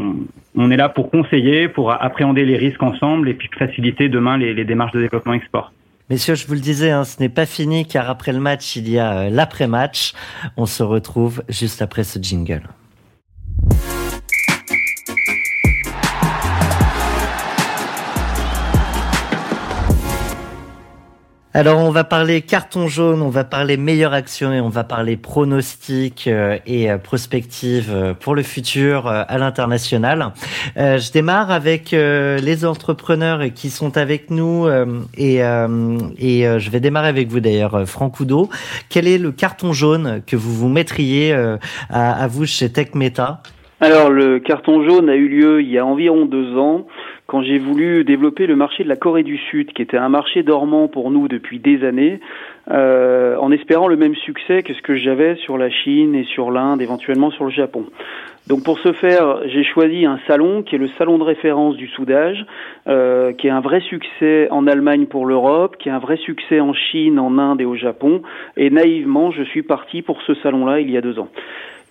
on, 0.56 0.72
est 0.72 0.78
là 0.78 0.90
pour 0.90 1.10
conseiller, 1.10 1.68
pour 1.68 1.92
appréhender 1.92 2.46
les 2.46 2.58
risques 2.58 2.84
ensemble 2.84 3.30
et 3.30 3.34
puis 3.34 3.50
faciliter 3.58 4.10
demain 4.10 4.38
les, 4.38 4.66
démarches 4.66 4.94
de 4.94 5.02
développement 5.02 5.34
export. 5.34 5.72
Messieurs, 6.10 6.36
je 6.36 6.46
vous 6.48 6.54
le 6.54 6.60
disais, 6.60 6.92
hein, 6.92 7.06
ce 7.06 7.20
n'est 7.22 7.30
pas 7.30 7.46
fini 7.46 7.88
car 7.88 8.10
après 8.10 8.34
le 8.34 8.40
match, 8.40 8.76
il 8.76 8.90
y 8.90 9.00
a 9.00 9.14
euh, 9.14 9.30
l'après-match. 9.30 10.14
On 10.58 10.66
se 10.66 10.84
retrouve 10.84 11.44
juste 11.48 11.82
après 11.82 12.04
ce 12.04 12.20
jingle. 12.20 12.62
Alors 21.56 21.78
on 21.82 21.92
va 21.92 22.04
parler 22.04 22.42
carton 22.42 22.88
jaune, 22.88 23.22
on 23.22 23.30
va 23.30 23.44
parler 23.44 23.78
meilleure 23.78 24.14
action 24.14 24.52
et 24.52 24.60
on 24.60 24.70
va 24.70 24.84
parler 24.84 25.18
pronostic 25.18 26.26
euh, 26.26 26.58
et 26.66 26.90
euh, 26.90 26.98
prospective 26.98 27.92
euh, 27.94 28.16
pour 28.16 28.34
le 28.34 28.42
futur 28.42 29.06
à 29.06 29.38
l'international. 29.38 30.32
Je 30.76 31.12
démarre 31.12 31.52
avec 31.52 31.92
les 31.92 32.66
entrepreneurs 32.66 33.42
qui 33.54 33.70
sont 33.70 33.98
avec 33.98 34.32
nous 34.32 34.68
et, 35.18 35.38
et 35.38 35.40
je 35.40 36.70
vais 36.70 36.80
démarrer 36.80 37.10
avec 37.10 37.28
vous 37.28 37.40
d'ailleurs, 37.40 37.88
Franck 37.88 38.20
Oudot. 38.20 38.50
Quel 38.90 39.08
est 39.08 39.20
le 39.20 39.32
carton 39.32 39.74
jaune 39.74 40.24
que 40.26 40.36
vous 40.36 40.54
vous 40.54 40.70
mettriez 40.70 41.34
à, 41.34 41.60
à 41.90 42.28
vous 42.28 42.46
chez 42.46 42.72
TechMeta 42.72 43.42
alors 43.82 44.10
le 44.10 44.40
carton 44.40 44.88
jaune 44.88 45.10
a 45.10 45.16
eu 45.16 45.28
lieu 45.28 45.62
il 45.62 45.70
y 45.70 45.78
a 45.78 45.86
environ 45.86 46.26
deux 46.26 46.58
ans 46.58 46.88
quand 47.34 47.42
j'ai 47.42 47.58
voulu 47.58 48.04
développer 48.04 48.46
le 48.46 48.56
marché 48.56 48.84
de 48.84 48.90
la 48.90 48.96
Corée 48.96 49.24
du 49.24 49.40
Sud, 49.40 49.74
qui 49.74 49.82
était 49.82 49.98
un 49.98 50.08
marché 50.08 50.44
dormant 50.44 50.88
pour 50.88 51.10
nous 51.10 51.28
depuis 51.28 51.58
des 51.58 51.84
années, 51.84 52.20
euh, 52.70 53.36
en 53.38 53.52
espérant 53.52 53.88
le 53.88 53.96
même 53.96 54.14
succès 54.14 54.62
que 54.62 54.72
ce 54.76 54.84
que 54.84 54.96
j'avais 54.96 55.36
sur 55.38 55.58
la 55.58 55.72
Chine 55.72 56.14
et 56.14 56.26
sur 56.26 56.52
l'Inde, 56.52 56.80
éventuellement 56.80 57.32
sur 57.32 57.46
le 57.46 57.50
Japon. 57.50 57.88
Donc 58.46 58.64
pour 58.64 58.78
ce 58.78 58.94
faire, 58.94 59.40
j'ai 59.48 59.64
choisi 59.64 60.06
un 60.06 60.20
salon 60.28 60.62
qui 60.62 60.76
est 60.76 60.78
le 60.78 60.90
salon 61.00 61.18
de 61.18 61.24
référence 61.24 61.76
du 61.76 61.88
soudage, 61.88 62.46
euh, 62.88 63.34
qui 63.34 63.48
est 63.48 63.50
un 63.50 63.62
vrai 63.62 63.80
succès 63.80 64.48
en 64.52 64.68
Allemagne 64.68 65.08
pour 65.08 65.26
l'Europe, 65.26 65.78
qui 65.80 65.90
est 65.90 65.92
un 65.92 65.98
vrai 65.98 66.18
succès 66.18 66.60
en 66.60 66.74
Chine, 66.74 67.18
en 67.18 67.40
Inde 67.40 67.62
et 67.62 67.66
au 67.66 67.76
Japon. 67.76 68.22
Et 68.58 68.70
naïvement, 68.70 69.32
je 69.32 69.42
suis 69.42 69.64
parti 69.64 70.04
pour 70.04 70.22
ce 70.22 70.36
salon-là 70.36 70.82
il 70.82 70.92
y 70.92 70.98
a 70.98 71.02
deux 71.02 71.18
ans. 71.18 71.30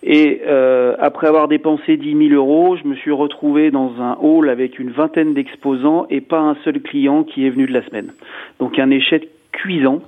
Et 0.02 0.42
euh, 0.46 0.96
après 0.98 1.28
avoir 1.28 1.46
dépensé 1.46 1.96
10 1.96 2.28
000 2.28 2.34
euros, 2.34 2.76
je 2.76 2.88
me 2.88 2.96
suis 2.96 3.12
retrouvé 3.12 3.70
dans 3.70 4.00
un 4.00 4.16
hall 4.20 4.48
avec 4.48 4.78
une 4.78 4.90
vingtaine 4.90 5.32
d'exposants 5.32 6.06
et 6.10 6.20
pas 6.20 6.40
un 6.40 6.56
seul 6.64 6.80
client 6.80 7.22
qui 7.22 7.46
est 7.46 7.50
venu 7.50 7.66
de 7.66 7.72
la 7.72 7.86
semaine. 7.86 8.12
Donc 8.58 8.78
un 8.80 8.90
échec 8.90 9.28
cuisant, 9.52 10.02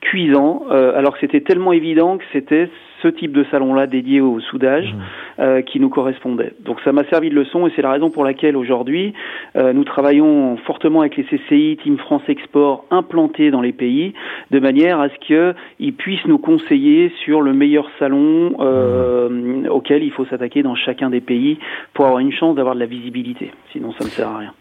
cuisant, 0.00 0.64
euh, 0.70 0.96
alors 0.96 1.14
que 1.14 1.20
c'était 1.20 1.40
tellement 1.40 1.72
évident 1.72 2.18
que 2.18 2.24
c'était 2.32 2.68
ce 3.02 3.08
type 3.08 3.32
de 3.32 3.44
salon-là 3.50 3.86
dédié 3.86 4.20
au 4.20 4.40
soudage 4.40 4.92
mmh. 4.92 5.40
euh, 5.40 5.62
qui 5.62 5.80
nous 5.80 5.88
correspondait. 5.88 6.52
Donc 6.64 6.80
ça 6.84 6.92
m'a 6.92 7.04
servi 7.04 7.30
de 7.30 7.34
leçon 7.34 7.66
et 7.66 7.72
c'est 7.74 7.82
la 7.82 7.92
raison 7.92 8.10
pour 8.10 8.24
laquelle 8.24 8.56
aujourd'hui 8.56 9.14
euh, 9.56 9.72
nous 9.72 9.84
travaillons 9.84 10.56
fortement 10.58 11.00
avec 11.00 11.16
les 11.16 11.24
CCI, 11.24 11.78
Team 11.82 11.98
France 11.98 12.22
Export 12.28 12.84
implantés 12.90 13.50
dans 13.50 13.60
les 13.60 13.72
pays, 13.72 14.14
de 14.50 14.60
manière 14.60 15.00
à 15.00 15.08
ce 15.08 15.54
qu'ils 15.78 15.94
puissent 15.94 16.26
nous 16.26 16.38
conseiller 16.38 17.12
sur 17.24 17.40
le 17.40 17.52
meilleur 17.52 17.88
salon 17.98 18.56
euh, 18.60 19.28
mmh. 19.28 19.68
auquel 19.70 20.02
il 20.02 20.10
faut 20.10 20.24
s'attaquer 20.26 20.62
dans 20.62 20.74
chacun 20.74 21.10
des 21.10 21.20
pays 21.20 21.58
pour 21.94 22.06
avoir 22.06 22.20
une 22.20 22.32
chance 22.32 22.56
d'avoir 22.56 22.74
de 22.74 22.80
la 22.80 22.86
visibilité. 22.86 23.50
Sinon 23.72 23.92
ça 23.92 24.04
ne 24.04 24.10
sert 24.10 24.28
à 24.28 24.38
rien. 24.38 24.52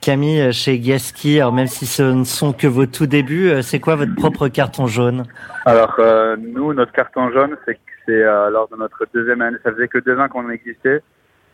Camille, 0.00 0.52
chez 0.52 0.78
Gaski, 0.78 1.40
alors 1.40 1.52
même 1.52 1.66
si 1.66 1.86
ce 1.86 2.02
ne 2.02 2.24
sont 2.24 2.52
que 2.52 2.66
vos 2.66 2.86
tout 2.86 3.06
débuts, 3.06 3.50
euh, 3.50 3.62
c'est 3.62 3.80
quoi 3.80 3.96
votre 3.96 4.14
propre 4.14 4.48
carton 4.48 4.86
jaune 4.86 5.24
Alors, 5.64 5.96
euh, 5.98 6.36
nous, 6.36 6.72
notre 6.74 6.92
carton 6.92 7.30
jaune, 7.30 7.56
c'est 7.66 7.78
euh, 8.08 8.50
lors 8.50 8.68
de 8.68 8.76
notre 8.76 9.06
deuxième 9.12 9.42
année, 9.42 9.58
ça 9.62 9.72
faisait 9.72 9.88
que 9.88 9.98
deux 9.98 10.18
ans 10.18 10.28
qu'on 10.28 10.48
existait, 10.50 11.02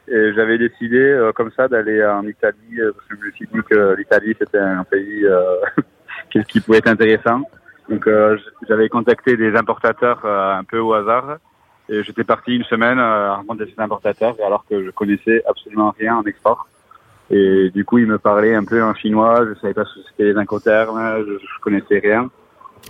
et 0.09 0.33
j'avais 0.35 0.59
décidé 0.59 1.31
comme 1.35 1.51
ça 1.57 1.67
d'aller 1.67 2.05
en 2.05 2.27
Italie, 2.27 2.77
parce 2.77 3.07
que 3.09 3.17
je 3.21 3.27
me 3.27 3.31
suis 3.33 3.49
dit 3.53 3.61
que 3.69 3.95
l'Italie, 3.97 4.37
c'était 4.39 4.59
un 4.59 4.85
pays 4.85 5.25
qui 6.49 6.61
pouvait 6.61 6.79
être 6.79 6.89
intéressant. 6.89 7.43
Donc, 7.89 8.07
j'avais 8.69 8.91
contacté 8.91 9.37
des 9.39 9.57
importateurs 9.57 10.27
un 10.27 10.63
peu 10.63 10.79
au 10.79 10.93
hasard, 10.93 11.39
et 11.89 12.03
j'étais 12.03 12.25
parti 12.25 12.55
une 12.55 12.65
semaine 12.65 12.99
à 12.99 13.37
rencontrer 13.37 13.73
ces 13.75 13.81
importateurs, 13.83 14.37
alors 14.47 14.67
que 14.69 14.85
je 14.85 14.91
connaissais 14.91 15.43
absolument 15.49 15.95
rien 15.99 16.17
en 16.17 16.25
export. 16.25 16.69
Et 17.31 17.71
du 17.71 17.85
coup, 17.85 17.99
il 17.99 18.07
me 18.07 18.19
parlait 18.19 18.55
un 18.55 18.65
peu 18.65 18.83
en 18.83 18.95
chinois. 18.95 19.45
Je 19.47 19.59
savais 19.61 19.75
pas 19.75 19.85
ce 19.85 19.95
que 19.95 20.07
c'était 20.11 20.25
les 20.25 20.37
incoterms. 20.37 21.25
Je, 21.27 21.39
je 21.39 21.61
connaissais 21.61 21.99
rien. 21.99 22.31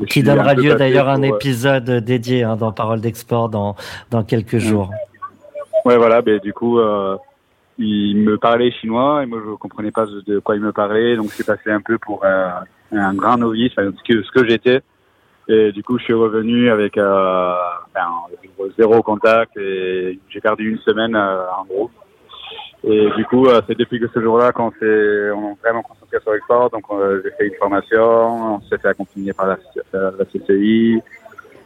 qui 0.09 0.23
donnera 0.23 0.55
lieu 0.55 0.75
d'ailleurs 0.75 1.09
à 1.09 1.15
un 1.15 1.23
euh, 1.23 1.35
épisode 1.35 1.89
dédié 2.05 2.43
hein, 2.43 2.57
dans 2.57 2.73
Parole 2.73 3.01
d'export 3.01 3.49
dans, 3.49 3.77
dans 4.11 4.25
quelques 4.25 4.59
jours. 4.59 4.91
Ouais, 5.85 5.97
voilà. 5.97 6.23
Ben, 6.23 6.39
du 6.41 6.53
coup, 6.53 6.79
euh, 6.79 7.17
il 7.79 8.17
me 8.17 8.39
parlait 8.39 8.73
chinois 8.73 9.23
et 9.23 9.27
moi, 9.27 9.41
je 9.45 9.55
comprenais 9.55 9.91
pas 9.93 10.07
de 10.07 10.39
quoi 10.41 10.57
il 10.57 10.63
me 10.63 10.73
parlait. 10.73 11.17
Donc, 11.17 11.31
c'est 11.31 11.47
passé 11.47 11.71
un 11.71 11.81
peu 11.81 11.99
pour 11.99 12.25
euh, 12.25 12.49
un 12.93 13.15
grand 13.15 13.37
novice, 13.37 13.73
ce 13.77 14.03
que, 14.03 14.23
ce 14.23 14.31
que 14.33 14.47
j'étais. 14.47 14.81
Et 15.47 15.73
du 15.73 15.83
coup, 15.83 15.99
je 15.99 16.05
suis 16.05 16.15
revenu 16.15 16.71
avec 16.71 16.97
euh, 16.97 17.55
ben, 17.95 18.09
zéro 18.79 19.03
contact 19.03 19.57
et 19.59 20.19
j'ai 20.31 20.41
perdu 20.41 20.71
une 20.71 20.79
semaine 20.79 21.15
en 21.15 21.65
gros. 21.67 21.91
Et 22.87 23.09
du 23.17 23.25
coup, 23.25 23.47
euh, 23.47 23.63
c'est 23.67 23.79
depuis 23.79 23.99
que 23.99 24.09
ce 24.13 24.21
jour-là 24.21 24.53
qu'on 24.53 24.71
s'est 24.73 25.29
vraiment 25.63 25.83
concentré 25.83 26.19
sur 26.21 26.33
l'export. 26.33 26.71
Donc, 26.71 26.85
j'ai 27.25 27.31
fait 27.33 27.47
une 27.49 27.55
formation, 27.55 28.57
on 28.57 28.61
s'est 28.61 28.79
fait 28.79 28.89
accompagner 28.89 29.33
par 29.33 29.47
la, 29.47 29.57
la 29.93 30.25
CCI. 30.27 31.01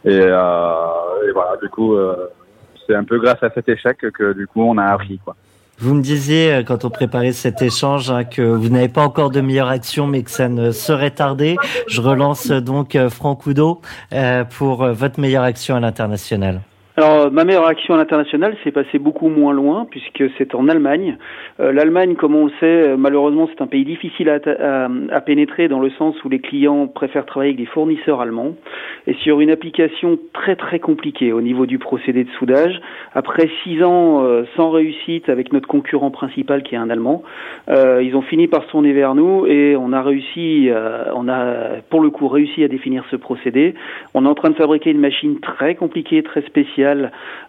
Et, 0.05 0.19
euh, 0.21 1.31
voilà, 1.33 1.57
du 1.61 1.69
coup, 1.69 1.95
euh, 1.95 2.29
c'est 2.87 2.95
un 2.95 3.03
peu 3.03 3.19
grâce 3.19 3.41
à 3.43 3.49
cet 3.49 3.67
échec 3.69 3.97
que 3.97 4.33
du 4.33 4.47
coup, 4.47 4.61
on 4.61 4.77
a 4.77 4.85
appris. 4.85 5.19
Quoi. 5.23 5.35
Vous 5.77 5.93
me 5.93 6.01
disiez, 6.01 6.53
euh, 6.53 6.63
quand 6.63 6.85
on 6.85 6.89
préparait 6.89 7.31
cet 7.31 7.61
échange, 7.61 8.09
hein, 8.09 8.23
que 8.23 8.41
vous 8.41 8.69
n'avez 8.69 8.89
pas 8.89 9.03
encore 9.03 9.29
de 9.29 9.41
meilleure 9.41 9.69
action, 9.69 10.07
mais 10.07 10.23
que 10.23 10.31
ça 10.31 10.47
ne 10.47 10.71
serait 10.71 11.11
tardé. 11.11 11.57
Je 11.87 12.01
relance 12.01 12.47
donc 12.49 12.97
Franck 13.09 13.45
Oudot 13.45 13.81
pour 14.57 14.85
votre 14.85 15.19
meilleure 15.19 15.43
action 15.43 15.75
à 15.75 15.79
l'international. 15.79 16.61
Alors, 16.99 17.31
ma 17.31 17.45
meilleure 17.45 17.65
action 17.65 17.93
à 17.93 17.97
l'international 17.97 18.57
s'est 18.61 18.73
passée 18.73 18.99
beaucoup 18.99 19.29
moins 19.29 19.53
loin, 19.53 19.87
puisque 19.89 20.25
c'est 20.37 20.53
en 20.53 20.67
Allemagne. 20.67 21.17
Euh, 21.61 21.71
L'Allemagne, 21.71 22.15
comme 22.15 22.35
on 22.35 22.47
le 22.47 22.51
sait, 22.59 22.97
malheureusement, 22.97 23.47
c'est 23.47 23.63
un 23.63 23.67
pays 23.67 23.85
difficile 23.85 24.29
à, 24.29 25.21
pénétrer 25.21 25.69
dans 25.69 25.79
le 25.79 25.91
sens 25.91 26.21
où 26.25 26.29
les 26.29 26.39
clients 26.39 26.87
préfèrent 26.87 27.25
travailler 27.25 27.53
avec 27.53 27.65
des 27.65 27.71
fournisseurs 27.71 28.19
allemands. 28.19 28.55
Et 29.07 29.13
sur 29.13 29.39
une 29.39 29.49
application 29.49 30.19
très 30.33 30.57
très 30.57 30.79
compliquée 30.79 31.31
au 31.31 31.39
niveau 31.39 31.65
du 31.65 31.79
procédé 31.79 32.25
de 32.25 32.29
soudage, 32.31 32.81
après 33.15 33.49
six 33.63 33.81
ans 33.81 34.25
euh, 34.25 34.43
sans 34.57 34.69
réussite 34.69 35.29
avec 35.29 35.53
notre 35.53 35.69
concurrent 35.69 36.11
principal 36.11 36.63
qui 36.63 36.75
est 36.75 36.77
un 36.77 36.89
Allemand, 36.89 37.23
euh, 37.69 38.03
ils 38.03 38.13
ont 38.17 38.21
fini 38.23 38.47
par 38.47 38.63
se 38.65 38.71
tourner 38.71 38.91
vers 38.91 39.15
nous 39.15 39.45
et 39.47 39.77
on 39.77 39.93
a 39.93 40.01
réussi, 40.01 40.67
euh, 40.69 41.05
on 41.15 41.29
a 41.29 41.79
pour 41.89 42.01
le 42.01 42.09
coup 42.09 42.27
réussi 42.27 42.61
à 42.65 42.67
définir 42.67 43.05
ce 43.09 43.15
procédé. 43.15 43.73
On 44.13 44.25
est 44.25 44.29
en 44.29 44.35
train 44.35 44.49
de 44.49 44.55
fabriquer 44.55 44.91
une 44.91 44.99
machine 44.99 45.39
très 45.39 45.75
compliquée, 45.75 46.23
très 46.23 46.41
spéciale 46.41 46.88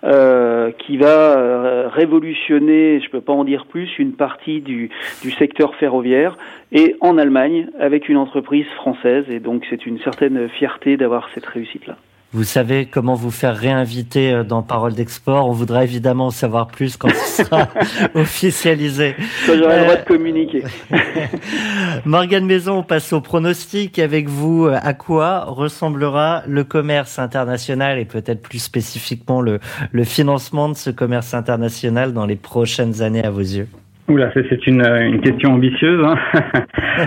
euh, 0.05 0.71
qui 0.73 0.97
va 0.97 1.37
euh, 1.37 1.89
révolutionner, 1.89 3.01
je 3.01 3.11
peux 3.11 3.21
pas 3.21 3.33
en 3.33 3.45
dire 3.45 3.67
plus, 3.67 3.99
une 3.99 4.13
partie 4.13 4.61
du, 4.61 4.91
du 5.23 5.31
secteur 5.33 5.75
ferroviaire 5.77 6.37
et 6.73 6.97
en 7.01 7.19
Allemagne 7.19 7.69
avec 7.79 8.09
une 8.09 8.17
entreprise 8.17 8.67
française. 8.77 9.25
Et 9.31 9.41
donc 9.41 9.67
c'est 9.71 9.87
une 9.87 9.99
certaine 10.01 10.49
fierté 10.49 10.97
d'avoir 10.97 11.29
cette 11.35 11.47
réussite-là. 11.47 11.97
Vous 12.33 12.45
savez 12.45 12.87
comment 12.87 13.15
vous 13.15 13.33
faire 13.33 13.57
réinviter 13.57 14.33
euh, 14.33 14.45
dans 14.45 14.63
Parole 14.63 14.95
d'Export. 14.95 15.49
On 15.49 15.53
voudra 15.53 15.83
évidemment 15.83 16.27
en 16.27 16.31
savoir 16.31 16.69
plus 16.69 16.97
quand 16.97 17.11
ce 17.11 17.43
sera 17.43 17.69
officialisé. 18.15 19.17
Quand 19.47 19.57
j'aurai 19.57 19.79
le 19.79 19.83
droit 19.83 19.97
de 19.97 20.05
communiquer. 20.05 20.63
Morgane 22.05 22.47
Maison, 22.47 22.79
on 22.79 22.83
passe 22.85 23.13
au 23.13 23.21
pronostic. 23.21 23.99
Avec 23.99 24.29
vous, 24.29 24.67
euh, 24.67 24.79
à 24.81 24.95
quoi 24.95 25.45
ressemblera 25.45 26.45
le 26.47 26.63
commerce 26.63 27.19
international 27.19 27.99
et 27.99 28.05
peut-être 28.05 28.43
plus 28.43 28.61
spécifiquement 28.61 29.41
le, 29.41 29.59
le 29.91 30.05
financement 30.05 30.69
de 30.69 30.75
ce 30.75 30.91
commerce 30.91 31.35
international 31.35 32.13
dans 32.13 32.27
les 32.27 32.37
prochaines 32.37 33.03
années 33.03 33.25
à 33.25 33.31
vos 33.31 33.41
yeux? 33.41 33.67
Oula, 34.11 34.31
c'est 34.35 34.67
une, 34.67 34.85
une, 34.85 35.21
question 35.21 35.55
ambitieuse. 35.55 36.05
Hein. 36.05 36.17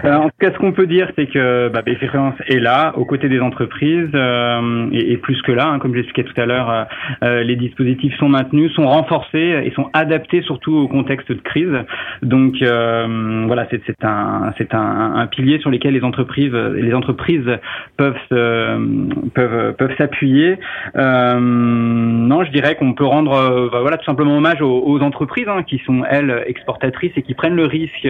Euh, 0.05 0.15
en 0.15 0.23
tout 0.23 0.37
cas, 0.39 0.51
ce 0.51 0.57
qu'on 0.57 0.71
peut 0.71 0.87
dire, 0.87 1.11
c'est 1.15 1.27
que 1.27 1.69
bah, 1.69 1.83
BPI 1.83 2.07
est 2.47 2.59
là, 2.59 2.93
aux 2.97 3.05
côtés 3.05 3.29
des 3.29 3.39
entreprises, 3.39 4.09
euh, 4.15 4.87
et, 4.91 5.11
et, 5.11 5.17
plus 5.17 5.39
que 5.43 5.51
là, 5.51 5.67
hein, 5.67 5.77
comme 5.77 5.93
j'expliquais 5.93 6.23
tout 6.23 6.41
à 6.41 6.45
l'heure, 6.45 6.69
euh, 6.69 6.83
euh, 7.23 7.43
les 7.43 7.55
dispositifs 7.55 8.15
sont 8.17 8.29
maintenus, 8.29 8.71
sont 8.73 8.87
renforcés 8.87 9.61
et 9.65 9.71
sont 9.75 9.89
adaptés 9.93 10.41
surtout 10.41 10.75
au 10.75 10.87
contexte 10.87 11.31
de 11.31 11.41
crise. 11.41 11.73
Donc 12.23 12.55
euh, 12.61 13.43
voilà, 13.45 13.67
c'est 13.69 13.81
un, 14.03 14.53
c'est 14.57 14.73
un, 14.73 15.15
un, 15.15 15.27
pilier 15.27 15.59
sur 15.59 15.69
lequel 15.69 15.93
les 15.93 16.03
entreprises, 16.03 16.53
les 16.53 16.93
entreprises 16.93 17.59
peuvent 17.97 18.15
peuvent 18.29 19.75
peuvent 19.75 19.95
s'appuyer. 19.97 20.57
non, 20.95 22.43
je 22.43 22.51
dirais 22.51 22.75
qu'on 22.75 22.93
peut 22.93 23.05
rendre, 23.05 23.69
bah, 23.71 23.81
voilà, 23.81 23.97
tout 23.97 24.05
simplement 24.05 24.37
hommage 24.37 24.61
aux, 24.61 24.83
aux 24.87 25.01
entreprises 25.01 25.47
hein, 25.47 25.61
qui 25.63 25.79
sont 25.85 26.03
elles 26.09 26.43
exportatrices 26.47 26.92
et 27.01 27.21
qui 27.21 27.33
prennent 27.33 27.55
le 27.55 27.65
risque, 27.65 28.07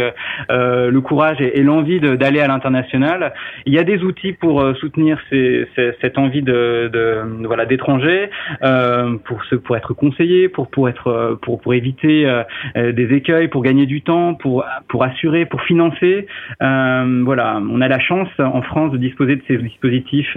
euh, 0.52 0.92
le 0.92 1.02
courage 1.02 1.38
et, 1.42 1.64
l'envie 1.64 2.00
d'aller 2.00 2.40
à 2.40 2.48
l'international. 2.48 3.34
Il 3.66 3.74
y 3.74 3.80
a 3.80 3.84
des 3.84 4.04
outils 4.04 4.34
pour 4.34 4.62
euh, 4.62 4.74
soutenir 4.76 5.18
ces, 5.30 5.68
cette 6.02 6.18
envie 6.18 6.42
de, 6.42 6.90
de 6.92 7.22
voilà 7.46 7.66
d'étrangers, 7.66 8.30
euh, 8.64 9.18
pour 9.26 9.44
ce, 9.46 9.56
pour 9.56 9.78
être 9.78 9.94
conseillé, 9.94 10.50
pour 10.50 10.70
pour 10.70 10.90
être 10.90 11.38
pour 11.42 11.62
pour 11.62 11.74
éviter 11.74 12.30
des 12.76 13.14
écueils, 13.14 13.48
pour 13.48 13.64
gagner 13.64 13.86
du 13.86 14.02
temps, 14.02 14.34
pour 14.34 14.66
pour 14.88 15.04
assurer, 15.04 15.46
pour 15.46 15.62
financer. 15.62 16.28
voilà, 16.60 17.62
on 17.70 17.82
a 17.82 17.88
la 17.88 18.00
chance 18.00 18.30
en 18.40 18.62
France 18.62 18.92
de 18.92 18.98
disposer 18.98 19.36
de 19.36 19.44
ces 19.48 19.58
dispositifs 19.58 20.36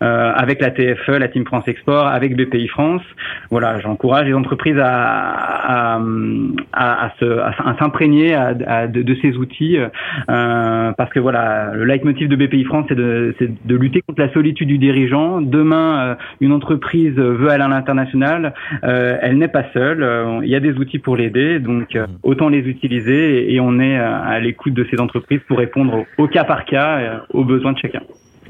avec 0.00 0.60
la 0.60 0.70
TFE, 0.70 1.18
la 1.18 1.28
Team 1.28 1.44
France 1.44 1.68
Export, 1.68 2.06
avec 2.06 2.36
BPI 2.36 2.68
France. 2.68 3.02
Voilà, 3.50 3.80
j'encourage 3.80 4.26
les 4.26 4.34
entreprises 4.34 4.78
à 4.78 5.44
à, 5.64 6.00
à, 6.72 7.06
à, 7.06 7.10
se, 7.18 7.24
à 7.24 7.73
s'imprégner 7.78 8.36
de, 8.88 9.02
de, 9.02 9.14
ces 9.22 9.36
outils 9.36 9.78
euh, 9.78 10.92
parce 10.92 11.10
que 11.12 11.20
voilà 11.20 11.72
le 11.74 11.84
leitmotiv 11.84 12.28
de 12.28 12.36
BPI 12.36 12.64
France 12.64 12.86
c'est 12.88 12.94
de, 12.94 13.34
de, 13.40 13.76
lutter 13.76 14.02
contre 14.02 14.20
la 14.20 14.32
solitude 14.32 14.68
du 14.68 14.78
dirigeant 14.78 15.40
demain 15.40 15.98
euh, 15.98 16.14
une 16.40 16.52
entreprise 16.52 17.14
veut 17.14 17.48
aller 17.48 17.64
à 17.64 17.68
l'international 17.68 18.54
euh, 18.84 19.18
elle 19.20 19.38
n'est 19.38 19.48
pas 19.48 19.64
seule 19.72 20.06
il 20.42 20.48
y 20.48 20.54
a 20.54 20.60
des 20.60 20.72
outils 20.74 20.98
pour 20.98 21.16
l'aider 21.16 21.58
donc 21.58 21.94
mmh. 21.94 22.04
autant 22.22 22.48
les 22.48 22.60
utiliser 22.60 23.52
et, 23.52 23.60
on 23.60 23.80
est 23.80 23.96
à 23.96 24.38
l'écoute 24.40 24.74
de 24.74 24.86
ces 24.90 25.00
entreprises 25.00 25.40
pour 25.48 25.56
répondre 25.56 26.04
au 26.18 26.28
cas 26.28 26.44
par 26.44 26.66
cas 26.66 27.24
aux 27.30 27.44
besoins 27.44 27.72
de 27.72 27.78
chacun. 27.78 28.00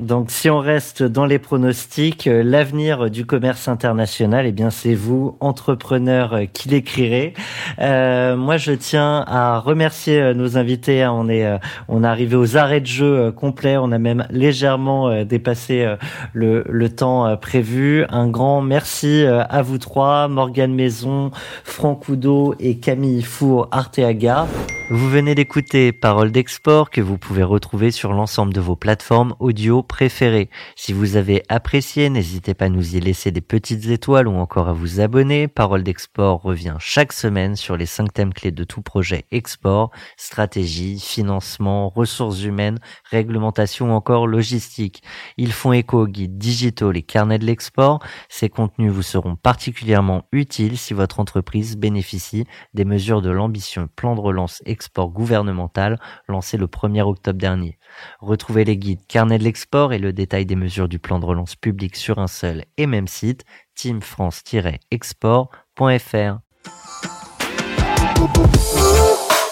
Donc, 0.01 0.31
si 0.31 0.51
on 0.51 0.59
reste 0.59 1.03
dans 1.05 1.25
les 1.25 1.39
pronostics, 1.39 2.27
euh, 2.27 2.43
l'avenir 2.43 3.11
du 3.11 3.25
commerce 3.27 3.69
international, 3.69 4.45
eh 4.47 4.53
bien, 4.53 4.71
c'est 4.71 4.95
vous, 4.95 5.37
entrepreneurs, 5.39 6.35
euh, 6.35 6.45
qui 6.47 6.69
l'écrirez. 6.69 7.35
Euh, 7.79 8.37
moi, 8.37 8.57
je 8.57 8.73
tiens 8.73 9.25
à 9.29 9.61
remercier 9.61 10.35
nos 10.35 10.59
invités. 10.59 11.03
Hein. 11.03 11.13
On 11.15 11.29
est, 11.29 11.47
on 11.89 12.03
est 12.03 12.07
arrivé 12.07 12.35
aux 12.35 12.57
arrêts 12.57 12.81
de 12.81 12.87
jeu 12.87 13.31
complets. 13.31 13.77
On 13.77 13.93
a 13.93 13.99
même 13.99 14.27
légèrement 14.31 15.25
dépassé 15.25 15.95
le, 16.33 16.89
temps 16.89 17.37
prévu. 17.37 18.05
Un 18.11 18.29
grand 18.29 18.61
merci 18.63 19.25
à 19.27 19.63
vous 19.63 19.79
trois, 19.79 20.29
Morgane 20.29 20.75
Maison, 20.75 21.31
Franck 21.65 22.09
Oudot 22.09 22.55
et 22.59 22.79
Camille 22.79 23.23
Four 23.23 23.69
Arteaga. 23.71 24.47
Vous 24.91 25.09
venez 25.09 25.35
d'écouter 25.35 25.93
Parole 25.93 26.31
d'export 26.31 26.91
que 26.91 27.01
vous 27.01 27.17
pouvez 27.17 27.43
retrouver 27.43 27.91
sur 27.91 28.13
l'ensemble 28.13 28.53
de 28.53 28.61
vos 28.61 28.77
plateformes 28.77 29.35
audio 29.41 29.83
préférées. 29.83 30.51
Si 30.77 30.93
vous 30.93 31.17
avez 31.17 31.43
apprécié, 31.49 32.11
n'hésitez 32.11 32.53
pas 32.53 32.67
à 32.67 32.69
nous 32.69 32.95
y 32.95 33.01
laisser 33.01 33.31
des 33.31 33.41
petites 33.41 33.87
étoiles 33.87 34.29
ou 34.29 34.35
encore 34.35 34.69
à 34.69 34.75
vous 34.75 35.01
abonner. 35.01 35.49
Parole 35.49 35.85
d'export 35.85 36.43
revient 36.43 36.77
chaque 36.81 37.15
semaine 37.15 37.57
sur 37.57 37.79
les 37.79 37.87
cinq 37.87 38.13
thèmes 38.13 38.35
clés 38.35 38.51
de 38.51 38.63
tout 38.63 38.83
projet 38.83 39.25
export, 39.33 39.91
stratégie, 40.19 41.01
financement, 41.01 41.89
ressources 41.89 42.43
humaines, 42.43 42.79
réglementation 43.11 43.91
ou 43.91 43.95
encore 43.95 44.27
logistique. 44.27 45.03
Ils 45.39 45.53
font 45.53 45.73
écho 45.73 46.03
aux 46.03 46.07
guides 46.07 46.37
digitaux, 46.37 46.93
les 46.93 47.03
carnets 47.03 47.39
de 47.39 47.47
l'export. 47.47 48.01
Ces 48.29 48.51
contenus 48.51 48.93
vous 48.93 49.03
seront 49.03 49.35
particulièrement 49.35 50.29
utiles 50.31 50.77
si 50.77 50.93
votre 50.93 51.21
entreprise 51.21 51.79
bénéficie 51.79 52.45
des 52.75 52.85
mesures 52.85 53.23
de 53.23 53.31
l'ambition 53.31 53.89
plan 53.97 54.15
de 54.15 54.21
relance 54.21 54.63
export 54.67 54.84
gouvernemental 54.97 55.99
lancé 56.29 56.57
le 56.57 56.67
1er 56.67 57.03
octobre 57.03 57.39
dernier. 57.39 57.79
Retrouvez 58.21 58.65
les 58.65 58.77
guides 58.77 59.07
Carnet 59.07 59.39
de 59.39 59.45
l'export 59.45 59.93
et 59.93 59.99
le 59.99 60.13
détail 60.13 60.47
des 60.47 60.57
mesures 60.57 60.89
du 60.89 60.99
plan 60.99 61.19
de 61.19 61.27
relance 61.27 61.57
public 61.57 61.97
sur 61.97 62.19
un 62.19 62.27
seul 62.27 62.65
et 62.77 62.87
même 62.87 63.09
site, 63.09 63.45
teamfrance-export.fr. 63.77 66.39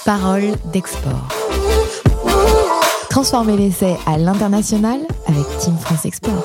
Parole 0.04 0.52
d'export. 0.72 1.28
Transformez 3.10 3.56
l'essai 3.56 3.96
à 4.06 4.16
l'international 4.16 5.00
avec 5.26 5.44
Team 5.58 5.76
France 5.76 6.06
Export. 6.06 6.44